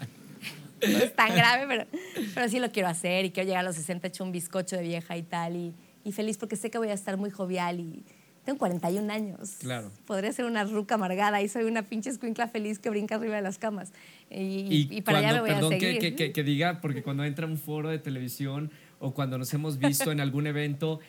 no 0.88 0.98
es 0.98 1.14
tan 1.14 1.34
grave, 1.34 1.66
pero, 1.68 1.86
pero 2.34 2.48
sí 2.48 2.58
lo 2.58 2.70
quiero 2.70 2.88
hacer 2.88 3.24
y 3.26 3.30
quiero 3.30 3.46
llegar 3.48 3.60
a 3.64 3.68
los 3.68 3.76
60 3.76 4.08
hecho 4.08 4.24
un 4.24 4.32
bizcocho 4.32 4.76
de 4.76 4.82
vieja 4.82 5.16
y 5.16 5.22
tal. 5.22 5.56
Y, 5.56 5.74
y 6.04 6.12
feliz 6.12 6.38
porque 6.38 6.56
sé 6.56 6.70
que 6.70 6.78
voy 6.78 6.88
a 6.88 6.94
estar 6.94 7.16
muy 7.16 7.30
jovial 7.30 7.80
y 7.80 8.04
tengo 8.44 8.58
41 8.58 9.10
años. 9.10 9.56
Claro. 9.60 9.90
Podría 10.06 10.32
ser 10.32 10.44
una 10.44 10.64
ruca 10.64 10.96
amargada 10.96 11.40
y 11.40 11.48
soy 11.48 11.64
una 11.64 11.82
pinche 11.82 12.10
escuincla 12.10 12.46
feliz 12.46 12.78
que 12.78 12.90
brinca 12.90 13.14
arriba 13.14 13.36
de 13.36 13.42
las 13.42 13.58
camas. 13.58 13.92
Y, 14.30 14.88
y, 14.90 15.00
para 15.02 15.18
allá 15.18 15.32
me 15.32 15.40
voy 15.40 15.50
perdón 15.50 15.72
a 15.72 15.78
seguir. 15.78 15.98
Que, 15.98 16.14
que, 16.14 16.32
que, 16.32 16.42
diga, 16.42 16.80
porque 16.80 17.02
cuando 17.02 17.24
entra 17.24 17.46
un 17.46 17.56
foro 17.56 17.88
de 17.88 17.98
televisión 17.98 18.70
o 18.98 19.14
cuando 19.14 19.38
nos 19.38 19.52
hemos 19.54 19.78
visto 19.78 20.10
en 20.12 20.20
algún 20.20 20.46
evento, 20.46 21.00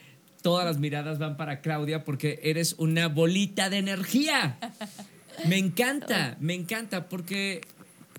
todas 0.41 0.65
las 0.65 0.77
miradas 0.77 1.17
van 1.17 1.37
para 1.37 1.61
Claudia 1.61 2.03
porque 2.03 2.39
eres 2.43 2.75
una 2.77 3.07
bolita 3.07 3.69
de 3.69 3.77
energía. 3.77 4.57
Me 5.47 5.57
encanta, 5.57 6.37
me 6.39 6.53
encanta, 6.53 7.09
porque 7.09 7.61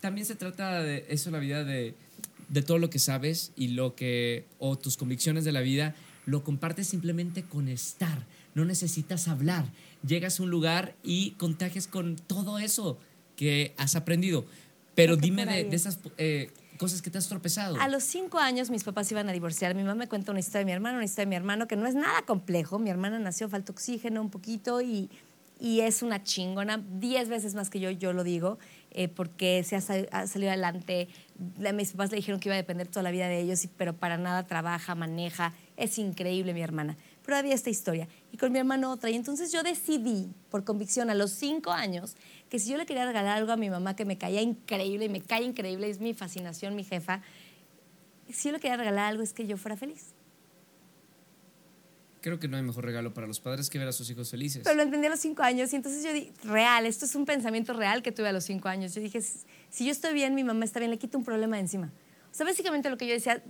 también 0.01 0.27
se 0.27 0.35
trata 0.35 0.83
de 0.83 1.07
eso, 1.09 1.31
la 1.31 1.39
vida, 1.39 1.65
de, 1.65 1.95
de 2.49 2.63
todo 2.63 2.79
lo 2.79 2.91
que 2.91 2.99
sabes 2.99 3.53
y 3.57 3.69
lo 3.69 3.95
que, 3.95 4.45
o 4.59 4.77
tus 4.77 4.97
convicciones 4.97 5.45
de 5.45 5.53
la 5.53 5.61
vida, 5.61 5.95
lo 6.27 6.45
compartes 6.45 6.89
simplemente 6.89 7.45
con 7.45 7.69
estar. 7.69 8.27
No 8.55 8.65
necesitas 8.65 9.29
hablar. 9.29 9.65
Llegas 10.07 10.41
a 10.41 10.43
un 10.43 10.51
lugar 10.51 10.95
y 11.03 11.31
contagias 11.33 11.87
con 11.87 12.17
todo 12.17 12.59
eso 12.59 12.99
que 13.37 13.75
has 13.77 13.97
aprendido. 13.97 14.47
Pero 14.95 15.17
dime 15.17 15.47
de, 15.47 15.65
de, 15.65 15.77
esas 15.77 15.99
eh, 16.19 16.51
cosas 16.77 17.03
que 17.03 17.11
te 17.11 17.19
has 17.19 17.29
tropezado. 17.29 17.81
A 17.81 17.89
los 17.89 18.03
cinco 18.03 18.39
años 18.39 18.71
mis 18.71 18.85
papás 18.85 19.11
iban 19.13 19.29
a 19.29 19.33
divorciar. 19.33 19.75
Mi 19.75 19.83
mamá 19.83 19.95
me 19.95 20.09
cuenta 20.09 20.31
una 20.33 20.41
historia 20.41 20.61
de 20.61 20.65
mi 20.67 20.73
hermano, 20.73 20.97
una 20.97 21.05
historia 21.05 21.27
de 21.27 21.31
mi 21.31 21.37
hermano, 21.37 21.67
que 21.69 21.77
no 21.77 21.87
es 21.87 21.95
nada 21.95 22.23
complejo. 22.23 22.79
Mi 22.79 22.91
hermana 22.91 23.19
nació, 23.19 23.49
falta 23.49 23.73
oxígeno 23.73 24.21
un 24.21 24.31
poquito 24.31 24.81
y, 24.81 25.11
y 25.59 25.81
es 25.81 26.03
una 26.03 26.23
chingona, 26.23 26.83
diez 26.99 27.29
veces 27.29 27.55
más 27.55 27.71
que 27.71 27.81
yo, 27.81 27.91
yo 27.91 28.13
lo 28.13 28.25
digo, 28.25 28.59
eh, 28.91 29.09
porque 29.09 29.65
se 29.65 29.77
ha, 29.77 29.81
ha, 30.13 30.27
salido 30.27 30.51
adelante. 30.51 31.09
Mis 31.75 31.93
papás 31.93 32.11
le 32.11 32.17
dijeron 32.17 32.41
que 32.41 32.49
iba 32.49 32.55
a 32.55 32.59
depender 32.59 32.89
toda 32.89 33.03
la 33.03 33.11
vida 33.11 33.29
de 33.29 33.41
ellos, 33.41 33.67
pero 33.77 33.95
para 33.95 34.19
nada 34.19 34.47
trabaja, 34.47 34.95
maneja. 34.95 35.55
Es 35.77 35.99
increíble 35.99 36.55
mi 36.55 36.63
hermana. 36.63 36.97
Pero 37.25 37.39
había 37.39 37.55
esta 37.55 37.71
historia. 37.71 38.09
Y 38.37 38.39
con 38.39 38.53
mi 38.53 38.59
hermano 38.59 38.93
otra. 38.93 39.09
Y 39.09 39.15
entonces 39.15 39.51
yo 39.51 39.63
decidí, 39.63 40.29
por 40.51 40.63
convicción, 40.63 41.09
a 41.09 41.15
los 41.15 41.31
cinco 41.31 41.73
años, 41.73 42.17
que 42.51 42.59
si 42.59 42.71
yo 42.71 42.77
le 42.77 42.85
quería 42.85 43.07
regalar 43.07 43.39
algo 43.39 43.51
a 43.51 43.57
mi 43.57 43.71
mamá 43.71 43.97
que 43.97 44.05
me 44.05 44.19
caía 44.19 44.43
increíble, 44.43 45.07
y 45.07 45.09
me 45.09 45.23
cae 45.23 45.43
increíble, 45.43 45.89
es 45.89 46.01
mi 46.01 46.13
fascinación, 46.13 46.77
mi 46.77 46.85
jefa, 46.85 47.23
si 48.31 48.49
yo 48.49 48.53
le 48.53 48.61
quería 48.61 48.77
regalar 48.77 49.07
algo 49.07 49.23
es 49.23 49.33
que 49.33 49.47
yo 49.47 49.57
fuera 49.57 49.75
feliz. 49.79 50.09
Creo 52.21 52.39
que 52.39 52.47
no 52.47 52.59
hay 52.59 52.63
mejor 52.63 52.85
regalo 52.85 53.15
para 53.15 53.27
los 53.27 53.41
padres 53.41 53.71
que 53.71 53.79
ver 53.79 53.89
a 53.89 53.93
sus 53.93 54.11
hijos 54.11 54.31
felices. 54.31 54.61
Pero 54.65 54.77
lo 54.77 54.83
entendí 54.83 55.07
a 55.07 55.11
los 55.11 55.21
cinco 55.21 55.43
años 55.43 55.73
y 55.73 55.77
entonces 55.77 56.05
yo 56.05 56.13
dije, 56.13 56.35
real, 56.45 56.85
esto 56.85 57.07
es 57.07 57.15
un 57.15 57.25
pensamiento 57.25 57.73
real 57.73 58.03
que 58.03 58.13
tuve 58.13 58.29
a 58.29 58.33
los 58.33 58.45
cinco 58.45 58.69
años. 58.69 58.95
Yo 58.95 59.01
dije, 59.01 59.23
si 59.23 59.87
yo 59.87 59.93
estoy 59.93 60.13
bien, 60.13 60.35
mi 60.35 60.45
mamá 60.45 60.67
está 60.67 60.79
bien, 60.79 60.91
le 60.91 60.99
quito 60.99 61.17
un 61.17 61.25
problema 61.25 61.57
de 61.57 61.63
encima. 61.63 61.91
O 62.31 62.35
sea, 62.35 62.45
básicamente 62.45 62.91
lo 62.91 62.99
que 62.99 63.07
yo 63.07 63.15
decía, 63.15 63.43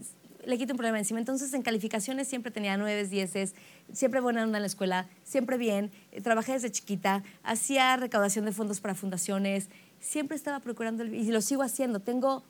le 0.46 0.58
quito 0.58 0.72
un 0.72 0.76
problema 0.78 0.98
encima. 0.98 1.18
Entonces, 1.18 1.52
en 1.52 1.62
calificaciones 1.62 2.28
siempre 2.28 2.50
tenía 2.50 2.76
nueve, 2.76 3.06
dieces, 3.06 3.54
siempre 3.92 4.20
buena 4.20 4.42
onda 4.44 4.58
en 4.58 4.62
la 4.62 4.68
escuela, 4.68 5.08
siempre 5.24 5.58
bien. 5.58 5.90
Trabajé 6.22 6.52
desde 6.52 6.70
chiquita, 6.70 7.22
hacía 7.42 7.96
recaudación 7.96 8.44
de 8.44 8.52
fondos 8.52 8.80
para 8.80 8.94
fundaciones, 8.94 9.68
siempre 10.00 10.36
estaba 10.36 10.60
procurando, 10.60 11.02
el, 11.02 11.14
y 11.14 11.30
lo 11.30 11.40
sigo 11.40 11.62
haciendo. 11.62 12.00
Tengo 12.00 12.44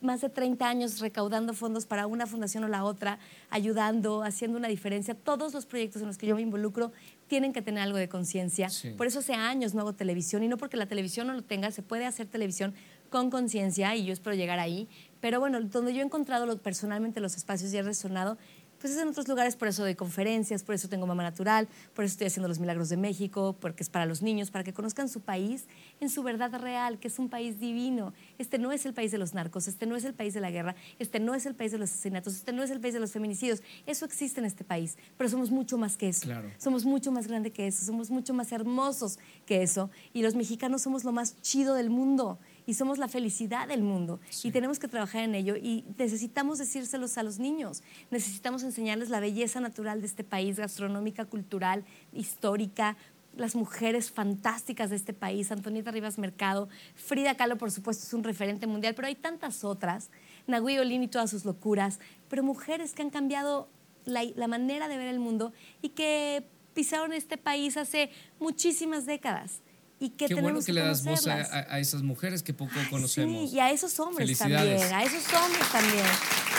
más 0.00 0.20
de 0.20 0.28
30 0.28 0.66
años 0.68 1.00
recaudando 1.00 1.52
fondos 1.54 1.86
para 1.86 2.06
una 2.06 2.26
fundación 2.26 2.64
o 2.64 2.68
la 2.68 2.84
otra, 2.84 3.18
ayudando, 3.50 4.22
haciendo 4.22 4.58
una 4.58 4.68
diferencia. 4.68 5.14
Todos 5.14 5.52
los 5.52 5.66
proyectos 5.66 6.02
en 6.02 6.08
los 6.08 6.18
que 6.18 6.26
yo 6.26 6.36
me 6.36 6.42
involucro 6.42 6.92
tienen 7.26 7.52
que 7.52 7.62
tener 7.62 7.82
algo 7.82 7.98
de 7.98 8.08
conciencia. 8.08 8.70
Sí. 8.70 8.90
Por 8.90 9.06
eso 9.06 9.20
hace 9.20 9.34
años 9.34 9.74
no 9.74 9.80
hago 9.82 9.94
televisión 9.94 10.42
y 10.42 10.48
no 10.48 10.56
porque 10.56 10.76
la 10.76 10.86
televisión 10.86 11.26
no 11.26 11.34
lo 11.34 11.42
tenga, 11.42 11.70
se 11.70 11.82
puede 11.82 12.06
hacer 12.06 12.26
televisión 12.26 12.74
con 13.10 13.30
conciencia 13.30 13.94
y 13.96 14.04
yo 14.04 14.12
espero 14.12 14.34
llegar 14.36 14.58
ahí. 14.58 14.88
Pero 15.20 15.40
bueno, 15.40 15.60
donde 15.60 15.92
yo 15.92 16.00
he 16.00 16.04
encontrado 16.04 16.46
lo, 16.46 16.58
personalmente 16.58 17.20
los 17.20 17.36
espacios 17.36 17.72
y 17.72 17.76
he 17.76 17.82
resonado, 17.82 18.38
pues 18.80 18.94
es 18.94 18.98
en 19.02 19.08
otros 19.08 19.28
lugares, 19.28 19.56
por 19.56 19.68
eso 19.68 19.82
doy 19.82 19.94
conferencias, 19.94 20.62
por 20.62 20.74
eso 20.74 20.88
tengo 20.88 21.06
Mamá 21.06 21.22
Natural, 21.22 21.68
por 21.94 22.04
eso 22.04 22.12
estoy 22.12 22.28
haciendo 22.28 22.48
Los 22.48 22.58
Milagros 22.58 22.88
de 22.88 22.96
México, 22.96 23.54
porque 23.60 23.82
es 23.82 23.90
para 23.90 24.06
los 24.06 24.22
niños, 24.22 24.50
para 24.50 24.64
que 24.64 24.72
conozcan 24.72 25.10
su 25.10 25.20
país 25.20 25.66
en 26.00 26.08
su 26.08 26.22
verdad 26.22 26.50
real, 26.58 26.98
que 26.98 27.08
es 27.08 27.18
un 27.18 27.28
país 27.28 27.60
divino. 27.60 28.14
Este 28.38 28.58
no 28.58 28.72
es 28.72 28.86
el 28.86 28.94
país 28.94 29.12
de 29.12 29.18
los 29.18 29.34
narcos, 29.34 29.68
este 29.68 29.84
no 29.84 29.96
es 29.96 30.04
el 30.04 30.14
país 30.14 30.32
de 30.32 30.40
la 30.40 30.50
guerra, 30.50 30.76
este 30.98 31.20
no 31.20 31.34
es 31.34 31.44
el 31.44 31.54
país 31.54 31.72
de 31.72 31.78
los 31.78 31.90
asesinatos, 31.90 32.34
este 32.34 32.52
no 32.54 32.62
es 32.62 32.70
el 32.70 32.80
país 32.80 32.94
de 32.94 33.00
los 33.00 33.12
feminicidios. 33.12 33.62
Eso 33.84 34.06
existe 34.06 34.40
en 34.40 34.46
este 34.46 34.64
país, 34.64 34.96
pero 35.18 35.28
somos 35.28 35.50
mucho 35.50 35.76
más 35.76 35.98
que 35.98 36.08
eso. 36.08 36.22
Claro. 36.22 36.50
Somos 36.56 36.86
mucho 36.86 37.12
más 37.12 37.26
grande 37.26 37.52
que 37.52 37.66
eso, 37.66 37.84
somos 37.84 38.10
mucho 38.10 38.32
más 38.32 38.50
hermosos 38.50 39.18
que 39.44 39.62
eso. 39.62 39.90
Y 40.14 40.22
los 40.22 40.34
mexicanos 40.34 40.80
somos 40.80 41.04
lo 41.04 41.12
más 41.12 41.38
chido 41.42 41.74
del 41.74 41.90
mundo 41.90 42.38
y 42.70 42.74
somos 42.74 42.98
la 42.98 43.08
felicidad 43.08 43.66
del 43.66 43.82
mundo 43.82 44.20
Sí. 44.30 44.46
y 44.48 44.50
tenemos 44.52 44.78
que 44.78 44.86
trabajar 44.86 45.24
en 45.24 45.34
ello 45.34 45.56
y 45.56 45.84
necesitamos 45.98 46.58
decírselos 46.58 47.18
a 47.18 47.24
los 47.24 47.40
niños, 47.40 47.82
necesitamos 48.12 48.62
enseñarles 48.62 49.10
la 49.10 49.18
belleza 49.18 49.58
natural 49.58 50.00
de 50.00 50.06
este 50.06 50.22
país, 50.22 50.56
gastronómica, 50.56 51.24
cultural, 51.24 51.84
histórica, 52.12 52.96
las 53.36 53.56
mujeres 53.56 54.12
fantásticas 54.12 54.90
de 54.90 54.96
este 54.96 55.12
país, 55.12 55.50
Antonieta 55.50 55.90
Rivas 55.90 56.16
Mercado, 56.16 56.68
Frida 56.94 57.34
Kahlo 57.36 57.58
por 57.58 57.72
supuesto 57.72 58.04
es 58.06 58.14
un 58.14 58.22
referente 58.22 58.68
mundial, 58.68 58.94
pero 58.94 59.08
hay 59.08 59.16
tantas 59.16 59.64
otras, 59.64 60.10
Nahui 60.46 60.78
Olin 60.78 61.02
y 61.02 61.08
todas 61.08 61.30
sus 61.30 61.44
locuras, 61.44 61.98
pero 62.28 62.44
mujeres 62.44 62.92
que 62.92 63.02
han 63.02 63.10
cambiado 63.10 63.68
la, 64.04 64.22
la 64.36 64.46
manera 64.46 64.86
de 64.86 64.96
ver 64.96 65.08
el 65.08 65.18
mundo 65.18 65.52
y 65.82 65.88
que 65.88 66.44
pisaron 66.72 67.12
este 67.12 67.36
país 67.36 67.76
hace 67.76 68.10
muchísimas 68.38 69.06
décadas 69.06 69.60
y 70.02 70.10
que 70.10 70.26
Qué 70.26 70.34
bueno 70.34 70.46
tenemos 70.46 70.66
que 70.66 70.72
le 70.72 70.80
das 70.80 71.04
voz 71.04 71.26
a, 71.26 71.34
a- 71.74 71.78
esas 71.78 72.02
mujeres 72.02 72.42
que 72.42 72.54
poco 72.54 72.72
conocemos. 72.90 73.50
Sí, 73.50 73.56
y 73.56 73.60
a 73.60 73.70
esos 73.70 74.00
hombres 74.00 74.36
también, 74.38 74.60
a 74.94 75.04
esos 75.04 75.22
hombres 75.34 75.70
también. 75.70 76.06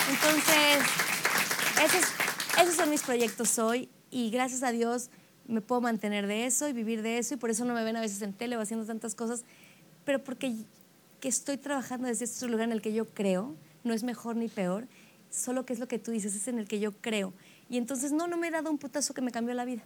Entonces, 0.10 0.80
esos, 1.84 2.06
esos 2.62 2.76
son 2.76 2.90
mis 2.90 3.02
proyectos 3.02 3.58
hoy 3.60 3.90
y 4.12 4.30
gracias 4.30 4.64
a 4.64 4.72
Dios 4.72 5.10
me 5.48 5.62
puedo 5.62 5.82
mantener 5.82 6.28
de 6.28 6.46
eso 6.46 6.68
y 6.70 6.74
vivir 6.74 7.02
de 7.02 7.18
eso 7.18 7.34
y 7.34 7.38
por 7.38 7.50
eso 7.50 7.66
no 7.66 7.74
me 7.74 7.84
ven 7.84 7.96
a 7.98 8.02
veces 8.02 8.22
en 8.22 8.34
tele 8.34 8.58
o 8.58 8.62
haciendo 8.62 8.86
tantas 8.86 9.16
cosas, 9.16 9.44
pero 10.06 10.24
porque 10.24 10.54
que 11.20 11.28
estoy 11.30 11.58
trabajando 11.58 12.08
desde 12.08 12.26
este 12.26 12.48
lugar 12.48 12.66
en 12.68 12.72
el 12.74 12.82
que 12.82 12.94
yo 12.94 13.06
creo, 13.06 13.56
no 13.84 13.94
es 13.94 14.04
mejor 14.04 14.36
ni 14.36 14.48
peor, 14.50 14.88
solo 15.30 15.66
que 15.66 15.74
es 15.74 15.80
lo 15.80 15.88
que 15.88 15.98
tú 16.00 16.12
dices, 16.12 16.36
es 16.36 16.48
en 16.48 16.60
el 16.60 16.68
que 16.68 16.80
yo 16.80 16.92
creo. 16.94 17.34
Y 17.70 17.78
entonces 17.78 18.12
no, 18.12 18.28
no 18.28 18.38
me 18.38 18.48
he 18.48 18.52
dado 18.52 18.70
un 18.70 18.78
putazo 18.78 19.14
que 19.14 19.22
me 19.22 19.32
cambió 19.32 19.54
la 19.56 19.66
vida. 19.66 19.84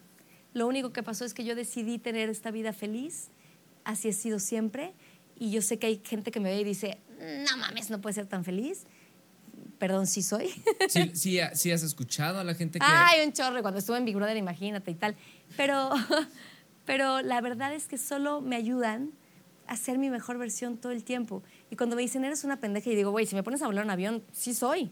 Lo 0.54 0.68
único 0.68 0.92
que 0.94 1.04
pasó 1.04 1.24
es 1.26 1.34
que 1.34 1.44
yo 1.44 1.56
decidí 1.56 1.98
tener 2.00 2.30
esta 2.30 2.52
vida 2.52 2.72
feliz, 2.74 3.28
así 3.86 4.10
he 4.10 4.14
sido 4.14 4.40
siempre, 4.40 4.94
y 5.38 5.52
yo 5.52 5.62
sé 5.62 5.80
que 5.80 5.88
hay 5.88 6.02
gente 6.04 6.32
que 6.32 6.40
me 6.40 6.50
ve 6.50 6.62
y 6.62 6.64
dice, 6.64 7.00
no 7.20 7.58
mames, 7.58 7.90
no 7.90 8.02
puede 8.02 8.14
ser 8.14 8.26
tan 8.26 8.44
feliz. 8.44 8.86
Perdón, 9.78 10.08
sí 10.08 10.22
soy. 10.22 10.50
Sí, 10.90 11.12
sí, 11.14 11.40
sí 11.54 11.72
has 11.72 11.84
escuchado 11.84 12.40
a 12.40 12.44
la 12.44 12.54
gente 12.54 12.80
que... 12.80 12.86
Ay, 12.88 13.26
un 13.26 13.34
chorro, 13.34 13.62
cuando 13.62 13.80
estuve 13.80 13.98
en 13.98 14.06
Big 14.06 14.16
Brother, 14.16 14.38
imagínate 14.38 14.92
y 14.92 14.96
tal. 14.96 15.16
Pero, 15.58 15.90
pero 16.86 17.22
la 17.22 17.42
verdad 17.42 17.74
es 17.74 17.88
que 17.88 17.98
solo 17.98 18.42
me 18.42 18.56
ayudan 18.56 19.12
a 19.68 19.78
ser 19.78 19.98
mi 19.98 20.10
mejor 20.10 20.38
versión 20.38 20.78
todo 20.78 20.92
el 20.92 21.04
tiempo. 21.04 21.44
Y 21.72 21.76
cuando 21.76 21.96
me 21.96 22.02
dicen, 22.02 22.24
eres 22.24 22.44
una 22.44 22.60
pendeja, 22.60 22.90
y 22.90 22.96
digo, 22.96 23.12
güey, 23.12 23.26
si 23.26 23.36
me 23.36 23.44
pones 23.44 23.62
a 23.62 23.68
volar 23.68 23.84
un 23.84 23.92
avión, 23.92 24.24
sí 24.32 24.54
soy. 24.54 24.92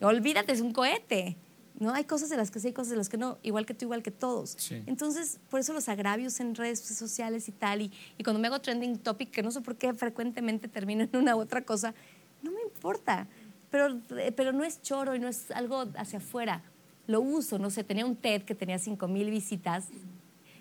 Olvídate, 0.00 0.52
es 0.52 0.60
un 0.60 0.72
cohete. 0.72 1.36
¿No? 1.78 1.92
Hay 1.92 2.04
cosas 2.04 2.30
de 2.30 2.36
las 2.38 2.50
que 2.50 2.58
sí, 2.58 2.68
hay 2.68 2.72
cosas 2.72 2.90
de 2.92 2.96
las 2.96 3.08
que 3.10 3.18
no, 3.18 3.38
igual 3.42 3.66
que 3.66 3.74
tú, 3.74 3.84
igual 3.84 4.02
que 4.02 4.10
todos. 4.10 4.54
Sí. 4.58 4.82
Entonces, 4.86 5.38
por 5.50 5.60
eso 5.60 5.72
los 5.74 5.88
agravios 5.90 6.40
en 6.40 6.54
redes 6.54 6.80
sociales 6.80 7.48
y 7.48 7.52
tal, 7.52 7.82
y, 7.82 7.92
y 8.16 8.24
cuando 8.24 8.40
me 8.40 8.46
hago 8.48 8.60
trending 8.60 8.98
topic, 8.98 9.30
que 9.30 9.42
no 9.42 9.50
sé 9.50 9.60
por 9.60 9.76
qué 9.76 9.92
frecuentemente 9.92 10.68
termino 10.68 11.04
en 11.04 11.14
una 11.16 11.36
u 11.36 11.40
otra 11.40 11.60
cosa, 11.62 11.94
no 12.42 12.50
me 12.50 12.62
importa. 12.62 13.26
Pero, 13.70 14.00
eh, 14.16 14.32
pero 14.34 14.52
no 14.52 14.64
es 14.64 14.80
choro 14.80 15.14
y 15.14 15.18
no 15.18 15.28
es 15.28 15.50
algo 15.50 15.86
hacia 15.96 16.18
afuera. 16.18 16.62
Lo 17.08 17.20
uso, 17.20 17.58
no 17.58 17.68
sé, 17.70 17.84
tenía 17.84 18.06
un 18.06 18.16
TED 18.16 18.42
que 18.42 18.54
tenía 18.54 18.78
5 18.78 19.06
mil 19.08 19.30
visitas, 19.30 19.88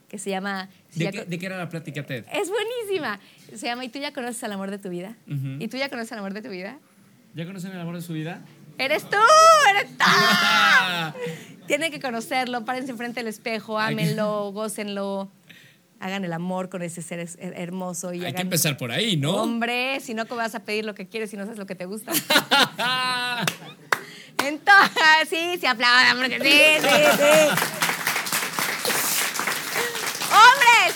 que 0.10 0.18
se 0.20 0.32
llama... 0.32 0.70
¿De 0.96 1.12
qué, 1.12 1.20
co- 1.20 1.26
de 1.26 1.40
qué 1.40 1.46
era 1.46 1.58
la 1.58 1.70
plática 1.70 2.06
TED? 2.06 2.26
es 2.34 2.50
buenísima. 2.50 3.20
Se 3.56 3.66
llama 3.68 3.86
¿Y 3.86 3.90
tú 3.90 4.00
ya 4.00 4.12
conoces 4.12 4.44
al 4.44 4.52
amor 4.52 4.70
de 4.70 4.80
tu 4.80 4.90
vida? 4.90 5.16
¿Y 5.28 5.68
tú 5.70 5.78
ya 5.78 5.88
conoces 5.90 6.12
al 6.12 6.20
amor 6.20 6.34
de 6.34 6.42
tu 6.42 6.50
vida? 6.50 6.78
¿Ya 7.36 7.46
conocen 7.46 7.72
el 7.72 7.80
amor 7.80 7.96
de 7.96 8.02
su 8.02 8.12
vida? 8.14 8.42
¡Eres 8.78 9.04
tú! 9.10 9.16
¡Eres 9.70 9.98
tú! 9.98 10.04
Tienen 11.68 11.92
que 11.92 12.00
conocerlo, 12.00 12.64
párense 12.66 12.92
enfrente 12.92 13.20
del 13.22 13.28
espejo, 13.28 13.80
ámenlo, 13.80 14.52
gócenlo, 14.54 15.30
hagan 16.00 16.24
el 16.26 16.34
amor 16.34 16.70
con 16.70 16.82
ese 16.84 17.02
ser 17.02 17.28
hermoso 17.40 18.14
y 18.14 18.24
Hay 18.24 18.34
que 18.34 18.42
empezar 18.42 18.78
por 18.78 18.92
ahí, 18.92 19.18
¿no? 19.18 19.36
Hombre, 19.42 20.00
si 20.02 20.14
no, 20.14 20.28
¿cómo 20.28 20.38
vas 20.42 20.54
a 20.56 20.60
pedir 20.60 20.86
lo 20.86 20.94
que 20.94 21.08
quieres 21.08 21.30
si 21.32 21.38
no 21.38 21.44
sabes 21.44 21.58
lo 21.58 21.66
que 21.66 21.76
te 21.76 21.86
gusta? 21.86 22.12
Entonces, 24.44 25.30
sí, 25.30 25.58
se 25.60 25.68
aplaudan 25.68 26.18
porque 26.18 26.38
sí, 26.40 26.82
sí, 26.82 26.88
sí. 27.18 27.50
¡Hombres! 30.30 30.96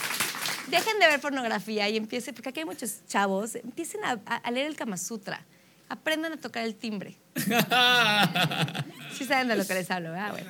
Dejen 0.68 1.00
de 1.00 1.08
ver 1.08 1.20
pornografía 1.20 1.90
y 1.90 1.98
empiecen, 1.98 2.36
porque 2.36 2.50
aquí 2.50 2.60
hay 2.60 2.66
muchos 2.66 3.00
chavos, 3.08 3.56
empiecen 3.56 4.04
a, 4.06 4.20
a- 4.26 4.36
a 4.36 4.52
leer 4.52 4.68
el 4.68 4.76
Kama 4.76 4.98
Sutra. 4.98 5.44
Aprendan 5.90 6.34
a 6.34 6.38
tocar 6.38 6.64
el 6.64 6.76
timbre. 6.76 7.18
Sí 9.14 9.26
saben 9.26 9.50
de 9.50 9.58
lo 9.58 9.66
que 9.66 9.74
les 9.74 9.90
hablo, 9.92 10.12
¿verdad? 10.12 10.32
Bueno. 10.32 10.50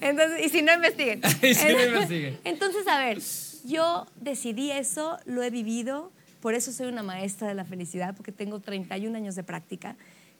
Entonces, 0.00 0.46
y 0.46 0.48
si 0.48 0.62
no, 0.62 0.74
investiguen. 0.74 1.20
Y 1.42 1.54
si 1.54 1.72
no, 1.72 1.84
investiguen. 1.84 2.40
Entonces, 2.44 2.86
a 2.88 2.98
ver, 2.98 3.20
yo 3.64 4.06
decidí 4.16 4.72
eso, 4.72 5.18
lo 5.26 5.42
he 5.42 5.50
vivido, 5.50 6.10
por 6.40 6.54
eso 6.54 6.72
soy 6.72 6.88
una 6.88 7.02
maestra 7.02 7.48
de 7.48 7.54
la 7.54 7.64
felicidad, 7.64 8.16
porque 8.16 8.32
tengo 8.32 8.60
31 8.60 9.16
años 9.16 9.36
de 9.36 9.44
práctica, 9.44 9.96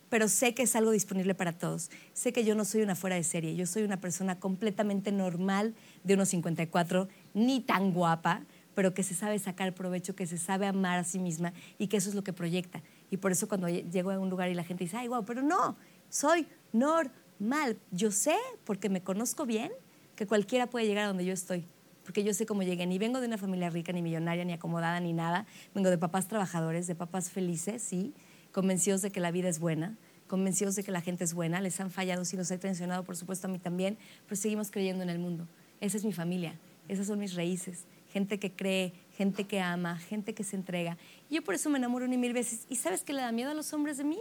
pero 0.08 0.28
sé 0.28 0.54
que 0.54 0.62
es 0.62 0.74
algo 0.74 0.90
disponible 0.90 1.34
para 1.34 1.52
todos. 1.52 1.90
Sé 2.12 2.32
que 2.32 2.44
yo 2.44 2.54
no 2.54 2.64
soy 2.64 2.82
una 2.82 2.96
fuera 2.96 3.16
de 3.16 3.22
serie, 3.22 3.54
yo 3.54 3.66
soy 3.66 3.82
una 3.84 4.00
persona 4.00 4.40
completamente 4.40 5.12
normal 5.12 5.74
de 6.02 6.14
unos 6.14 6.30
54, 6.30 7.08
ni 7.34 7.60
tan 7.60 7.92
guapa, 7.92 8.42
pero 8.74 8.94
que 8.94 9.02
se 9.02 9.14
sabe 9.14 9.38
sacar 9.38 9.74
provecho, 9.74 10.16
que 10.16 10.26
se 10.26 10.38
sabe 10.38 10.66
amar 10.66 10.98
a 10.98 11.04
sí 11.04 11.18
misma 11.18 11.52
y 11.78 11.88
que 11.88 11.98
eso 11.98 12.08
es 12.08 12.14
lo 12.14 12.24
que 12.24 12.32
proyecta. 12.32 12.82
Y 13.10 13.16
por 13.16 13.32
eso 13.32 13.48
cuando 13.48 13.68
llego 13.68 14.10
a 14.10 14.18
un 14.18 14.30
lugar 14.30 14.48
y 14.50 14.54
la 14.54 14.64
gente 14.64 14.84
dice, 14.84 14.96
ay, 14.96 15.08
wow, 15.08 15.24
pero 15.24 15.42
no, 15.42 15.76
soy 16.08 16.46
normal. 16.72 17.76
Yo 17.90 18.10
sé, 18.10 18.36
porque 18.64 18.88
me 18.88 19.02
conozco 19.02 19.46
bien, 19.46 19.72
que 20.14 20.26
cualquiera 20.26 20.68
puede 20.68 20.86
llegar 20.86 21.04
a 21.04 21.08
donde 21.08 21.24
yo 21.24 21.32
estoy. 21.32 21.64
Porque 22.04 22.22
yo 22.24 22.34
sé 22.34 22.46
cómo 22.46 22.62
llegué. 22.62 22.86
Ni 22.86 22.98
vengo 22.98 23.20
de 23.20 23.26
una 23.26 23.38
familia 23.38 23.70
rica, 23.70 23.92
ni 23.92 24.02
millonaria, 24.02 24.44
ni 24.44 24.52
acomodada, 24.52 25.00
ni 25.00 25.12
nada. 25.12 25.46
Vengo 25.74 25.90
de 25.90 25.98
papás 25.98 26.28
trabajadores, 26.28 26.86
de 26.86 26.94
papás 26.94 27.30
felices, 27.30 27.82
sí, 27.82 28.14
convencidos 28.52 29.02
de 29.02 29.10
que 29.10 29.20
la 29.20 29.30
vida 29.30 29.48
es 29.48 29.58
buena, 29.60 29.96
convencidos 30.26 30.76
de 30.76 30.84
que 30.84 30.92
la 30.92 31.00
gente 31.00 31.24
es 31.24 31.34
buena. 31.34 31.60
Les 31.60 31.80
han 31.80 31.90
fallado, 31.90 32.24
sí, 32.24 32.36
los 32.36 32.50
he 32.50 32.58
traicionado, 32.58 33.04
por 33.04 33.16
supuesto, 33.16 33.46
a 33.46 33.50
mí 33.50 33.58
también, 33.58 33.98
pero 34.26 34.36
seguimos 34.36 34.70
creyendo 34.70 35.02
en 35.02 35.10
el 35.10 35.18
mundo. 35.18 35.46
Esa 35.80 35.96
es 35.96 36.04
mi 36.04 36.12
familia, 36.12 36.58
esas 36.88 37.06
son 37.06 37.18
mis 37.18 37.34
raíces. 37.34 37.84
Gente 38.12 38.38
que 38.38 38.52
cree, 38.52 38.92
gente 39.16 39.44
que 39.44 39.60
ama, 39.60 39.98
gente 39.98 40.34
que 40.34 40.44
se 40.44 40.56
entrega. 40.56 40.96
Y 41.28 41.36
yo 41.36 41.42
por 41.42 41.54
eso 41.54 41.70
me 41.70 41.78
enamoro 41.78 42.06
ni 42.06 42.16
mil 42.16 42.32
veces. 42.32 42.66
¿Y 42.68 42.76
sabes 42.76 43.02
qué 43.02 43.12
le 43.12 43.22
da 43.22 43.32
miedo 43.32 43.50
a 43.50 43.54
los 43.54 43.72
hombres 43.72 43.96
de 43.96 44.04
mí? 44.04 44.18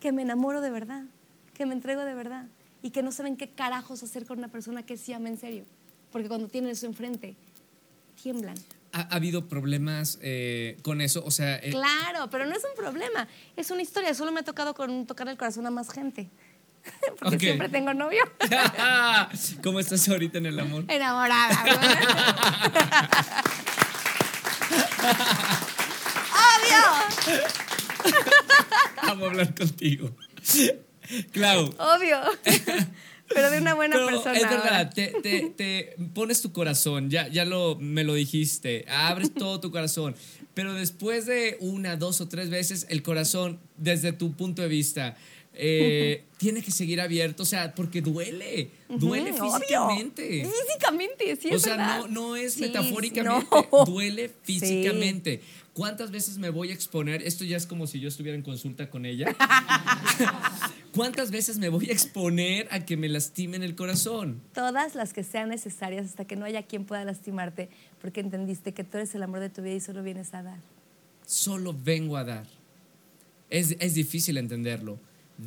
Que 0.00 0.12
me 0.12 0.22
enamoro 0.22 0.60
de 0.60 0.70
verdad, 0.70 1.04
que 1.54 1.66
me 1.66 1.74
entrego 1.74 2.04
de 2.04 2.14
verdad 2.14 2.46
y 2.82 2.90
que 2.90 3.02
no 3.02 3.12
saben 3.12 3.36
qué 3.36 3.50
carajos 3.50 4.02
hacer 4.02 4.26
con 4.26 4.38
una 4.38 4.48
persona 4.48 4.84
que 4.84 4.96
sí 4.96 5.12
ama 5.12 5.28
en 5.28 5.38
serio. 5.38 5.64
Porque 6.10 6.28
cuando 6.28 6.48
tienen 6.48 6.70
eso 6.70 6.86
enfrente, 6.86 7.36
tiemblan. 8.20 8.56
¿Ha, 8.92 9.00
ha 9.02 9.16
habido 9.16 9.48
problemas 9.48 10.18
eh, 10.20 10.76
con 10.82 11.00
eso? 11.00 11.22
O 11.24 11.30
sea, 11.30 11.56
eh, 11.56 11.70
Claro, 11.70 12.28
pero 12.30 12.44
no 12.44 12.54
es 12.54 12.62
un 12.64 12.76
problema, 12.76 13.28
es 13.56 13.70
una 13.70 13.82
historia. 13.82 14.12
Solo 14.14 14.32
me 14.32 14.40
ha 14.40 14.44
tocado 14.44 14.74
con 14.74 15.06
tocar 15.06 15.28
el 15.28 15.36
corazón 15.38 15.66
a 15.66 15.70
más 15.70 15.90
gente. 15.90 16.28
Porque 17.20 17.38
siempre 17.38 17.68
tengo 17.68 17.94
novio. 17.94 18.22
¿cómo 19.62 19.80
estás 19.80 20.08
ahorita 20.08 20.38
en 20.38 20.46
el 20.46 20.58
amor? 20.58 20.84
Enamorada. 20.88 21.64
Obvio, 26.32 26.82
Vamos 29.06 29.22
a 29.22 29.30
hablar 29.30 29.54
contigo. 29.54 30.10
Clau. 31.32 31.74
obvio. 31.78 32.18
Pero 33.34 33.50
de 33.50 33.58
una 33.58 33.74
buena 33.74 33.94
Pero 33.96 34.06
persona. 34.06 34.34
es 34.38 34.42
verdad, 34.42 34.92
te, 34.92 35.08
te- 35.22 35.50
te 35.56 35.96
pones 36.14 36.42
tu 36.42 36.52
corazón, 36.52 37.08
ya, 37.10 37.28
ya 37.28 37.44
lo, 37.46 37.76
me 37.76 38.04
lo 38.04 38.12
dijiste, 38.14 38.84
abres 38.90 39.32
todo 39.32 39.58
tu 39.58 39.70
corazón, 39.70 40.14
pero 40.52 40.74
después 40.74 41.24
de 41.24 41.56
una, 41.60 41.96
dos 41.96 42.20
o 42.20 42.28
tres 42.28 42.50
veces, 42.50 42.86
el 42.90 43.02
corazón, 43.02 43.58
desde 43.78 44.12
tu 44.12 44.34
punto 44.34 44.60
de 44.60 44.68
vista, 44.68 45.16
eh, 45.54 46.24
tiene 46.38 46.62
que 46.62 46.70
seguir 46.70 47.00
abierto, 47.00 47.42
o 47.42 47.46
sea, 47.46 47.74
porque 47.74 48.00
duele, 48.02 48.70
duele 48.88 49.32
físicamente. 49.32 50.46
Físicamente, 50.46 51.36
sí, 51.36 51.48
o 51.52 51.56
es 51.56 51.62
sea, 51.62 51.76
verdad. 51.76 51.98
no, 52.00 52.08
no 52.08 52.36
es 52.36 52.54
Sí, 52.54 52.62
metafóricamente, 52.62 53.46
no. 53.70 53.84
duele 53.86 54.30
físicamente. 54.42 55.40
¿Cuántas 55.74 56.10
veces 56.10 56.36
me 56.36 56.50
voy 56.50 56.70
a 56.70 56.74
exponer? 56.74 57.22
Esto 57.22 57.44
ya 57.44 57.56
es 57.56 57.66
como 57.66 57.86
si 57.86 57.98
yo 57.98 58.08
estuviera 58.08 58.36
en 58.36 58.42
consulta 58.42 58.90
con 58.90 59.06
ella. 59.06 59.34
¿Cuántas 60.94 61.30
veces 61.30 61.56
me 61.56 61.70
voy 61.70 61.88
a 61.88 61.92
exponer 61.92 62.68
a 62.70 62.84
que 62.84 62.98
me 62.98 63.08
lastimen 63.08 63.62
el 63.62 63.74
corazón? 63.74 64.42
Todas 64.52 64.94
las 64.94 65.14
que 65.14 65.24
sean 65.24 65.48
necesarias 65.48 66.04
hasta 66.04 66.26
que 66.26 66.36
no 66.36 66.44
haya 66.44 66.62
quien 66.64 66.84
pueda 66.84 67.04
lastimarte, 67.06 67.70
porque 68.02 68.20
entendiste 68.20 68.72
que 68.74 68.84
tú 68.84 68.98
eres 68.98 69.14
el 69.14 69.22
amor 69.22 69.40
de 69.40 69.48
tu 69.48 69.62
vida 69.62 69.74
y 69.74 69.80
solo 69.80 70.02
vienes 70.02 70.34
a 70.34 70.42
dar. 70.42 70.58
Solo 71.24 71.74
vengo 71.74 72.18
a 72.18 72.24
dar. 72.24 72.46
Es, 73.48 73.74
es 73.80 73.94
difícil 73.94 74.36
entenderlo. 74.36 74.98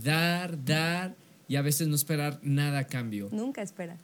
Dar, 0.04 0.64
dar 0.64 1.16
y 1.48 1.56
a 1.56 1.62
veces 1.62 1.88
no 1.88 1.96
esperar 1.96 2.40
nada 2.42 2.80
a 2.80 2.88
cambio. 2.88 3.30
Nunca 3.32 3.62
espera. 3.62 3.98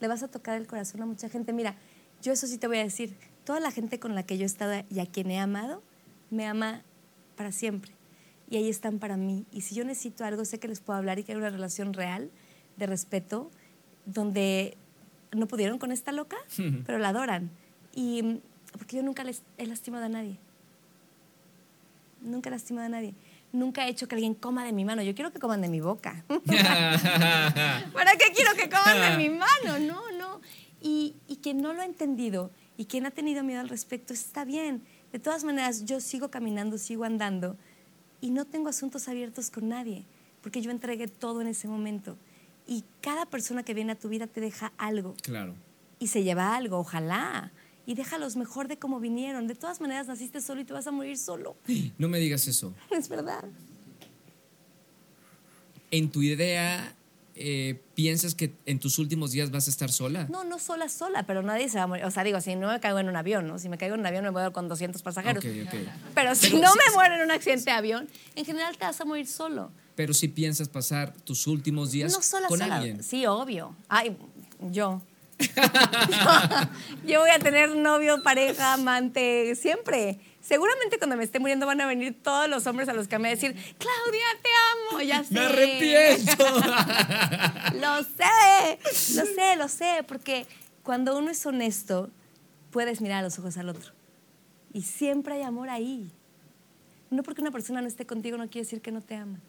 Le 0.00 0.08
vas 0.08 0.22
a 0.22 0.28
tocar 0.28 0.56
el 0.56 0.66
corazón 0.66 1.02
a 1.02 1.06
mucha 1.06 1.28
gente. 1.28 1.52
Mira, 1.52 1.76
yo 2.22 2.32
eso 2.32 2.46
sí 2.46 2.58
te 2.58 2.66
voy 2.66 2.78
a 2.78 2.84
decir. 2.84 3.16
Toda 3.44 3.60
la 3.60 3.70
gente 3.70 3.98
con 3.98 4.14
la 4.14 4.22
que 4.22 4.38
yo 4.38 4.44
he 4.44 4.46
estado 4.46 4.84
y 4.88 5.00
a 5.00 5.06
quien 5.06 5.30
he 5.30 5.38
amado, 5.40 5.82
me 6.30 6.46
ama 6.46 6.82
para 7.36 7.52
siempre. 7.52 7.92
Y 8.48 8.56
ahí 8.56 8.68
están 8.68 8.98
para 8.98 9.16
mí. 9.16 9.46
Y 9.50 9.62
si 9.62 9.74
yo 9.74 9.84
necesito 9.84 10.24
algo, 10.24 10.44
sé 10.44 10.58
que 10.58 10.68
les 10.68 10.80
puedo 10.80 10.98
hablar 10.98 11.18
y 11.18 11.24
que 11.24 11.32
hay 11.32 11.38
una 11.38 11.50
relación 11.50 11.92
real 11.94 12.30
de 12.76 12.86
respeto, 12.86 13.50
donde 14.06 14.76
no 15.32 15.46
pudieron 15.46 15.78
con 15.78 15.90
esta 15.92 16.12
loca, 16.12 16.36
pero 16.86 16.98
la 16.98 17.08
adoran. 17.08 17.50
Y 17.94 18.40
porque 18.72 18.96
yo 18.96 19.02
nunca 19.02 19.24
les 19.24 19.42
he 19.58 19.66
lastimado 19.66 20.04
a 20.04 20.08
nadie. 20.08 20.38
Nunca 22.20 22.48
he 22.48 22.52
lastimado 22.52 22.86
a 22.86 22.90
nadie. 22.90 23.14
Nunca 23.52 23.86
he 23.86 23.90
hecho 23.90 24.08
que 24.08 24.14
alguien 24.14 24.34
coma 24.34 24.64
de 24.64 24.72
mi 24.72 24.84
mano. 24.84 25.02
Yo 25.02 25.14
quiero 25.14 25.30
que 25.32 25.38
coman 25.38 25.60
de 25.60 25.68
mi 25.68 25.80
boca. 25.80 26.24
¿Para 26.28 28.12
qué 28.16 28.32
quiero 28.34 28.54
que 28.56 28.68
coman 28.70 29.10
de 29.10 29.16
mi 29.16 29.30
mano? 29.38 29.78
No, 29.78 30.10
no. 30.12 30.40
Y, 30.80 31.14
y 31.28 31.36
quien 31.36 31.60
no 31.60 31.72
lo 31.72 31.82
ha 31.82 31.84
entendido 31.84 32.50
y 32.76 32.86
quien 32.86 33.06
ha 33.06 33.10
tenido 33.10 33.44
miedo 33.44 33.60
al 33.60 33.68
respecto, 33.68 34.12
está 34.12 34.44
bien. 34.44 34.82
De 35.12 35.18
todas 35.18 35.44
maneras, 35.44 35.84
yo 35.84 36.00
sigo 36.00 36.30
caminando, 36.30 36.78
sigo 36.78 37.04
andando 37.04 37.56
y 38.22 38.30
no 38.30 38.46
tengo 38.46 38.70
asuntos 38.70 39.08
abiertos 39.08 39.50
con 39.50 39.68
nadie, 39.68 40.06
porque 40.40 40.62
yo 40.62 40.70
entregué 40.70 41.08
todo 41.08 41.42
en 41.42 41.48
ese 41.48 41.68
momento. 41.68 42.16
Y 42.66 42.84
cada 43.02 43.26
persona 43.26 43.64
que 43.64 43.74
viene 43.74 43.92
a 43.92 43.98
tu 43.98 44.08
vida 44.08 44.26
te 44.26 44.40
deja 44.40 44.72
algo 44.78 45.14
claro. 45.22 45.54
y 45.98 46.06
se 46.06 46.22
lleva 46.22 46.56
algo, 46.56 46.78
ojalá. 46.78 47.52
Y 47.86 47.94
déjalos 47.94 48.36
mejor 48.36 48.68
de 48.68 48.78
como 48.78 49.00
vinieron. 49.00 49.46
De 49.48 49.54
todas 49.54 49.80
maneras, 49.80 50.06
naciste 50.06 50.40
solo 50.40 50.60
y 50.60 50.64
te 50.64 50.72
vas 50.72 50.86
a 50.86 50.90
morir 50.92 51.18
solo. 51.18 51.56
No 51.98 52.08
me 52.08 52.18
digas 52.20 52.46
eso. 52.46 52.72
Es 52.90 53.08
verdad. 53.08 53.44
¿En 55.90 56.10
tu 56.10 56.22
idea 56.22 56.94
eh, 57.34 57.80
piensas 57.94 58.34
que 58.34 58.54
en 58.66 58.78
tus 58.78 58.98
últimos 58.98 59.32
días 59.32 59.50
vas 59.50 59.66
a 59.66 59.70
estar 59.70 59.90
sola? 59.90 60.26
No, 60.30 60.44
no 60.44 60.58
sola, 60.58 60.88
sola, 60.88 61.24
pero 61.26 61.42
nadie 61.42 61.68
se 61.68 61.76
va 61.78 61.84
a 61.84 61.86
morir. 61.86 62.04
O 62.04 62.10
sea, 62.10 62.24
digo, 62.24 62.40
si 62.40 62.54
no 62.56 62.68
me 62.68 62.80
caigo 62.80 62.98
en 62.98 63.08
un 63.08 63.16
avión, 63.16 63.46
¿no? 63.46 63.58
Si 63.58 63.68
me 63.68 63.76
caigo 63.78 63.94
en 63.94 64.00
un 64.00 64.06
avión 64.06 64.24
me 64.24 64.30
voy 64.30 64.42
a 64.42 64.46
ir 64.46 64.52
con 64.52 64.68
200 64.68 65.02
pasajeros. 65.02 65.44
Ok, 65.44 65.50
ok. 65.66 65.74
Pero 66.14 66.34
si 66.34 66.48
Pero 66.50 66.62
no 66.62 66.74
me 66.74 66.94
muero 66.94 67.16
en 67.16 67.22
un 67.22 67.30
accidente 67.30 67.64
de 67.64 67.70
avión, 67.72 68.08
en 68.36 68.44
general 68.44 68.76
te 68.78 68.84
vas 68.84 69.00
a 69.00 69.04
morir 69.04 69.26
solo. 69.26 69.70
Pero 69.94 70.14
si 70.14 70.28
piensas 70.28 70.68
pasar 70.68 71.12
tus 71.24 71.46
últimos 71.46 71.90
días 71.90 72.12
No 72.12 72.22
sola, 72.22 72.48
con 72.48 72.58
sola. 72.58 72.76
alguien. 72.76 73.02
Sí, 73.02 73.26
obvio. 73.26 73.76
Ay, 73.88 74.16
yo. 74.70 75.02
yo 77.04 77.20
voy 77.20 77.30
a 77.30 77.38
tener 77.38 77.74
novio, 77.76 78.22
pareja, 78.22 78.74
amante, 78.74 79.54
siempre. 79.54 80.20
Seguramente 80.40 80.98
cuando 80.98 81.16
me 81.16 81.24
esté 81.24 81.38
muriendo 81.38 81.66
van 81.66 81.80
a 81.80 81.86
venir 81.86 82.20
todos 82.20 82.48
los 82.48 82.66
hombres 82.66 82.88
a 82.88 82.92
los 82.92 83.06
que 83.06 83.16
me 83.18 83.28
van 83.28 83.32
a 83.32 83.40
decir, 83.40 83.54
Claudia, 83.78 84.26
te 84.42 84.50
amo, 84.72 85.02
ya 85.02 85.24
sé. 85.24 85.34
¡Me 85.34 85.40
arrepiento! 85.40 86.44
Lo 87.80 88.02
sé, 88.02 88.78
lo 89.14 89.24
sé, 89.24 89.56
lo 89.56 89.68
sé, 89.68 90.04
porque 90.06 90.46
cuando 90.82 91.16
uno 91.16 91.30
es 91.30 91.44
honesto, 91.46 92.10
puedes 92.70 93.00
mirar 93.00 93.20
a 93.20 93.22
los 93.22 93.38
ojos 93.38 93.56
al 93.56 93.68
otro. 93.68 93.92
Y 94.72 94.82
siempre 94.82 95.34
hay 95.34 95.42
amor 95.42 95.68
ahí. 95.68 96.10
No 97.10 97.22
porque 97.22 97.40
una 97.40 97.50
persona 97.50 97.80
no 97.82 97.88
esté 97.88 98.06
contigo 98.06 98.36
no 98.36 98.48
quiere 98.48 98.64
decir 98.64 98.80
que 98.80 98.90
no 98.92 99.00
te 99.00 99.16
ama. 99.16 99.40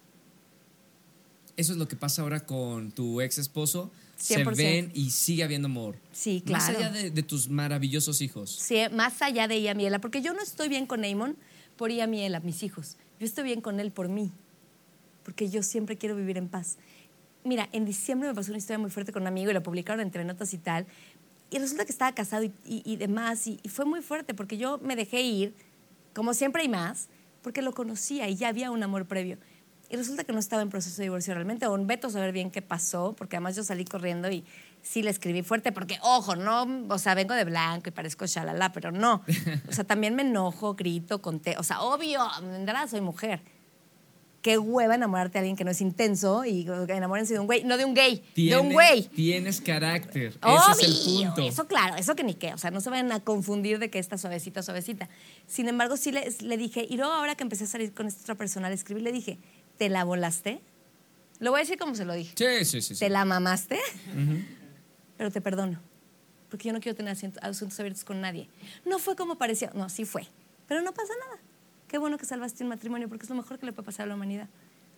Eso 1.58 1.74
es 1.74 1.78
lo 1.78 1.88
que 1.88 1.96
pasa 1.96 2.22
ahora 2.24 2.46
con 2.46 2.92
tu 2.92 3.22
ex 3.22 3.38
esposo. 3.38 3.92
Se 4.18 4.44
100%. 4.44 4.56
ven 4.56 4.92
y 4.94 5.10
sigue 5.12 5.44
habiendo 5.44 5.68
amor. 5.68 5.96
Sí, 6.12 6.44
Más 6.50 6.66
claro. 6.66 6.80
allá 6.80 6.92
de, 6.92 7.12
de 7.12 7.24
tus 7.24 7.50
maravillosos 7.50 8.22
hijos. 8.22 8.50
Sí, 8.52 8.78
más 8.92 9.22
allá 9.22 9.48
de 9.48 9.56
ella 9.56 9.74
Miela, 9.74 10.00
porque 10.00 10.22
yo 10.22 10.34
no 10.34 10.42
estoy 10.42 10.70
bien 10.70 10.86
con 10.86 11.04
Eamon 11.04 11.36
por 11.78 11.92
ella 11.92 12.08
Miela, 12.08 12.39
mis 12.39 12.63
hijos. 12.63 12.98
Yo 13.20 13.26
estoy 13.26 13.44
bien 13.44 13.62
con 13.62 13.80
él 13.80 13.92
por 13.92 14.08
mí, 14.10 14.32
porque 15.24 15.50
yo 15.50 15.62
siempre 15.63 15.98
quiero 15.98 16.16
vivir 16.16 16.38
en 16.38 16.48
paz. 16.48 16.78
Mira, 17.44 17.68
en 17.74 17.86
diciembre 17.86 18.30
me 18.30 18.36
pasó 18.36 18.52
una 18.52 18.58
historia 18.60 18.80
muy 18.80 18.89
fuerte 18.89 19.12
con 19.12 19.24
un 19.24 19.28
amigo 19.28 19.52
y 19.52 19.54
lo 19.54 19.62
publicaron 19.63 20.00
entre 20.02 20.24
notas 20.24 20.54
y 20.54 20.58
tal. 20.58 20.86
y 21.52 21.60
resulta 21.60 21.86
que 21.86 21.92
estaba 21.92 22.16
casado 22.16 22.44
y, 22.44 22.52
y- 22.66 22.82
y 22.86 22.96
demás, 22.96 23.46
y, 23.46 23.60
y 23.62 23.70
fue 23.70 23.86
muy 23.86 24.02
fuerte 24.02 24.34
porque 24.34 24.58
yo 24.58 24.80
me 24.80 24.96
dejé 24.96 25.22
ir, 25.22 25.54
como 26.16 26.34
siempre 26.34 26.63
y 26.63 26.70
más, 26.70 27.10
porque 27.44 27.62
lo 27.62 27.74
conocía 27.74 28.28
y 28.30 28.36
ya 28.36 28.48
había 28.48 28.72
un 28.72 28.82
amor 28.82 29.06
previo. 29.06 29.38
Y 29.94 29.96
resulta 29.96 30.24
que 30.24 30.34
no 30.34 30.40
estaba 30.40 30.64
en 30.64 30.70
proceso 30.70 30.98
de 30.98 31.04
divorcio 31.04 31.36
realmente, 31.36 31.68
o 31.68 31.76
en 31.76 31.86
veto 31.86 32.10
saber 32.10 32.32
bien 32.32 32.50
qué 32.50 32.64
pasó, 32.64 33.14
porque 33.16 33.36
además 33.36 33.56
yo 33.56 33.64
salí 33.64 33.86
corriendo 33.86 34.28
y 34.32 34.44
sí 34.82 35.04
le 35.04 35.12
escribí 35.12 35.44
fuerte, 35.44 35.72
porque 35.72 36.00
ojo, 36.02 36.36
no, 36.36 36.88
o 36.90 36.98
sea, 36.98 37.14
vengo 37.14 37.36
de 37.36 37.44
blanco 37.44 37.90
y 37.90 37.92
parezco 37.92 38.26
shalala, 38.26 38.72
pero 38.72 38.92
no. 38.92 39.22
O 39.70 39.72
sea, 39.72 39.84
también 39.84 40.16
me 40.16 40.24
enojo, 40.24 40.74
grito, 40.74 41.22
conté, 41.22 41.58
o 41.60 41.64
sea, 41.64 41.84
obvio, 41.84 42.28
verdad 42.66 42.90
soy 42.90 43.02
mujer. 43.02 43.42
Qué 44.42 44.58
hueva 44.58 44.96
enamorarte 44.96 45.34
de 45.34 45.40
alguien 45.42 45.56
que 45.56 45.64
no 45.64 45.70
es 45.70 45.80
intenso 45.80 46.44
y 46.44 46.68
enamórense 46.88 47.36
de 47.36 47.40
un 47.40 47.46
güey, 47.46 47.64
no 47.64 47.78
de 47.78 47.86
un 47.86 47.94
gay, 47.94 48.24
de 48.36 48.58
un 48.58 48.74
güey. 48.74 49.04
Tienes 49.10 49.62
carácter. 49.62 50.30
Ese 50.30 50.40
Obvio, 50.42 50.72
es 50.72 51.08
el 51.08 51.26
punto. 51.26 51.42
Eso 51.44 51.68
claro, 51.68 51.98
eso 51.98 52.16
que 52.16 52.24
ni 52.24 52.34
qué. 52.34 52.52
O 52.56 52.58
sea, 52.58 52.72
no 52.72 52.82
se 52.82 52.90
vayan 52.90 53.12
a 53.12 53.20
confundir 53.20 53.78
de 53.78 53.92
que 53.92 54.00
está 54.00 54.18
suavecita, 54.18 54.64
suavecita. 54.64 55.08
Sin 55.46 55.68
embargo, 55.68 55.98
sí 55.98 56.12
le, 56.12 56.34
le 56.42 56.58
dije, 56.58 56.84
y 56.90 56.98
luego 56.98 57.14
ahora 57.14 57.36
que 57.36 57.44
empecé 57.44 57.66
a 57.66 57.68
salir 57.68 57.94
con 57.94 58.08
esta 58.08 58.24
otra 58.24 58.36
persona, 58.36 58.70
le 58.70 58.76
escribí, 58.76 59.00
le 59.00 59.12
dije, 59.12 59.38
¿te 59.84 59.89
la 59.89 60.06
volaste? 60.06 60.62
Lo 61.39 61.52
voy 61.52 61.60
a 61.60 61.63
decir 61.63 61.78
como 61.78 61.93
se 61.93 62.06
lo 62.06 62.13
dije. 62.13 62.34
Sí, 62.38 62.63
sí, 62.63 62.82
sí. 62.82 62.96
sí. 62.96 63.00
¿Te 63.02 63.10
la 63.10 63.26
mamaste? 63.26 63.78
Pero 65.17 65.30
te 65.30 65.41
perdono. 65.41 65.82
Porque 66.50 66.67
yo 66.69 66.74
no 66.74 66.80
quiero 66.80 66.96
tener 66.96 67.12
asuntos 67.41 67.78
abiertos 67.82 68.06
con 68.06 68.22
nadie. 68.22 68.48
No 68.86 68.98
fue 68.98 69.17
como 69.17 69.38
parecía. 69.38 69.72
No, 69.76 69.89
sí 69.89 70.06
fue. 70.06 70.26
Pero 70.69 70.82
no 70.82 70.93
pasa 70.93 71.12
nada. 71.26 71.41
Qué 71.89 71.98
bueno 71.98 72.17
que 72.17 72.26
salvaste 72.26 72.63
un 72.63 72.69
matrimonio 72.69 73.10
porque 73.10 73.24
es 73.24 73.30
lo 73.30 73.36
mejor 73.36 73.60
que 73.60 73.65
le 73.65 73.74
puede 73.74 73.86
pasar 73.86 74.06
a 74.06 74.08
la 74.08 74.15
humanidad. 74.15 74.48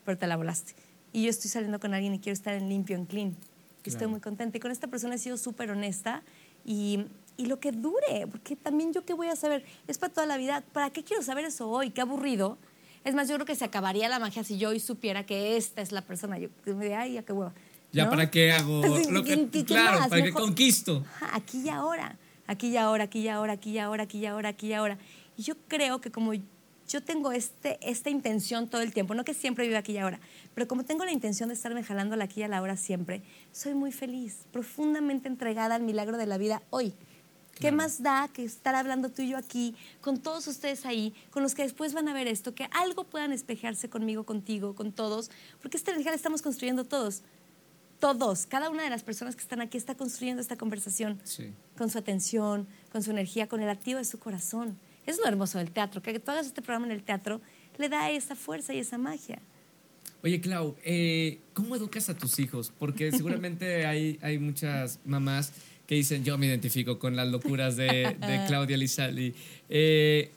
Pero 0.06 0.19
te 0.19 0.28
la 0.28 0.36
volaste. 0.38 0.76
Y 1.13 1.24
yo 1.24 1.30
estoy 1.32 1.50
saliendo 1.50 1.80
con 1.80 1.95
alguien 1.95 2.13
y 2.13 2.19
quiero 2.19 2.34
estar 2.34 2.54
en 2.54 2.69
limpio, 2.69 2.95
en 2.95 3.06
clean. 3.08 3.30
Y 3.30 3.89
estoy 3.89 3.93
Claro. 4.02 4.10
muy 4.10 4.19
contenta. 4.19 4.56
Y 4.56 4.60
con 4.60 4.69
esta 4.71 4.86
persona 4.88 5.15
he 5.15 5.17
sido 5.17 5.38
súper 5.38 5.71
honesta. 5.71 6.21
Y, 6.63 7.06
y 7.38 7.48
lo 7.48 7.60
que 7.60 7.71
dure. 7.71 8.28
Porque 8.30 8.56
también 8.56 8.93
yo 8.93 9.04
qué 9.04 9.13
voy 9.15 9.30
a 9.30 9.36
saber. 9.36 9.65
Es 9.88 9.98
para 9.98 10.13
toda 10.13 10.28
la 10.28 10.38
vida. 10.38 10.62
¿Para 10.74 10.91
qué 10.91 11.04
quiero 11.04 11.24
saber 11.24 11.45
eso 11.45 11.67
hoy? 11.71 11.89
Qué 11.89 12.02
aburrido. 12.02 12.60
Es 13.06 13.15
más, 13.15 13.30
yo 13.30 13.36
creo 13.36 13.46
que 13.46 13.56
se 13.56 13.63
acabaría 13.63 14.10
la 14.10 14.20
magia 14.20 14.44
si 14.44 14.58
yo 14.58 14.70
hoy 14.70 14.80
supiera 14.80 15.26
que 15.26 15.56
esta 15.58 15.82
es 15.82 15.91
la 15.91 16.02
persona. 16.02 16.38
Yo 16.39 16.50
me 16.65 16.74
diría, 16.84 17.02
ay, 17.02 17.13
ya 17.13 17.24
qué 17.24 17.32
hueva. 17.34 17.54
Ya, 17.94 18.06
¿no? 18.06 18.10
¿para 18.10 18.30
qué 18.30 18.52
hago 18.52 18.82
lo 19.10 19.24
que, 19.24 19.48
¿qué- 19.50 19.63
claro, 19.63 20.10
para 20.10 20.24
Mejor- 20.24 20.41
conquisto? 20.41 21.06
Aquí 21.32 21.62
y 21.65 21.70
ahora, 21.70 22.18
aquí 22.48 22.68
y 22.70 22.78
ahora, 22.78 23.04
aquí 23.06 23.20
y 23.22 23.28
ahora, 23.30 23.54
aquí 23.54 23.72
y 23.72 23.78
ahora, 23.78 24.04
aquí 24.04 24.18
y 24.20 24.26
ahora, 24.26 24.50
aquí 24.50 24.68
y 24.68 24.74
ahora. 24.74 24.98
Y 25.38 25.44
yo 25.44 25.54
creo 25.68 26.02
que 26.02 26.12
como 26.12 26.34
yo 26.34 27.02
tengo 27.04 27.32
este, 27.32 27.78
esta 27.82 28.10
intención 28.10 28.68
todo 28.68 28.82
el 28.82 28.91
tiempo, 28.94 29.15
no 29.15 29.24
que 29.24 29.34
siempre 29.34 29.68
viva 29.68 29.80
aquí 29.80 29.94
y 29.94 29.98
ahora, 29.98 30.20
pero 30.54 30.68
como 30.68 30.84
tengo 30.84 31.06
la 31.06 31.12
intención 31.12 31.50
de 31.50 31.56
estarme 31.56 31.84
jalando 31.84 32.15
la 32.15 32.26
aquí 32.26 32.41
y 32.41 32.44
a 32.44 32.48
la 32.48 32.62
hora 32.62 32.76
siempre, 32.76 33.22
soy 33.52 33.74
muy 33.74 33.91
feliz, 33.91 34.46
profundamente 34.52 35.28
entregada 35.28 35.76
al 35.76 35.84
milagro 35.84 36.18
de 36.18 36.26
la 36.26 36.38
vida 36.38 36.62
hoy. 36.70 36.94
¿Qué 37.56 37.72
más 37.72 38.04
da 38.04 38.30
que 38.34 38.44
estar 38.44 38.76
hablando 38.76 39.10
tú 39.10 39.22
y 39.22 39.30
yo 39.30 39.38
aquí, 39.38 39.76
con 40.02 40.20
todos 40.20 40.46
ustedes 40.48 40.86
ahí, 40.86 41.13
con 41.32 41.41
los 41.41 41.56
que 41.56 41.63
después 41.63 41.94
van 41.94 42.08
a 42.10 42.13
ver 42.13 42.28
esto, 42.28 42.54
que 42.54 42.68
algo 42.72 43.06
puedan 43.06 43.32
espejearse 43.32 43.89
conmigo, 43.89 44.26
contigo, 44.26 44.76
con 44.76 44.91
todos? 44.91 45.32
Porque 45.62 45.78
esta 45.78 45.91
energía 45.91 46.12
la 46.12 46.18
estamos 46.18 46.41
construyendo 46.41 46.84
todos. 46.84 47.22
Todos, 48.00 48.46
cada 48.46 48.70
una 48.70 48.84
de 48.84 48.89
las 48.89 49.04
personas 49.04 49.36
que 49.36 49.41
están 49.41 49.62
aquí 49.62 49.78
está 49.78 49.96
construyendo 49.96 50.41
esta 50.41 50.58
conversación 50.58 51.20
Sí. 51.24 51.54
con 51.78 51.89
su 51.89 51.98
atención, 51.98 52.68
con 52.91 53.02
su 53.02 53.12
energía, 53.12 53.48
con 53.48 53.62
el 53.62 53.70
activo 53.70 54.00
de 54.00 54.06
su 54.06 54.20
corazón. 54.20 54.78
Es 55.06 55.18
lo 55.18 55.26
hermoso 55.26 55.58
del 55.60 55.72
teatro, 55.72 56.02
que 56.02 56.20
tú 56.20 56.32
hagas 56.32 56.48
este 56.48 56.62
programa 56.62 56.88
en 56.88 56.91
el 56.91 57.04
teatro 57.04 57.39
le 57.78 57.89
da 57.89 58.10
esa 58.12 58.36
fuerza 58.36 58.74
y 58.74 58.80
esa 58.80 58.98
magia. 58.98 59.39
Oye, 60.24 60.41
Clau, 60.41 60.76
eh, 60.84 61.39
¿cómo 61.54 61.76
educas 61.76 62.10
a 62.10 62.15
tus 62.15 62.39
hijos? 62.39 62.72
Porque 62.80 63.12
seguramente 63.12 63.86
hay, 63.86 64.18
hay 64.22 64.39
muchas 64.39 65.00
mamás 65.06 65.52
que 65.88 65.95
dicen, 65.95 66.24
yo 66.24 66.38
me 66.38 66.48
identifico 66.48 66.98
con 67.00 67.15
las 67.15 67.28
locuras 67.28 67.76
de, 67.76 67.86
de 68.19 68.43
Claudia 68.48 68.78
Lizaldi. 68.78 69.34
Eh, 69.69 70.32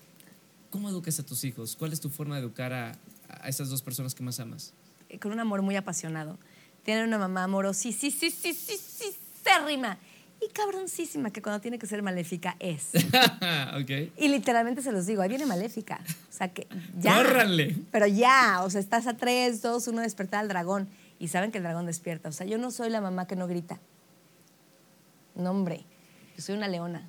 ¿Cómo 0.70 0.90
educas 0.90 1.18
a 1.18 1.24
tus 1.24 1.44
hijos? 1.44 1.76
¿Cuál 1.76 1.92
es 1.92 2.00
tu 2.00 2.10
forma 2.10 2.36
de 2.36 2.42
educar 2.42 2.72
a, 2.72 2.98
a 3.28 3.48
esas 3.48 3.70
dos 3.70 3.82
personas 3.82 4.14
que 4.14 4.22
más 4.22 4.38
amas? 4.40 4.72
Eh, 5.08 5.18
Con 5.18 5.32
un 5.32 5.40
amor 5.40 5.62
muy 5.62 5.76
apasionado. 5.76 6.38
Tienen 6.84 7.04
una 7.04 7.18
mamá 7.18 7.44
amorosísima, 7.44 8.10
sí, 8.12 8.30
sí, 8.30 8.30
sí, 8.30 8.52
sí, 8.54 8.76
sí, 8.78 9.16
cérrima 9.42 9.98
y 10.40 10.52
cabroncísima, 10.52 11.30
que 11.30 11.42
cuando 11.42 11.60
tiene 11.60 11.78
que 11.78 11.86
ser 11.86 12.02
maléfica 12.02 12.56
es. 12.60 12.90
ok. 13.80 14.12
Y 14.18 14.28
literalmente 14.28 14.82
se 14.82 14.92
los 14.92 15.06
digo, 15.06 15.22
ahí 15.22 15.28
viene 15.28 15.46
maléfica. 15.46 16.00
O 16.30 16.32
sea 16.32 16.48
que 16.48 16.66
ya. 16.98 17.16
¡Córranle! 17.16 17.76
Pero 17.90 18.06
ya, 18.06 18.62
o 18.62 18.70
sea, 18.70 18.80
estás 18.80 19.06
a 19.06 19.16
tres, 19.16 19.62
dos, 19.62 19.88
uno 19.88 20.02
despertar 20.02 20.40
al 20.40 20.48
dragón. 20.48 20.88
Y 21.18 21.28
saben 21.28 21.50
que 21.50 21.58
el 21.58 21.64
dragón 21.64 21.86
despierta. 21.86 22.28
O 22.28 22.32
sea, 22.32 22.46
yo 22.46 22.58
no 22.58 22.70
soy 22.70 22.90
la 22.90 23.00
mamá 23.00 23.26
que 23.26 23.34
no 23.34 23.48
grita. 23.48 23.80
No, 25.38 25.50
hombre. 25.50 25.84
Yo 26.36 26.42
soy 26.42 26.56
una 26.56 26.68
leona. 26.68 27.08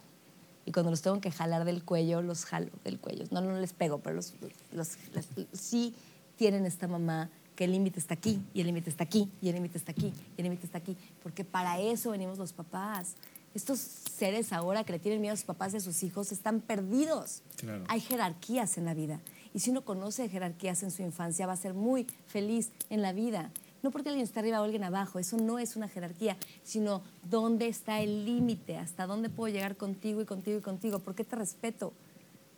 Y 0.65 0.71
cuando 0.71 0.91
los 0.91 1.01
tengo 1.01 1.19
que 1.19 1.31
jalar 1.31 1.65
del 1.65 1.83
cuello, 1.83 2.21
los 2.21 2.45
jalo 2.45 2.69
del 2.83 2.99
cuello. 2.99 3.25
No, 3.31 3.41
no 3.41 3.59
les 3.59 3.73
pego, 3.73 3.99
pero 3.99 4.15
los, 4.15 4.33
los- 4.71 4.97
los- 5.13 5.27
sí 5.53 5.95
tienen 6.37 6.65
esta 6.65 6.87
mamá 6.87 7.29
que 7.55 7.65
el 7.65 7.71
límite 7.73 7.99
está 7.99 8.13
aquí, 8.13 8.41
y 8.53 8.61
el 8.61 8.67
límite 8.67 8.89
está 8.89 9.03
aquí, 9.03 9.29
y 9.41 9.49
el 9.49 9.55
límite 9.55 9.77
está 9.77 9.91
aquí, 9.91 10.13
y 10.37 10.41
el 10.41 10.43
límite 10.43 10.65
está 10.65 10.77
aquí. 10.77 10.95
Porque 11.21 11.43
para 11.43 11.79
eso 11.79 12.11
venimos 12.11 12.37
los 12.37 12.53
papás. 12.53 13.15
Estos 13.53 13.79
seres 13.79 14.53
ahora 14.53 14.83
que 14.83 14.93
le 14.93 14.99
tienen 14.99 15.19
miedo 15.21 15.33
a 15.33 15.37
sus 15.37 15.45
papás 15.45 15.73
y 15.73 15.77
a 15.77 15.79
sus 15.81 16.03
hijos 16.03 16.31
están 16.31 16.61
perdidos. 16.61 17.41
Claro. 17.57 17.83
Hay 17.89 17.99
jerarquías 17.99 18.77
en 18.77 18.85
la 18.85 18.93
vida. 18.93 19.19
Y 19.53 19.59
si 19.59 19.71
uno 19.71 19.83
conoce 19.83 20.29
jerarquías 20.29 20.83
en 20.83 20.91
su 20.91 21.01
infancia, 21.01 21.47
va 21.47 21.53
a 21.53 21.57
ser 21.57 21.73
muy 21.73 22.05
feliz 22.27 22.69
en 22.91 23.01
la 23.01 23.11
vida. 23.11 23.49
No 23.81 23.91
porque 23.91 24.09
alguien 24.09 24.25
está 24.25 24.39
arriba 24.41 24.61
o 24.61 24.63
alguien 24.63 24.83
abajo, 24.83 25.19
eso 25.19 25.37
no 25.37 25.59
es 25.59 25.75
una 25.75 25.87
jerarquía, 25.87 26.37
sino 26.63 27.01
dónde 27.23 27.67
está 27.67 28.01
el 28.01 28.25
límite, 28.25 28.77
hasta 28.77 29.05
dónde 29.05 29.29
puedo 29.29 29.53
llegar 29.53 29.77
contigo 29.77 30.21
y 30.21 30.25
contigo 30.25 30.57
y 30.57 30.61
contigo, 30.61 30.99
por 30.99 31.15
qué 31.15 31.23
te 31.23 31.35
respeto, 31.35 31.93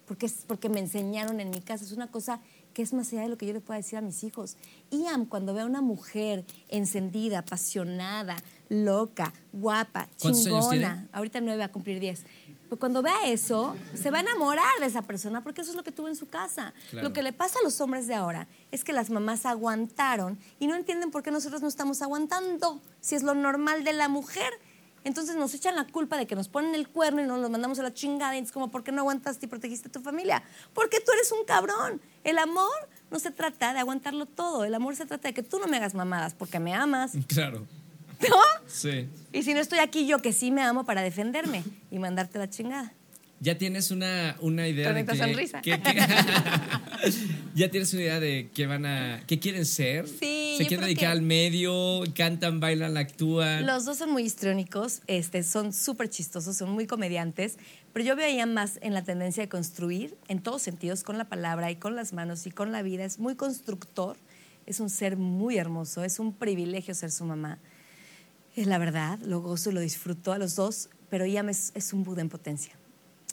porque, 0.05 0.25
es, 0.25 0.43
porque 0.47 0.67
me 0.67 0.79
enseñaron 0.79 1.39
en 1.39 1.51
mi 1.51 1.61
casa. 1.61 1.85
Es 1.85 1.91
una 1.91 2.07
cosa 2.07 2.41
que 2.73 2.81
es 2.81 2.93
más 2.93 3.11
allá 3.11 3.23
de 3.23 3.29
lo 3.29 3.37
que 3.37 3.45
yo 3.45 3.53
le 3.53 3.61
pueda 3.61 3.77
decir 3.77 3.97
a 3.97 4.01
mis 4.01 4.23
hijos. 4.23 4.57
Ian, 4.89 5.25
cuando 5.25 5.53
ve 5.53 5.61
a 5.61 5.65
una 5.65 5.81
mujer 5.81 6.45
encendida, 6.69 7.39
apasionada, 7.39 8.37
loca, 8.69 9.33
guapa, 9.51 10.07
¿Cuántos 10.19 10.47
años 10.47 10.69
chingona, 10.69 11.07
ahorita 11.11 11.41
nueve 11.41 11.59
va 11.59 11.65
a 11.65 11.71
cumplir 11.71 11.99
diez. 11.99 12.25
Pero 12.71 12.79
cuando 12.79 13.01
vea 13.01 13.25
eso, 13.25 13.75
se 13.95 14.11
va 14.11 14.19
a 14.19 14.21
enamorar 14.21 14.79
de 14.79 14.85
esa 14.85 15.01
persona 15.01 15.43
porque 15.43 15.59
eso 15.59 15.71
es 15.71 15.75
lo 15.75 15.83
que 15.83 15.91
tuvo 15.91 16.07
en 16.07 16.15
su 16.15 16.29
casa. 16.29 16.73
Claro. 16.89 17.09
Lo 17.09 17.13
que 17.13 17.21
le 17.21 17.33
pasa 17.33 17.59
a 17.59 17.63
los 17.65 17.81
hombres 17.81 18.07
de 18.07 18.13
ahora 18.13 18.47
es 18.71 18.85
que 18.85 18.93
las 18.93 19.09
mamás 19.09 19.45
aguantaron 19.45 20.39
y 20.57 20.67
no 20.67 20.75
entienden 20.75 21.11
por 21.11 21.21
qué 21.21 21.31
nosotros 21.31 21.61
no 21.61 21.67
estamos 21.67 22.01
aguantando, 22.01 22.79
si 23.01 23.15
es 23.15 23.23
lo 23.23 23.33
normal 23.33 23.83
de 23.83 23.91
la 23.91 24.07
mujer. 24.07 24.53
Entonces 25.03 25.35
nos 25.35 25.53
echan 25.53 25.75
la 25.75 25.85
culpa 25.85 26.15
de 26.15 26.27
que 26.27 26.35
nos 26.37 26.47
ponen 26.47 26.73
el 26.73 26.87
cuerno 26.87 27.21
y 27.21 27.25
nos 27.25 27.41
los 27.41 27.49
mandamos 27.49 27.77
a 27.79 27.83
la 27.83 27.93
chingada. 27.93 28.37
Y 28.37 28.39
es 28.39 28.53
como, 28.53 28.71
¿por 28.71 28.85
qué 28.85 28.93
no 28.93 29.01
aguantaste 29.01 29.47
y 29.47 29.49
protegiste 29.49 29.89
a 29.89 29.91
tu 29.91 29.99
familia? 29.99 30.41
Porque 30.73 31.01
tú 31.01 31.11
eres 31.11 31.29
un 31.33 31.43
cabrón. 31.43 31.99
El 32.23 32.37
amor 32.37 32.71
no 33.09 33.19
se 33.19 33.31
trata 33.31 33.73
de 33.73 33.79
aguantarlo 33.79 34.27
todo. 34.27 34.63
El 34.63 34.73
amor 34.75 34.95
se 34.95 35.05
trata 35.05 35.27
de 35.27 35.33
que 35.33 35.43
tú 35.43 35.59
no 35.59 35.67
me 35.67 35.75
hagas 35.75 35.93
mamadas 35.93 36.35
porque 36.35 36.57
me 36.61 36.73
amas. 36.73 37.11
Claro. 37.27 37.67
¿No? 38.29 38.35
Sí. 38.67 39.07
Y 39.33 39.43
si 39.43 39.53
no 39.53 39.59
estoy 39.59 39.79
aquí 39.79 40.05
yo 40.07 40.19
que 40.19 40.33
sí 40.33 40.51
me 40.51 40.61
amo 40.61 40.85
para 40.85 41.01
defenderme 41.01 41.63
y 41.89 41.99
mandarte 41.99 42.37
la 42.39 42.49
chingada. 42.49 42.93
Ya 43.39 43.57
tienes 43.57 43.89
una, 43.89 44.35
una 44.39 44.67
idea 44.67 44.93
de 44.93 45.03
que, 45.03 45.15
sonrisa. 45.17 45.61
que- 45.63 45.81
que- 45.81 45.95
ya 47.55 47.69
tienes 47.71 47.91
una 47.93 48.03
idea 48.03 48.19
de 48.19 48.49
qué 48.53 48.67
van 48.67 48.85
a 48.85 49.23
qué 49.25 49.39
quieren 49.39 49.65
ser. 49.65 50.07
Sí, 50.07 50.55
Se 50.59 50.67
quieren 50.67 50.85
dedicar 50.85 51.07
que- 51.09 51.11
al 51.11 51.21
medio, 51.23 52.03
cantan, 52.15 52.59
bailan, 52.59 52.97
actúan. 52.97 53.65
Los 53.65 53.85
dos 53.85 53.97
son 53.97 54.11
muy 54.11 54.23
histriónicos, 54.23 55.01
este, 55.07 55.41
son 55.41 55.73
súper 55.73 56.09
chistosos, 56.09 56.55
son 56.55 56.69
muy 56.71 56.85
comediantes, 56.85 57.57
pero 57.93 58.05
yo 58.05 58.15
veía 58.15 58.45
más 58.45 58.77
en 58.83 58.93
la 58.93 59.03
tendencia 59.03 59.41
de 59.41 59.49
construir, 59.49 60.15
en 60.27 60.41
todos 60.41 60.61
sentidos, 60.61 61.03
con 61.03 61.17
la 61.17 61.25
palabra 61.25 61.71
y 61.71 61.77
con 61.77 61.95
las 61.95 62.13
manos 62.13 62.45
y 62.45 62.51
con 62.51 62.71
la 62.71 62.83
vida. 62.83 63.05
Es 63.05 63.17
muy 63.17 63.35
constructor, 63.35 64.17
es 64.67 64.79
un 64.79 64.91
ser 64.91 65.17
muy 65.17 65.57
hermoso, 65.57 66.03
es 66.03 66.19
un 66.19 66.31
privilegio 66.33 66.93
ser 66.93 67.09
su 67.11 67.25
mamá. 67.25 67.57
Es 68.55 68.67
la 68.67 68.77
verdad, 68.77 69.19
lo 69.19 69.41
gozo 69.41 69.69
y 69.69 69.73
lo 69.73 69.79
disfruto 69.79 70.33
a 70.33 70.37
los 70.37 70.55
dos, 70.55 70.89
pero 71.09 71.25
Iam 71.25 71.49
es, 71.49 71.71
es 71.75 71.93
un 71.93 72.03
Buda 72.03 72.21
en 72.21 72.29
potencia. 72.29 72.73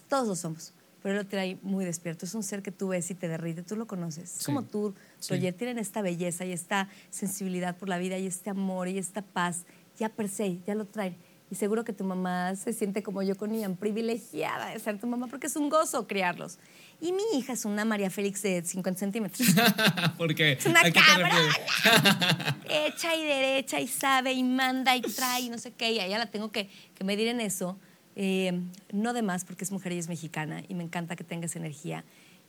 Todos 0.09 0.29
lo 0.29 0.37
somos, 0.37 0.73
pero 1.03 1.15
él 1.17 1.25
lo 1.25 1.29
trae 1.29 1.59
muy 1.63 1.85
despierto. 1.85 2.25
Es 2.25 2.35
un 2.35 2.43
ser 2.43 2.63
que 2.63 2.71
tú 2.71 2.89
ves 2.89 3.11
y 3.11 3.15
te 3.15 3.29
derrite, 3.29 3.63
tú 3.63 3.75
lo 3.77 3.87
conoces. 3.87 4.25
Es 4.25 4.39
Sí. 4.39 4.45
como 4.47 4.63
tú, 4.63 4.95
Sí. 5.19 5.35
Roger, 5.35 5.55
tienen 5.55 5.79
esta 5.79 6.03
belleza 6.03 6.45
y 6.45 6.53
esta 6.53 6.89
sensibilidad 7.11 7.77
por 7.77 7.89
la 7.89 7.99
vida 7.99 8.17
y 8.19 8.27
este 8.27 8.51
amor 8.51 8.89
y 8.89 8.99
esta 8.99 9.23
paz, 9.23 9.65
ya 9.99 10.09
per 10.09 10.29
se, 10.29 10.61
ya 10.67 10.75
lo 10.75 10.85
traen. 10.87 11.17
Y 11.51 11.55
seguro 11.57 11.83
que 11.83 11.93
tu 11.95 12.05
mamá 12.05 12.55
se 12.57 12.73
siente 12.73 13.03
como 13.03 13.23
yo 13.23 13.35
con 13.37 13.53
Ian, 13.55 13.75
privilegiada 13.77 14.71
de 14.71 14.79
ser 14.79 15.01
tu 15.01 15.07
mamá, 15.07 15.27
porque 15.29 15.47
es 15.49 15.57
un 15.57 15.69
gozo 15.71 16.07
criarlos. 16.07 16.59
Y 17.01 17.13
mi 17.13 17.23
hija 17.35 17.53
es 17.53 17.65
una 17.65 17.85
María 17.85 18.11
Félix 18.11 18.43
de 18.43 18.63
50 18.65 18.99
centímetros. 18.99 19.49
Porque 20.19 20.53
Es 20.53 20.67
una 20.67 20.81
¿a 20.81 20.85
qué 20.85 20.93
cabrona. 20.93 22.57
Hecha 22.69 23.15
y 23.15 23.25
derecha 23.25 23.81
y 23.81 23.87
sabe 23.87 24.33
y 24.33 24.43
manda 24.43 24.97
y 24.97 25.01
trae 25.03 25.43
y 25.43 25.51
no 25.51 25.59
sé 25.59 25.73
qué. 25.73 25.93
Y 25.93 26.01
a 26.01 26.07
ella 26.07 26.19
la 26.19 26.27
tengo 26.27 26.51
que, 26.51 26.69
que 26.95 27.05
medir 27.05 27.29
en 27.29 27.41
eso. 27.41 27.79
Eh, 28.17 28.61
no 28.93 29.13
de 29.13 29.23
más 29.23 29.45
porque 29.45 29.63
es 29.65 29.71
mujer 29.71 29.93
y 29.93 29.99
es 29.99 30.09
mexicana 30.09 30.63
y 30.69 30.75
me 30.75 30.83
encanta 30.83 31.15
que 31.15 31.23
tenga 31.25 31.47
esa 31.47 31.59
energía. 31.61 32.05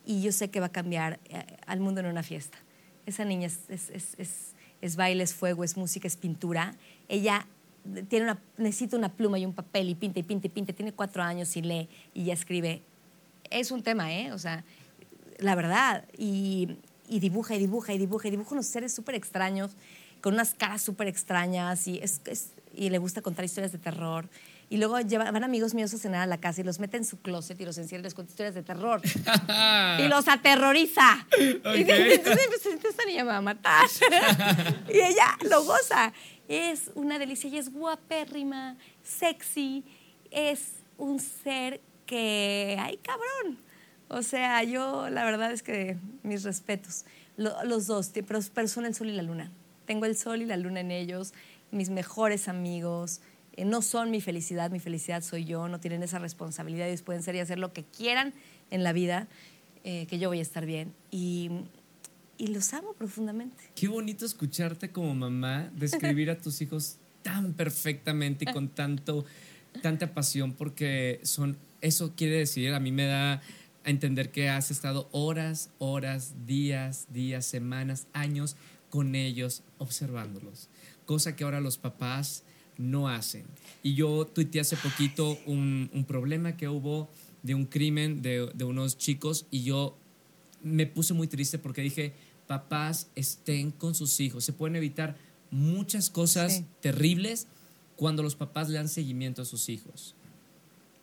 Y 0.06 0.22
yo 0.24 0.32
sé 0.32 0.50
que 0.50 0.60
va 0.60 0.68
a 0.68 0.72
cambiar 0.72 1.20
eh, 1.26 1.46
al 1.68 1.80
mundo 1.80 2.00
en 2.02 2.08
una 2.08 2.24
fiesta. 2.24 2.58
Esa 3.06 3.26
niña 3.26 3.48
es, 3.48 3.60
es, 3.70 3.90
es, 3.92 4.16
es- 4.18 4.56
es 4.82 4.96
baile, 4.96 5.22
es 5.26 5.34
fuego, 5.34 5.66
es 5.66 5.76
música, 5.76 6.08
es 6.08 6.16
pintura. 6.16 6.74
Ella 7.10 7.46
tiene 8.08 8.24
una, 8.24 8.40
necesita 8.58 8.96
una 8.96 9.10
pluma 9.12 9.38
y 9.38 9.46
un 9.46 9.54
papel 9.54 9.90
y 9.90 9.96
pinta 9.96 10.20
y 10.20 10.24
pinta 10.24 10.48
y 10.48 10.50
pinta, 10.50 10.72
tiene 10.72 10.94
cuatro 10.94 11.22
años 11.22 11.58
y 11.58 11.62
lee 11.62 11.90
y 12.14 12.24
ya 12.24 12.34
escribe. 12.34 12.82
Es 13.50 13.72
un 13.72 13.84
tema, 13.84 14.14
¿eh? 14.14 14.32
O 14.32 14.40
sea, 14.40 14.64
la 15.38 15.56
verdad. 15.56 16.06
Y, 16.18 16.78
y 17.08 17.20
dibuja 17.20 17.56
y 17.56 17.60
dibuja 17.60 17.94
y 17.94 17.98
dibuja 17.98 18.28
y 18.28 18.32
dibuja 18.32 18.52
unos 18.54 18.68
seres 18.68 18.94
súper 18.94 19.16
extraños, 19.16 19.72
con 20.22 20.34
unas 20.34 20.54
caras 20.54 20.82
súper 20.82 21.08
extrañas 21.08 21.88
y, 21.88 22.00
es, 22.00 22.22
es- 22.26 22.50
y 22.76 22.90
le 22.90 22.98
gusta 23.00 23.22
contar 23.22 23.46
historias 23.46 23.72
de 23.72 23.78
terror. 23.80 24.30
Y 24.72 24.78
luego 24.78 25.00
lleva- 25.00 25.32
van 25.32 25.44
amigos 25.44 25.74
míos 25.74 25.92
a 25.96 25.98
cenar 25.98 26.22
a 26.22 26.26
la 26.28 26.38
casa 26.38 26.62
y 26.62 26.64
los 26.64 26.80
mete 26.80 26.98
en 26.98 27.04
su 27.06 27.20
closet 27.20 27.60
y 27.60 27.66
los 27.66 27.76
encierra 27.80 28.02
y 28.02 28.04
les 28.04 28.14
cuenta 28.14 28.32
historias 28.32 28.54
de 28.54 28.62
terror. 28.62 29.02
y 30.00 30.08
los 30.08 30.28
aterroriza. 30.28 31.26
Y 31.40 31.52
entonces 31.82 32.48
pues, 32.48 32.66
esta 32.86 33.06
niña 33.06 33.24
me 33.24 33.32
va 33.32 33.38
a 33.38 33.42
matar. 33.42 33.88
y 34.94 34.98
ella 35.00 35.38
lo 35.50 35.64
goza. 35.64 36.14
Es 36.48 36.92
una 36.94 37.18
delicia 37.18 37.50
y 37.50 37.58
es 37.58 37.72
guapérrima, 37.72 38.76
sexy, 39.04 39.84
es 40.30 40.74
un 41.00 41.20
ser 41.20 41.82
que, 42.10 42.76
ay 42.80 42.98
cabrón. 42.98 43.58
O 44.10 44.24
sea, 44.24 44.64
yo 44.64 45.10
la 45.10 45.24
verdad 45.24 45.52
es 45.52 45.62
que 45.62 45.98
mis 46.24 46.44
respetos. 46.44 47.06
Lo- 47.38 47.64
los 47.64 47.86
dos, 47.88 48.10
pero, 48.14 48.40
pero 48.54 48.68
son 48.68 48.86
el 48.86 48.96
sol 48.96 49.10
y 49.10 49.14
la 49.14 49.22
luna. 49.22 49.52
Tengo 49.86 50.06
el 50.06 50.18
sol 50.18 50.42
y 50.42 50.46
la 50.46 50.58
luna 50.58 50.80
en 50.82 50.92
ellos, 50.92 51.34
mis 51.72 51.90
mejores 51.90 52.48
amigos. 52.48 53.22
eh, 53.56 53.66
no 53.66 53.82
son 53.82 54.10
mi 54.12 54.22
felicidad, 54.22 54.72
mi 54.72 54.80
felicidad 54.80 55.22
soy 55.22 55.46
yo, 55.46 55.68
no 55.68 55.80
tienen 55.80 56.02
esa 56.04 56.18
responsabilidad, 56.20 56.88
ellos 56.88 57.02
pueden 57.02 57.22
ser 57.24 57.36
y 57.36 57.40
hacer 57.40 57.60
lo 57.60 57.72
que 57.74 57.84
quieran 57.84 58.34
en 58.72 58.84
la 58.84 58.94
vida, 58.94 59.28
eh, 59.84 60.06
que 60.10 60.18
yo 60.20 60.30
voy 60.30 60.40
a 60.40 60.42
estar 60.42 60.66
bien. 60.66 60.94
Y, 61.12 61.50
y 62.38 62.48
los 62.48 62.74
amo 62.74 62.94
profundamente. 62.94 63.56
Qué 63.76 63.88
bonito 63.88 64.26
escucharte 64.26 64.92
como 64.92 65.14
mamá 65.14 65.70
describir 65.76 66.30
a 66.32 66.38
tus 66.40 66.62
hijos 66.62 66.98
tan 67.22 67.54
perfectamente 67.54 68.46
y 68.50 68.54
con 68.54 68.70
tanto, 68.82 69.26
tanta 69.82 70.14
pasión, 70.14 70.54
porque 70.54 71.20
son, 71.24 71.58
eso 71.82 72.14
quiere 72.16 72.38
decir, 72.38 72.74
a 72.74 72.80
mí 72.80 72.92
me 72.92 73.06
da 73.06 73.42
a 73.84 73.90
entender 73.90 74.32
que 74.32 74.50
has 74.50 74.72
estado 74.72 75.08
horas, 75.12 75.70
horas, 75.80 76.34
días, 76.46 77.08
días, 77.12 77.46
semanas, 77.46 78.08
años 78.14 78.56
con 78.90 79.16
ellos, 79.16 79.64
observándolos, 79.78 80.68
cosa 81.06 81.36
que 81.36 81.44
ahora 81.44 81.62
los 81.62 81.78
papás 81.78 82.44
no 82.78 83.08
hacen. 83.10 83.46
Y 83.84 83.94
yo 83.96 84.26
tuiteé 84.26 84.62
hace 84.62 84.78
poquito 84.78 85.38
un, 85.46 85.90
un 85.94 86.06
problema 86.06 86.58
que 86.58 86.68
hubo 86.68 87.10
de 87.44 87.56
un 87.56 87.66
crimen 87.66 88.22
de, 88.22 88.52
de 88.54 88.64
unos 88.66 88.98
chicos 88.98 89.46
y 89.52 89.64
yo 89.64 89.98
me 90.64 90.86
puse 90.86 91.14
muy 91.14 91.28
triste 91.28 91.58
porque 91.58 91.82
dije, 91.82 92.14
papás, 92.48 93.08
estén 93.16 93.72
con 93.72 93.96
sus 93.96 94.20
hijos. 94.20 94.44
Se 94.44 94.54
pueden 94.54 94.76
evitar 94.76 95.16
muchas 95.52 96.10
cosas 96.10 96.58
Sí. 96.58 96.66
terribles 96.82 97.48
cuando 97.96 98.24
los 98.24 98.36
papás 98.36 98.70
le 98.70 98.76
dan 98.76 98.90
seguimiento 98.90 99.42
a 99.42 99.46
sus 99.46 99.70
hijos. 99.70 100.16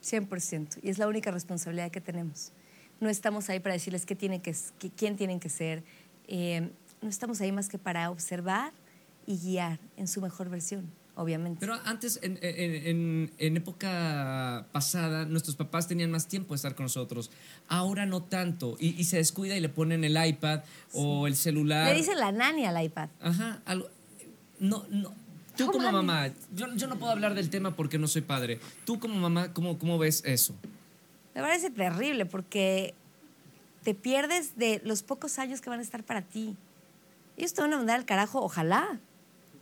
100%. 0.03 0.79
Y 0.83 0.91
es 0.91 0.99
la 0.99 1.09
única 1.09 1.31
responsabilidad 1.31 1.91
que 1.91 2.01
tenemos. 2.01 2.53
No 3.01 3.09
estamos 3.09 3.49
ahí 3.51 3.61
para 3.61 3.75
decirles 3.75 4.07
qué 4.07 4.15
tienen 4.17 4.41
que, 4.41 4.55
qué- 4.79 4.91
quién 4.91 5.17
tienen 5.17 5.41
que 5.41 5.49
ser. 5.49 5.83
Eh, 6.29 6.71
no 7.03 7.09
estamos 7.09 7.41
ahí 7.41 7.53
más 7.53 7.69
que 7.69 7.79
para 7.79 8.11
observar 8.11 8.73
y 9.27 9.37
guiar 9.39 9.79
en 9.97 10.09
su 10.09 10.21
mejor 10.21 10.49
versión, 10.49 10.91
obviamente. 11.15 11.59
Pero 11.61 11.75
antes, 11.85 12.19
en, 12.23 12.39
en- 12.41 12.87
en- 12.87 13.33
en 13.39 13.57
época 13.57 14.67
pasada, 14.73 15.27
nuestros 15.27 15.57
papás 15.57 15.89
tenían 15.89 16.11
más 16.11 16.27
tiempo 16.27 16.55
de 16.55 16.57
estar 16.57 16.75
con 16.75 16.85
nosotros. 16.85 17.31
Ahora 17.69 18.07
no 18.07 18.23
tanto. 18.23 18.77
Y, 18.81 18.99
y 19.01 19.05
se 19.05 19.17
descuida 19.19 19.57
y 19.57 19.61
le 19.61 19.69
ponen 19.69 20.05
el 20.05 20.17
iPad 20.27 20.63
o 20.95 21.27
el 21.27 21.37
celular. 21.37 21.89
Le 21.89 21.95
dicen 21.99 22.19
la 22.19 22.33
nani 22.33 22.65
al 22.65 22.83
iPad. 22.83 23.11
Ajá, 23.21 23.61
algo. 23.67 23.89
No, 24.59 24.87
no. 24.91 25.15
Tú 25.57 25.67
No 25.67 25.73
como 25.73 25.93
mamá, 25.93 26.29
yo, 26.55 26.67
yo 26.75 26.87
no 26.87 26.97
puedo 26.97 27.13
hablar 27.13 27.35
del 27.35 27.51
tema 27.51 27.75
porque 27.75 27.99
no 27.99 28.09
soy 28.09 28.23
padre. 28.23 28.61
Tú 28.85 28.99
como 28.99 29.15
mamá, 29.17 29.53
¿cómo, 29.53 29.79
cómo 29.79 29.99
ves 29.99 30.23
eso? 30.25 30.55
Me 31.35 31.41
parece 31.43 31.71
terrible 31.71 32.27
porque 32.27 32.95
te 33.83 33.95
pierdes 33.95 34.57
de 34.57 34.81
los 34.85 35.03
pocos 35.03 35.39
años 35.39 35.61
que 35.61 35.71
van 35.71 35.81
a 35.81 35.83
estar 35.83 36.03
para 36.03 36.23
ti. 36.23 36.57
Ellos 37.37 37.55
te 37.55 37.61
van 37.61 37.73
a 37.73 37.77
mandar 37.77 37.97
al 37.97 38.05
carajo, 38.05 38.41
ojalá. 38.43 38.99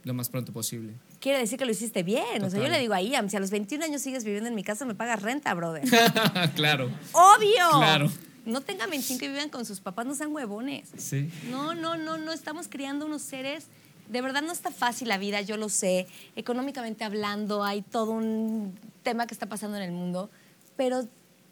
Lo 0.05 0.15
más 0.15 0.29
pronto 0.29 0.53
posible. 0.53 0.95
Quiere 1.21 1.39
decir 1.39 1.59
que 1.59 1.65
lo 1.65 1.73
hiciste 1.73 2.03
bien. 2.03 2.43
O 2.45 2.51
sea, 2.51 2.63
yo 2.63 2.69
le 2.69 2.79
digo 2.79 2.95
a 2.95 3.01
Iam, 3.01 3.29
si 3.29 3.37
a 3.37 3.41
los 3.41 3.51
21 3.51 3.85
años 3.85 4.03
sigues 4.03 4.25
viviendo 4.25 4.49
en 4.49 4.55
mi 4.55 4.63
casa, 4.63 4.85
me 4.85 4.95
pagas 4.95 5.23
renta, 5.23 5.53
brother. 5.55 5.83
claro. 6.55 6.91
¡Obvio! 7.13 7.71
Claro. 7.79 8.11
No 8.45 8.61
tengan 8.61 8.91
25 8.91 9.25
y 9.25 9.29
vivan 9.29 9.49
con 9.49 9.65
sus 9.65 9.81
papás, 9.81 10.05
no 10.05 10.15
sean 10.15 10.33
huevones. 10.33 10.91
Sí. 10.99 11.31
No, 11.51 11.75
no, 11.75 11.97
no, 11.97 12.19
no 12.19 12.33
estamos 12.33 12.69
criando 12.69 13.07
unos 13.07 13.23
seres. 13.23 13.69
De 14.09 14.21
verdad 14.21 14.43
no 14.43 14.53
está 14.53 14.71
fácil 14.71 15.09
la 15.09 15.19
vida, 15.19 15.41
yo 15.41 15.57
lo 15.57 15.69
sé. 15.69 16.07
Económicamente 16.37 17.05
hablando, 17.05 17.65
hay 17.65 17.83
todo 17.83 18.13
un 18.13 18.79
tema 19.03 19.27
que 19.27 19.35
está 19.35 19.47
pasando 19.47 19.77
en 19.77 19.83
el 19.83 19.93
mundo. 19.93 20.31
Pero, 20.77 21.07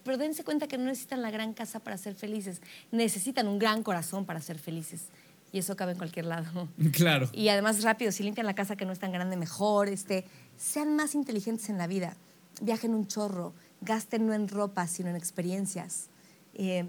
pero 0.05 0.19
dense 0.19 0.45
cuenta 0.45 0.67
que 0.67 0.79
no 0.79 0.85
necesitan 0.85 1.23
la 1.23 1.31
gran 1.31 1.55
casa 1.55 1.81
para 1.81 1.97
ser 1.97 2.15
felices. 2.15 2.61
Necesitan 2.91 3.49
un 3.49 3.59
gran 3.59 3.83
corazón 3.83 4.27
para 4.27 4.41
ser 4.41 4.59
felices. 4.59 5.07
Y 5.53 5.59
eso 5.59 5.77
cabe 5.77 5.93
en 5.93 5.99
cualquier 5.99 6.27
lado. 6.27 6.69
Claro. 6.93 7.29
Y 7.33 7.49
además 7.49 7.83
rápido, 7.83 8.11
si 8.13 8.23
limpian 8.23 8.47
la 8.47 8.55
casa 8.55 8.77
que 8.77 8.85
no 8.85 8.93
es 8.93 8.99
tan 8.99 9.13
grande, 9.13 9.37
mejor. 9.37 9.89
Este, 9.89 10.25
sean 10.57 10.97
más 10.97 11.15
inteligentes 11.15 11.69
en 11.69 11.79
la 11.79 11.87
vida. 11.87 12.17
Viajen 12.61 12.95
un 12.95 13.07
chorro. 13.07 13.55
Gasten 13.81 14.27
no 14.27 14.35
en 14.35 14.49
ropa, 14.49 14.87
sino 14.87 15.11
en 15.11 15.17
experiencias. 15.17 16.09
Eh, 16.55 16.85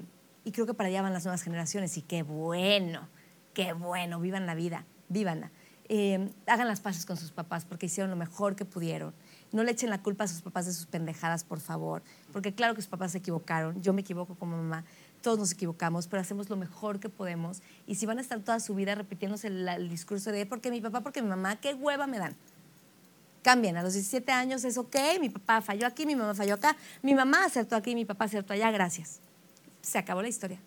y 0.45 0.51
creo 0.51 0.66
que 0.66 0.74
para 0.74 0.89
allá 0.89 1.01
van 1.01 1.14
las 1.14 1.24
nuevas 1.26 1.41
generaciones. 1.41 1.97
Y 1.97 2.01
qué 2.01 2.24
bueno, 2.24 3.07
qué 3.53 3.74
bueno. 3.74 4.20
Vivan 4.20 4.45
la 4.45 4.55
vida, 4.55 4.86
vívanla. 5.14 5.51
Eh, 5.89 6.30
hagan 6.47 6.68
las 6.68 6.80
paces 6.80 7.05
con 7.05 7.18
sus 7.18 7.32
papás 7.32 7.66
porque 7.66 7.88
hicieron 7.88 8.09
lo 8.09 8.16
mejor 8.16 8.55
que 8.55 8.66
pudieron. 8.66 9.14
No 9.51 9.64
le 9.64 9.72
echen 9.72 9.89
la 9.91 10.01
culpa 10.01 10.24
a 10.24 10.28
sus 10.28 10.41
papás 10.41 10.66
de 10.66 10.74
sus 10.74 10.88
pendejadas, 10.88 11.43
por 11.43 11.59
favor. 11.59 12.01
Porque 12.32 12.53
claro 12.53 12.74
que 12.74 12.82
sus 12.82 12.89
papás 12.89 13.11
se 13.11 13.20
equivocaron. 13.20 13.82
Yo 13.82 13.93
me 13.93 14.01
equivoco 14.01 14.36
como 14.36 14.57
mamá. 14.57 14.84
Todos 15.22 15.38
nos 15.38 15.51
equivocamos, 15.51 16.07
pero 16.07 16.22
hacemos 16.22 16.49
lo 16.49 16.55
mejor 16.55 16.99
que 16.99 17.09
podemos. 17.09 17.61
Y 17.86 17.95
si 17.95 18.05
van 18.05 18.18
a 18.18 18.22
estar 18.22 18.39
toda 18.39 18.59
su 18.59 18.74
vida 18.74 18.95
repitiéndose 18.95 19.47
el, 19.47 19.89
discurso 19.89 20.32
de 20.32 20.45
porque 20.45 20.72
mi 20.72 20.82
papá, 20.82 21.01
porque 21.01 21.22
mi 21.22 21.30
mamá, 21.30 21.57
qué 21.57 21.76
hueva 21.76 22.07
me 22.07 22.18
dan. 22.18 22.36
Cambien, 23.43 23.78
a 23.78 23.84
los 23.84 23.93
17 23.93 24.32
años 24.32 24.64
es 24.64 24.78
ok, 24.78 24.95
mi 25.20 25.30
papá 25.30 25.61
falló 25.61 25.86
aquí, 25.86 26.05
mi 26.05 26.16
mamá 26.16 26.34
falló 26.34 26.55
acá, 26.55 26.76
mi 27.01 27.14
mamá 27.14 27.45
acertó 27.45 27.76
aquí, 27.76 27.93
mi 27.93 28.05
papá 28.05 28.26
acertó 28.26 28.53
allá, 28.53 28.72
gracias. 28.72 29.20
Se 29.82 29.97
acabó 29.97 30.22
la 30.22 30.30
historia. 30.30 30.59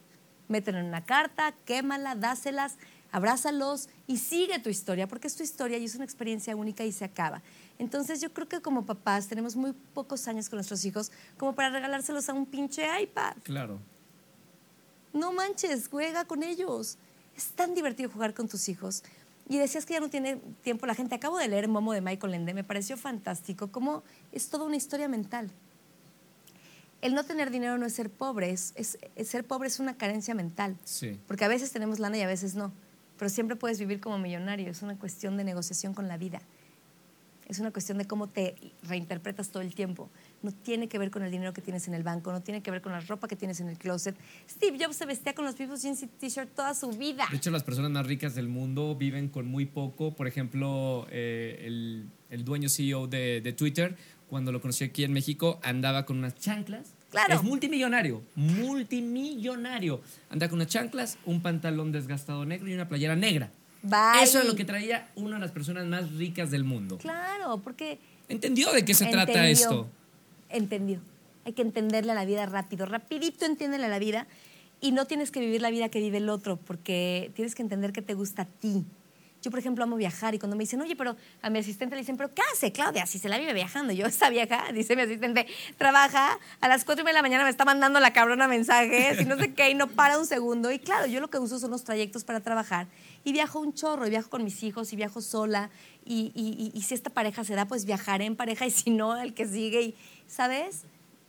Mételo 0.49 0.79
en 0.79 0.87
una 0.87 1.05
carta, 1.05 1.55
quémala, 1.65 2.15
dáselas, 2.15 2.77
abrázalos 3.17 3.89
y 4.07 4.19
sigue 4.19 4.59
tu 4.59 4.69
historia, 4.69 5.09
porque 5.09 5.27
es 5.27 5.35
tu 5.37 5.43
historia 5.43 5.79
y 5.79 5.85
es 5.87 5.95
una 5.95 6.05
experiencia 6.05 6.55
única 6.55 6.85
y 6.85 6.93
se 6.93 7.03
acaba. 7.05 7.43
Entonces 7.79 8.21
yo 8.21 8.31
creo 8.35 8.47
que 8.47 8.61
como 8.61 8.85
papás 8.85 9.27
tenemos 9.27 9.57
muy 9.57 9.73
pocos 9.95 10.29
años 10.29 10.51
con 10.51 10.59
nuestros 10.59 10.85
hijos 10.85 11.11
como 11.39 11.55
para 11.55 11.71
regalárselos 11.71 12.29
a 12.29 12.35
un 12.35 12.45
pinche 12.45 12.85
iPad. 13.03 13.37
Claro. 13.43 13.79
No 15.15 15.33
manches, 15.33 15.89
juega 15.89 16.27
con 16.27 16.43
ellos. 16.43 16.99
Es 17.35 17.47
tan 17.53 17.75
divertido 17.75 18.11
jugar 18.11 18.35
con 18.35 18.49
tus 18.49 18.69
hijos. 18.69 19.03
Y 19.49 19.57
decías 19.57 19.87
que 19.87 19.95
ya 19.95 20.01
no 20.01 20.11
tiene 20.11 20.37
tiempo 20.63 20.85
la 20.85 20.95
gente. 20.95 21.15
Acabo 21.15 21.39
de 21.39 21.49
leer 21.49 21.69
Momo 21.69 21.95
de 21.95 22.03
Michael 22.03 22.35
Ende, 22.35 22.53
me 22.53 22.65
pareció 22.65 22.99
fantástico. 22.99 23.73
Cómo 23.73 24.03
es 24.33 24.51
toda 24.51 24.65
una 24.67 24.77
historia 24.77 25.09
mental. 25.09 25.51
El 27.01 27.15
no 27.15 27.25
tener 27.25 27.51
dinero 27.51 27.79
no 27.79 27.87
es 27.87 27.95
ser 27.95 28.11
pobre, 28.11 28.51
es, 28.51 28.73
es- 28.75 28.99
es 29.17 29.29
ser 29.29 29.47
pobre 29.47 29.69
es 29.69 29.81
una 29.81 29.97
carencia 29.97 30.35
mental. 30.35 30.77
Sí. 30.85 31.19
Porque 31.27 31.45
a 31.47 31.49
veces 31.49 31.71
tenemos 31.73 31.99
lana 31.99 32.19
y 32.19 32.23
a 32.23 32.27
veces 32.27 32.55
no. 32.57 32.73
Pero 33.19 33.29
siempre 33.29 33.57
puedes 33.57 33.79
vivir 33.79 34.01
como 34.01 34.19
millonario. 34.19 34.71
Es 34.71 34.83
una 34.83 34.99
cuestión 34.99 35.37
de 35.37 35.45
negociación 35.45 35.95
con 35.95 36.09
la 36.09 36.17
vida. 36.17 36.41
Es 37.49 37.61
una 37.61 37.71
cuestión 37.71 37.99
de 37.99 38.07
cómo 38.07 38.29
te 38.29 38.57
reinterpretas 38.83 39.51
todo 39.51 39.63
el 39.63 39.73
tiempo. 39.73 40.11
No 40.43 40.51
tiene 40.51 40.89
que 40.89 40.99
ver 40.99 41.13
con 41.13 41.23
el 41.23 41.31
dinero 41.31 41.53
que 41.53 41.63
tienes 41.63 41.87
en 41.87 41.95
el 41.95 42.03
banco, 42.03 42.33
no 42.33 42.43
tiene 42.43 42.61
que 42.61 42.73
ver 42.73 42.83
con 42.83 42.91
la 42.91 42.99
ropa 43.01 43.29
que 43.29 43.37
tienes 43.37 43.61
en 43.61 43.69
el 43.69 43.79
closet. 43.79 44.17
Steve 44.51 44.77
Jobs 44.83 44.97
se 44.97 45.07
vestía 45.07 45.33
con 45.33 45.45
los 45.45 45.57
mismos 45.57 45.81
jeans 45.81 46.03
y 46.03 46.09
t-shirt 46.09 46.55
toda 46.57 46.75
su 46.75 46.91
vida. 46.91 47.27
De 47.31 47.37
hecho, 47.37 47.53
las 47.53 47.63
personas 47.63 47.93
más 47.93 48.05
ricas 48.05 48.35
del 48.35 48.49
mundo 48.49 48.97
viven 48.97 49.29
con 49.29 49.47
muy 49.47 49.65
poco. 49.65 50.13
Por 50.13 50.27
ejemplo, 50.27 51.07
eh, 51.11 51.63
el, 51.65 52.09
el 52.31 52.45
dueño 52.45 52.69
CEO 52.69 53.07
de, 53.07 53.41
de 53.41 53.53
Twitter, 53.53 53.97
cuando 54.29 54.51
lo 54.51 54.61
conocí 54.61 54.83
aquí 54.83 55.05
en 55.05 55.13
México, 55.13 55.61
andaba 55.63 56.05
con 56.05 56.19
unas 56.19 56.35
chanclas. 56.35 56.96
Claro. 57.11 57.35
Es 57.35 57.43
multimillonario, 57.43 58.23
multimillonario. 58.35 60.01
Anda 60.29 60.49
con 60.49 60.59
unas 60.59 60.69
chanclas, 60.69 61.19
un 61.25 61.41
pantalón 61.41 61.93
desgastado 61.93 62.45
negro 62.45 62.69
y 62.69 62.75
una 62.75 62.89
playera 62.89 63.17
negra. 63.17 63.51
Bye. 63.83 64.23
Eso 64.23 64.41
es 64.41 64.47
lo 64.47 64.57
que 64.57 64.65
traía 64.65 65.09
una 65.15 65.37
de 65.37 65.41
las 65.41 65.53
personas 65.53 65.87
más 65.87 66.13
ricas 66.13 66.51
del 66.51 66.65
mundo. 66.65 66.99
Claro, 66.99 67.59
porque 67.59 67.99
¿Entendió 68.29 68.73
de 68.73 68.85
qué 68.85 68.95
se 68.95 69.07
trata 69.07 69.49
esto? 69.49 69.89
Entendió. 70.49 71.01
Hay 71.45 71.53
que 71.53 71.63
entenderle 71.63 72.13
a 72.13 72.15
la 72.15 72.25
vida 72.25 72.47
rápido. 72.47 72.87
Rapidito 72.87 73.45
entiéndele 73.45 73.87
a 73.87 73.89
la 73.89 73.99
vida 73.99 74.27
y 74.81 74.93
no 74.93 75.07
tienes 75.07 75.31
que 75.31 75.41
vivir 75.41 75.63
la 75.63 75.71
vida 75.71 75.89
que 75.89 76.01
vive 76.01 76.19
el 76.19 76.29
otro 76.29 76.57
porque 76.57 77.31
tienes 77.35 77.55
que 77.55 77.63
entender 77.63 77.93
qué 77.93 78.03
te 78.03 78.15
gusta 78.15 78.43
a 78.43 78.45
ti. 78.47 78.85
Yo, 79.43 79.51
por 79.51 79.61
ejemplo, 79.61 79.85
amo 79.85 79.95
viajar 79.97 80.35
y 80.35 80.39
cuando 80.41 80.57
me 80.57 80.65
dicen, 80.65 80.81
oye, 80.81 80.97
pero 80.97 81.15
a 81.43 81.51
mi 81.51 81.59
asistente 81.61 81.95
le 81.95 82.01
dicen, 82.01 82.17
¿pero 82.17 82.35
qué 82.35 82.43
hace, 82.53 82.73
Claudia? 82.73 83.07
Si 83.07 83.19
se 83.21 83.29
la 83.29 83.39
vive 83.39 83.53
viajando. 83.53 83.93
Yo, 83.93 84.07
esta 84.07 84.29
vieja, 84.29 84.65
dice 84.75 84.97
mi 84.97 85.03
asistente, 85.03 85.47
trabaja 85.79 86.39
a 86.61 86.69
las 86.69 86.85
4 86.85 87.03
y 87.03 87.05
media 87.05 87.13
de 87.13 87.19
la 87.19 87.23
mañana, 87.23 87.45
me 87.45 87.51
está 87.51 87.65
mandando 87.65 88.01
la 88.01 88.13
cabrona 88.13 88.49
mensajes 88.49 89.21
y 89.21 89.25
no 89.25 89.37
sé 89.39 89.55
qué, 89.55 89.71
y 89.71 89.75
no 89.75 89.87
para 89.89 90.19
un 90.19 90.27
segundo. 90.27 90.73
Y 90.73 90.79
claro, 90.81 91.07
yo 91.07 91.21
lo 91.21 91.29
que 91.31 91.39
uso 91.39 91.59
son 91.61 91.71
los 91.71 91.85
trayectos 91.85 92.25
para 92.25 92.41
trabajar 92.41 92.89
y 93.23 93.33
viajo 93.33 93.61
un 93.61 93.73
chorro, 93.75 94.07
y 94.07 94.11
viajo 94.11 94.31
con 94.31 94.43
mis 94.43 94.63
hijos, 94.63 94.93
y 94.93 94.97
viajo 94.97 95.21
sola. 95.21 95.71
Y, 96.05 96.33
y- 96.35 96.73
y- 96.75 96.77
y 96.77 96.83
si 96.83 96.95
esta 96.95 97.11
pareja 97.11 97.45
se 97.45 97.55
da, 97.55 97.67
pues 97.67 97.85
viajaré 97.85 98.25
en 98.25 98.37
pareja 98.37 98.67
y 98.67 98.71
si 98.71 98.91
no, 98.91 99.17
el 99.17 99.35
que 99.35 99.47
sigue. 99.47 99.83
Y, 99.83 99.95
¿Sabes? 100.27 100.83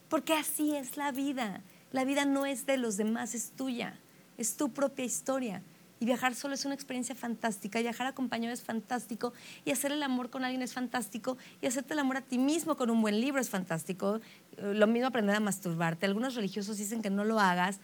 Porque 0.09 0.33
así 0.33 0.75
es 0.75 0.97
la 0.97 1.11
vida. 1.11 1.61
La 1.91 2.03
vida 2.03 2.25
no 2.25 2.45
es 2.45 2.65
de 2.65 2.77
los 2.77 2.97
demás, 2.97 3.35
es 3.35 3.51
tuya. 3.51 3.97
Es 4.37 4.55
tu 4.57 4.69
propia 4.71 5.05
historia. 5.05 5.61
Y 5.99 6.05
viajar 6.05 6.35
solo 6.35 6.53
es 6.53 6.65
una 6.65 6.75
experiencia 6.75 7.15
fantástica. 7.15 7.79
Viajar 7.79 8.07
acompañado 8.07 8.53
es 8.53 8.61
fantástico. 8.61 9.33
Y 9.65 9.71
hacer 9.71 9.91
el 9.91 10.03
amor 10.03 10.29
con 10.29 10.43
alguien 10.43 10.61
es 10.61 10.73
fantástico. 10.73 11.37
Y 11.61 11.67
hacerte 11.67 11.93
el 11.93 11.99
amor 11.99 12.17
a 12.17 12.21
ti 12.21 12.37
mismo 12.37 12.77
con 12.77 12.89
un 12.89 13.01
buen 13.01 13.19
libro 13.19 13.41
es 13.41 13.49
fantástico. 13.49 14.21
Lo 14.57 14.87
mismo 14.87 15.07
aprender 15.07 15.35
a 15.35 15.39
masturbarte. 15.39 16.05
Algunos 16.05 16.35
religiosos 16.35 16.77
dicen 16.77 17.01
que 17.01 17.09
no 17.09 17.25
lo 17.25 17.39
hagas. 17.39 17.79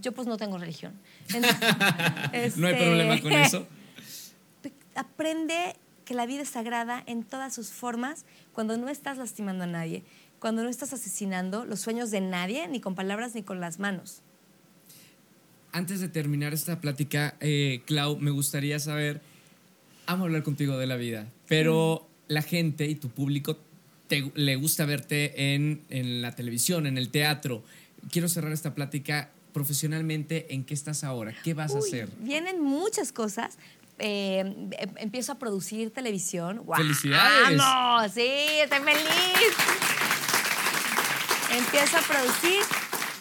Yo 0.00 0.12
pues 0.12 0.26
no 0.28 0.36
tengo 0.36 0.58
religión. 0.58 0.94
Entonces, 1.34 2.56
No 2.56 2.66
hay 2.66 2.74
este, 2.74 2.84
problema 2.84 3.20
con 3.20 3.32
eso. 3.32 3.66
aprende 4.94 5.76
que 6.04 6.14
la 6.14 6.26
vida 6.26 6.42
es 6.42 6.50
sagrada 6.50 7.02
en 7.06 7.24
todas 7.24 7.54
sus 7.54 7.70
formas 7.70 8.24
cuando 8.52 8.76
no 8.78 8.88
estás 8.88 9.18
lastimando 9.18 9.64
a 9.64 9.66
nadie, 9.66 10.04
cuando 10.38 10.62
no 10.62 10.68
estás 10.68 10.92
asesinando 10.92 11.64
los 11.64 11.80
sueños 11.80 12.10
de 12.10 12.20
nadie, 12.20 12.66
ni 12.68 12.80
con 12.80 12.94
palabras 12.94 13.34
ni 13.34 13.42
con 13.42 13.60
las 13.60 13.78
manos. 13.78 14.22
Antes 15.72 16.00
de 16.00 16.08
terminar 16.08 16.54
esta 16.54 16.80
plática, 16.80 17.36
eh, 17.40 17.82
Clau, 17.86 18.16
me 18.18 18.30
gustaría 18.30 18.78
saber, 18.78 19.20
amo 20.06 20.24
hablar 20.24 20.42
contigo 20.42 20.78
de 20.78 20.86
la 20.86 20.96
vida, 20.96 21.26
pero 21.48 22.08
la 22.28 22.42
gente 22.42 22.86
y 22.86 22.94
tu 22.94 23.10
público 23.10 23.58
te- 24.08 24.30
le 24.34 24.56
gusta 24.56 24.86
verte 24.86 25.54
en, 25.54 25.82
en 25.90 26.22
la 26.22 26.34
televisión, 26.34 26.86
en 26.86 26.96
el 26.96 27.10
teatro. 27.10 27.62
Quiero 28.10 28.28
cerrar 28.28 28.52
esta 28.52 28.74
plática 28.74 29.30
profesionalmente. 29.52 30.46
¿En 30.54 30.64
qué 30.64 30.74
estás 30.74 31.02
ahora? 31.04 31.34
¿Qué 31.44 31.54
vas 31.54 31.74
a 31.74 31.78
hacer? 31.78 32.08
Vienen 32.20 32.62
muchas 32.62 33.12
cosas. 33.12 33.58
Eh, 33.98 34.40
em- 34.78 34.90
empiezo 34.98 35.32
a 35.32 35.38
producir 35.38 35.90
televisión. 35.90 36.58
¡Guau! 36.58 36.80
¡Felicidades! 36.80 37.56
¡Vamos! 37.58 38.12
Sí, 38.12 38.28
estoy 38.62 38.78
feliz. 38.80 39.56
Empiezo 41.52 41.96
a 41.98 42.00
producir 42.02 42.60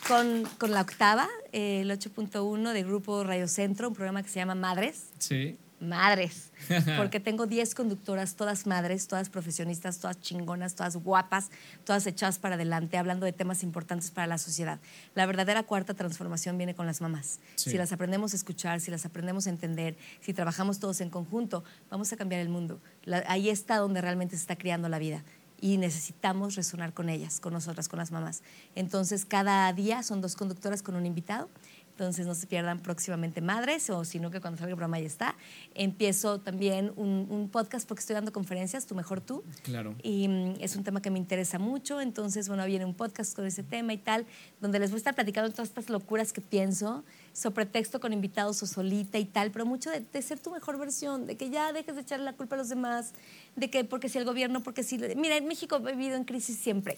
con, 0.07 0.43
con 0.57 0.71
la 0.71 0.81
octava, 0.81 1.27
eh, 1.51 1.81
el 1.81 1.91
8.1 1.91 2.73
de 2.73 2.83
Grupo 2.83 3.23
Radio 3.23 3.47
Centro, 3.47 3.87
un 3.89 3.95
programa 3.95 4.21
que 4.23 4.29
se 4.29 4.35
llama 4.39 4.55
Madres. 4.55 5.05
Sí. 5.19 5.57
Madres, 5.81 6.51
porque 6.97 7.19
tengo 7.19 7.47
10 7.47 7.75
conductoras, 7.75 8.35
todas 8.35 8.65
madres, 8.65 9.07
todas 9.07 9.29
profesionistas, 9.29 9.99
todas 9.99 10.19
chingonas, 10.21 10.73
todas 10.73 10.95
guapas, 10.95 11.51
todas 11.83 12.07
echadas 12.07 12.39
para 12.39 12.55
adelante, 12.55 12.97
hablando 12.97 13.25
de 13.25 13.33
temas 13.33 13.61
importantes 13.61 14.09
para 14.09 14.25
la 14.25 14.37
sociedad. 14.37 14.79
La 15.15 15.25
verdadera 15.25 15.63
cuarta 15.63 15.93
transformación 15.93 16.57
viene 16.57 16.75
con 16.75 16.85
las 16.85 17.01
mamás. 17.01 17.39
Sí. 17.55 17.71
Si 17.71 17.77
las 17.77 17.91
aprendemos 17.91 18.31
a 18.31 18.37
escuchar, 18.37 18.79
si 18.79 18.89
las 18.89 19.05
aprendemos 19.05 19.47
a 19.47 19.49
entender, 19.49 19.97
si 20.21 20.33
trabajamos 20.33 20.79
todos 20.79 21.01
en 21.01 21.09
conjunto, 21.09 21.65
vamos 21.91 22.11
a 22.13 22.15
cambiar 22.17 22.39
el 22.41 22.49
mundo. 22.49 22.79
La- 23.03 23.25
ahí 23.27 23.49
está 23.49 23.75
donde 23.77 23.99
realmente 23.99 24.37
se 24.37 24.41
está 24.41 24.55
creando 24.55 24.87
la 24.87 24.97
vida. 24.97 25.23
Y 25.59 25.77
necesitamos 25.77 26.55
resonar 26.55 26.93
con 26.93 27.09
ellas, 27.09 27.39
con 27.39 27.53
nosotras, 27.53 27.87
con 27.87 27.99
las 27.99 28.11
mamás. 28.11 28.43
Entonces, 28.75 29.25
cada 29.25 29.71
día 29.73 30.03
son 30.03 30.21
dos 30.21 30.35
conductoras 30.35 30.83
con 30.83 30.95
un 30.95 31.05
invitado. 31.05 31.49
Entonces 31.95 32.27
no 32.27 32.35
se 32.35 32.45
pierdan 32.45 32.79
próximamente 32.79 33.39
Madres, 33.39 33.89
o 33.89 34.03
sino 34.03 34.29
que 34.29 34.41
cuando 34.41 34.57
salga 34.57 34.71
el 34.71 34.75
programa 34.75 34.99
ya 34.99 35.07
está. 35.07 35.35
Empiezo 35.75 36.41
también 36.41 36.91
un, 36.97 37.25
un 37.29 37.47
podcast 37.47 37.87
porque 37.87 38.01
estoy 38.01 38.15
dando 38.15 38.33
conferencias, 38.33 38.85
Tú 38.85 38.95
Mejor 38.95 39.21
Tú. 39.21 39.45
Claro. 39.63 39.95
Y 40.03 40.27
mm, 40.27 40.55
es 40.59 40.75
un 40.75 40.83
tema 40.83 41.01
que 41.01 41.09
me 41.09 41.19
interesa 41.19 41.57
mucho, 41.57 42.01
entonces, 42.01 42.49
bueno, 42.49 42.65
viene 42.65 42.83
un 42.83 42.95
podcast 42.95 43.33
con 43.33 43.45
ese 43.45 43.63
tema 43.63 43.93
y 43.93 43.97
tal, 43.97 44.25
donde 44.59 44.77
les 44.77 44.91
voy 44.91 44.97
a 44.97 44.99
estar 44.99 45.15
platicando 45.15 45.49
todas 45.51 45.69
estas 45.69 45.89
locuras 45.89 46.33
que 46.33 46.41
pienso, 46.41 47.05
sobre 47.31 47.65
texto 47.65 48.01
con 48.01 48.11
invitados 48.11 48.61
o 48.61 48.67
solita 48.67 49.17
y 49.17 49.23
tal, 49.23 49.51
pero 49.51 49.65
mucho 49.65 49.89
de, 49.89 50.01
de 50.01 50.21
ser 50.21 50.37
tu 50.39 50.51
mejor 50.51 50.77
versión, 50.77 51.25
de 51.25 51.37
que 51.37 51.49
ya 51.49 51.71
dejes 51.71 51.95
de 51.95 52.01
echarle 52.01 52.25
la 52.25 52.33
culpa 52.33 52.55
a 52.55 52.57
los 52.57 52.67
demás, 52.67 53.13
de 53.55 53.69
que 53.69 53.85
porque 53.85 54.09
si 54.09 54.17
el 54.17 54.25
gobierno, 54.25 54.63
porque 54.63 54.83
si... 54.83 54.97
Mira, 54.97 55.37
en 55.37 55.47
México 55.47 55.77
he 55.77 55.91
vivido 55.93 56.17
en 56.17 56.25
crisis 56.25 56.57
siempre 56.57 56.97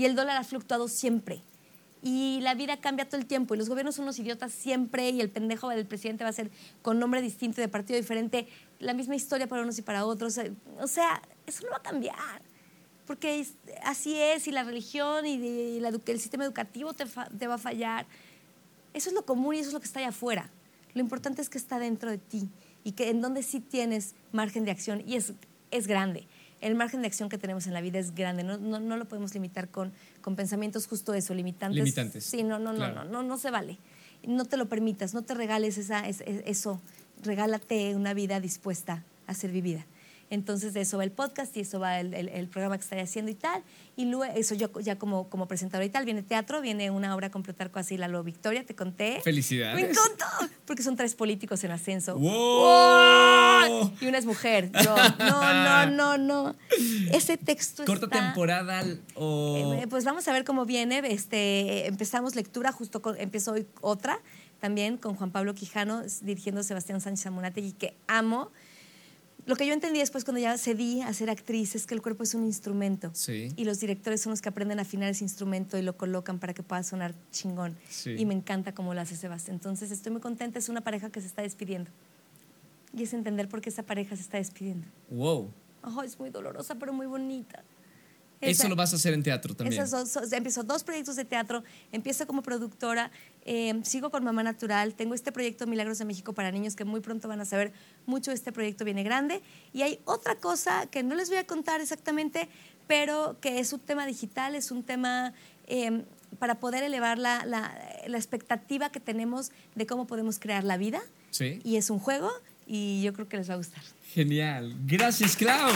y 0.00 0.06
el 0.06 0.16
dólar 0.16 0.38
ha 0.38 0.44
fluctuado 0.44 0.88
siempre. 0.88 1.42
Y 2.02 2.40
la 2.40 2.54
vida 2.54 2.78
cambia 2.80 3.06
todo 3.06 3.20
el 3.20 3.26
tiempo 3.26 3.54
y 3.54 3.58
los 3.58 3.68
gobiernos 3.68 3.94
son 3.94 4.04
unos 4.04 4.18
idiotas 4.18 4.52
siempre 4.52 5.10
y 5.10 5.20
el 5.20 5.28
pendejo 5.28 5.68
del 5.68 5.86
presidente 5.86 6.24
va 6.24 6.30
a 6.30 6.32
ser 6.32 6.50
con 6.80 6.98
nombre 6.98 7.20
distinto 7.20 7.60
de 7.60 7.68
partido 7.68 7.98
diferente, 7.98 8.48
la 8.78 8.94
misma 8.94 9.16
historia 9.16 9.46
para 9.46 9.62
unos 9.62 9.78
y 9.78 9.82
para 9.82 10.06
otros. 10.06 10.38
Eh, 10.38 10.52
O 10.80 10.86
sea, 10.86 11.20
eso 11.46 11.64
no 11.64 11.70
va 11.70 11.76
a 11.76 11.82
cambiar. 11.82 12.42
Porque 13.06 13.44
así 13.82 14.16
es 14.16 14.46
y 14.46 14.52
la 14.52 14.62
religión 14.62 15.26
y, 15.26 15.78
el 15.82 16.20
sistema 16.20 16.44
educativo 16.44 16.92
te 16.94 17.46
va 17.46 17.54
a 17.54 17.58
fallar. 17.58 18.06
Eso 18.94 19.10
es 19.10 19.14
lo 19.14 19.24
común 19.24 19.54
y 19.54 19.58
eso 19.58 19.68
es 19.68 19.74
lo 19.74 19.80
que 19.80 19.86
está 19.86 20.00
allá 20.00 20.08
afuera. 20.08 20.50
Lo 20.94 21.00
importante 21.00 21.42
es 21.42 21.48
que 21.48 21.58
está 21.58 21.78
dentro 21.78 22.10
de 22.10 22.18
ti 22.18 22.48
y 22.84 22.92
que 22.92 23.10
en 23.10 23.20
donde 23.20 23.42
sí 23.42 23.60
tienes 23.60 24.14
margen 24.32 24.64
de 24.64 24.70
acción 24.70 25.02
y 25.06 25.16
es, 25.16 25.32
es 25.70 25.86
grande. 25.86 26.26
El 26.60 26.74
margen 26.74 27.00
de 27.00 27.06
acción 27.06 27.28
que 27.28 27.38
tenemos 27.38 27.66
en 27.66 27.72
la 27.74 27.80
vida 27.80 27.98
es 27.98 28.14
grande, 28.14 28.42
no, 28.42 28.58
no, 28.58 28.80
no 28.80 28.96
lo 28.96 29.06
podemos 29.06 29.32
limitar 29.34 29.68
con, 29.68 29.92
con 30.20 30.36
pensamientos 30.36 30.86
justo 30.86 31.14
eso, 31.14 31.32
limitantes. 31.34 31.76
Limitantes, 31.76 32.24
Sí, 32.24 32.42
no, 32.42 32.58
no, 32.58 32.74
claro. 32.74 32.94
no, 32.96 33.04
no, 33.04 33.10
no, 33.22 33.22
no 33.22 33.38
se 33.38 33.50
vale. 33.50 33.78
No 34.26 34.44
te 34.44 34.56
lo 34.58 34.66
permitas, 34.68 35.14
no 35.14 35.22
te 35.22 35.32
regales 35.34 35.78
esa, 35.78 36.06
es- 36.06 36.20
es- 36.26 36.42
eso, 36.44 36.80
regálate 37.22 37.94
una 37.96 38.12
vida 38.14 38.40
dispuesta 38.40 39.02
a 39.26 39.34
ser 39.34 39.50
vivida. 39.52 39.84
Entonces 40.30 40.72
de 40.74 40.82
eso 40.82 40.96
va 40.96 41.04
el 41.04 41.10
podcast 41.10 41.56
y 41.56 41.60
eso 41.60 41.80
va 41.80 41.98
el, 42.00 42.14
el- 42.14 42.28
el 42.28 42.46
programa 42.48 42.78
que 42.78 42.84
estaré 42.84 43.02
haciendo 43.02 43.30
y 43.30 43.34
tal. 43.34 43.62
Y 43.96 44.04
luego, 44.06 44.32
eso 44.34 44.54
yo 44.54 44.70
ya 44.80 44.96
como, 44.96 45.28
como 45.28 45.46
presentadora 45.48 45.84
y 45.84 45.90
tal, 45.90 46.04
viene 46.04 46.22
teatro, 46.22 46.60
viene 46.60 46.90
una 46.90 47.14
obra 47.14 47.30
con 47.30 47.42
Plutarco 47.42 47.78
así, 47.80 47.96
Lalo 47.96 48.22
Victoria, 48.22 48.64
te 48.64 48.74
conté. 48.74 49.20
Felicidades. 49.24 49.74
Me 49.74 49.82
encantó, 49.90 50.24
porque 50.64 50.82
son 50.84 50.94
tres 50.96 51.14
políticos 51.16 51.62
en 51.64 51.72
ascenso. 51.72 52.16
¡Wow! 52.16 52.30
¡Wow! 53.68 53.92
Y 54.00 54.06
una 54.06 54.18
es 54.18 54.24
mujer. 54.26 54.70
Yo, 54.84 54.94
no, 55.18 55.52
no, 55.52 55.86
no, 55.90 56.18
no. 56.18 56.56
Ese 57.12 57.36
texto 57.36 57.84
¿Corta 57.84 58.06
está... 58.06 58.20
temporada 58.26 58.82
o...? 59.16 59.74
Eh, 59.82 59.86
Pues 59.88 60.04
vamos 60.04 60.26
a 60.28 60.32
ver 60.32 60.44
cómo 60.44 60.64
viene. 60.64 61.02
Este, 61.04 61.86
empezamos 61.88 62.34
lectura, 62.36 62.72
justo 62.72 63.02
con, 63.02 63.18
empiezo 63.20 63.52
hoy 63.52 63.66
otra, 63.80 64.20
también 64.60 64.96
con 64.96 65.14
Juan 65.16 65.30
Pablo 65.32 65.54
Quijano, 65.54 66.02
dirigiendo 66.22 66.62
Sebastián 66.62 67.00
Sánchez 67.00 67.26
Amunategui, 67.26 67.72
que 67.72 67.94
amo. 68.06 68.50
Lo 69.50 69.56
que 69.56 69.66
yo 69.66 69.72
entendí 69.72 69.98
después 69.98 70.24
cuando 70.24 70.40
ya 70.40 70.56
cedí 70.56 71.02
a 71.02 71.12
ser 71.12 71.28
actriz 71.28 71.74
es 71.74 71.84
que 71.84 71.94
el 71.94 72.00
cuerpo 72.00 72.22
es 72.22 72.36
un 72.36 72.44
instrumento. 72.44 73.10
Sí. 73.14 73.48
Y 73.56 73.64
los 73.64 73.80
directores 73.80 74.20
son 74.20 74.30
los 74.30 74.40
que 74.40 74.48
aprenden 74.48 74.78
a 74.78 74.82
afinar 74.82 75.10
ese 75.10 75.24
instrumento 75.24 75.76
y 75.76 75.82
lo 75.82 75.96
colocan 75.96 76.38
para 76.38 76.54
que 76.54 76.62
pueda 76.62 76.84
sonar 76.84 77.16
chingón. 77.32 77.76
Sí. 77.88 78.14
Y 78.16 78.26
me 78.26 78.34
encanta 78.34 78.72
cómo 78.72 78.94
lo 78.94 79.00
hace 79.00 79.16
Sebastián. 79.16 79.56
Entonces 79.56 79.90
estoy 79.90 80.12
muy 80.12 80.20
contenta. 80.20 80.60
Es 80.60 80.68
una 80.68 80.82
pareja 80.82 81.10
que 81.10 81.20
se 81.20 81.26
está 81.26 81.42
despidiendo. 81.42 81.90
Y 82.96 83.02
es 83.02 83.12
entender 83.12 83.48
por 83.48 83.60
qué 83.60 83.70
esa 83.70 83.82
pareja 83.82 84.14
se 84.14 84.22
está 84.22 84.36
despidiendo. 84.36 84.86
Wow. 85.10 85.50
Ojo, 85.82 86.04
es 86.04 86.20
muy 86.20 86.30
dolorosa, 86.30 86.76
pero 86.76 86.92
muy 86.92 87.06
bonita. 87.06 87.64
Eso 88.40 88.68
lo 88.68 88.76
vas 88.76 88.92
a 88.92 88.96
hacer 88.96 89.12
en 89.14 89.22
teatro 89.22 89.54
también. 89.54 89.82
dos, 89.90 90.32
empiezo 90.32 90.62
dos 90.62 90.82
proyectos 90.84 91.16
de 91.16 91.24
teatro, 91.24 91.62
empiezo 91.92 92.26
como 92.26 92.42
productora, 92.42 93.10
eh, 93.44 93.78
sigo 93.84 94.10
con 94.10 94.24
Mamá 94.24 94.42
Natural, 94.42 94.94
tengo 94.94 95.14
este 95.14 95.30
proyecto 95.32 95.66
Milagros 95.66 95.98
de 95.98 96.04
México 96.06 96.32
para 96.32 96.50
niños 96.50 96.74
que 96.76 96.84
muy 96.84 97.00
pronto 97.00 97.28
van 97.28 97.40
a 97.40 97.44
saber 97.44 97.72
mucho 98.06 98.32
este 98.32 98.50
proyecto 98.52 98.84
viene 98.84 99.02
grande. 99.02 99.42
Y 99.72 99.82
hay 99.82 99.98
otra 100.04 100.36
cosa 100.36 100.86
que 100.86 101.02
no 101.02 101.14
les 101.14 101.28
voy 101.28 101.38
a 101.38 101.46
contar 101.46 101.80
exactamente, 101.80 102.48
pero 102.86 103.36
que 103.40 103.58
es 103.60 103.72
un 103.72 103.80
tema 103.80 104.06
digital, 104.06 104.54
es 104.54 104.70
un 104.70 104.82
tema 104.82 105.32
eh, 105.66 106.02
para 106.38 106.56
poder 106.60 106.82
elevar 106.82 107.18
la, 107.18 107.44
la- 107.44 107.76
la 108.06 108.16
expectativa 108.16 108.90
que 108.90 109.00
tenemos 109.00 109.52
de 109.74 109.86
cómo 109.86 110.06
podemos 110.06 110.38
crear 110.38 110.64
la 110.64 110.76
vida. 110.78 111.00
Sí. 111.30 111.60
Y 111.64 111.76
es 111.76 111.90
un 111.90 111.98
juego 111.98 112.30
y 112.66 113.02
yo 113.02 113.12
creo 113.12 113.28
que 113.28 113.36
les 113.36 113.50
va 113.50 113.54
a 113.54 113.56
gustar. 113.58 113.82
Genial. 114.14 114.74
Gracias, 114.86 115.36
Clau. 115.36 115.72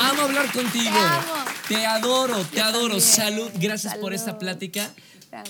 Amo 0.00 0.22
hablar 0.22 0.50
contigo. 0.52 0.90
Te 0.90 0.98
amo. 0.98 1.44
Te 1.68 1.86
adoro, 1.86 2.44
te 2.44 2.56
Yo 2.56 2.64
adoro. 2.64 2.82
también. 2.88 3.00
Salud. 3.02 3.50
Gracias 3.60 3.96
por 3.96 4.12
esta 4.14 4.26
Salud. 4.26 4.38
plática. 4.40 4.90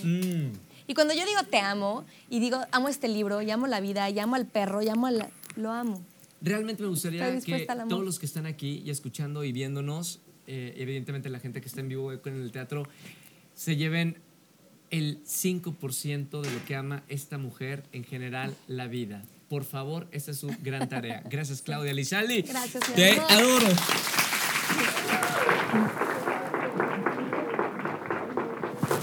Mm. 0.03 0.53
Y 0.86 0.94
cuando 0.94 1.14
yo 1.14 1.24
digo 1.24 1.40
te 1.48 1.59
amo, 1.59 2.05
y 2.28 2.40
digo 2.40 2.61
amo 2.72 2.88
este 2.88 3.07
libro, 3.09 3.40
y 3.42 3.51
amo 3.51 3.66
la 3.68 3.80
vida, 3.80 4.11
y 4.11 4.18
amo 4.18 4.34
al 4.34 4.46
perro, 4.46 4.82
y 4.82 4.88
amo 4.88 5.07
al... 5.07 5.30
Lo 5.57 5.70
amo. 5.70 6.05
Realmente 6.42 6.82
me 6.82 6.88
gustaría 6.88 7.38
que 7.40 7.66
todos 7.88 8.05
los 8.05 8.18
que 8.18 8.26
están 8.26 8.46
aquí 8.46 8.82
y 8.84 8.90
escuchando 8.90 9.44
y 9.44 9.53
viéndonos, 9.53 10.20
eh, 10.46 10.74
evidentemente 10.78 11.28
la 11.30 11.38
gente 11.38 11.61
que 11.61 11.68
está 11.68 11.80
en 11.80 11.88
vivo 11.88 12.11
con 12.20 12.34
el 12.34 12.51
teatro, 12.51 12.88
se 13.55 13.76
lleven 13.76 14.18
el 14.90 15.22
5% 15.24 16.40
de 16.40 16.51
lo 16.51 16.64
que 16.64 16.74
ama 16.74 17.05
esta 17.09 17.38
mujer 17.38 17.84
en 17.92 18.05
general, 18.05 18.57
la 18.66 18.86
vida. 18.88 19.22
Por 19.48 19.64
favor, 19.64 20.09
esa 20.12 20.32
es 20.32 20.38
su 20.38 20.48
gran 20.62 20.88
tarea. 20.88 21.22
Gracias, 21.30 21.62
Claudia 21.62 21.92
Lizaldi. 21.92 22.42
Gracias, 22.42 22.82
Te 22.94 23.12
adoro. 23.20 23.66
Thank 25.11 26.14
you. 26.14 26.20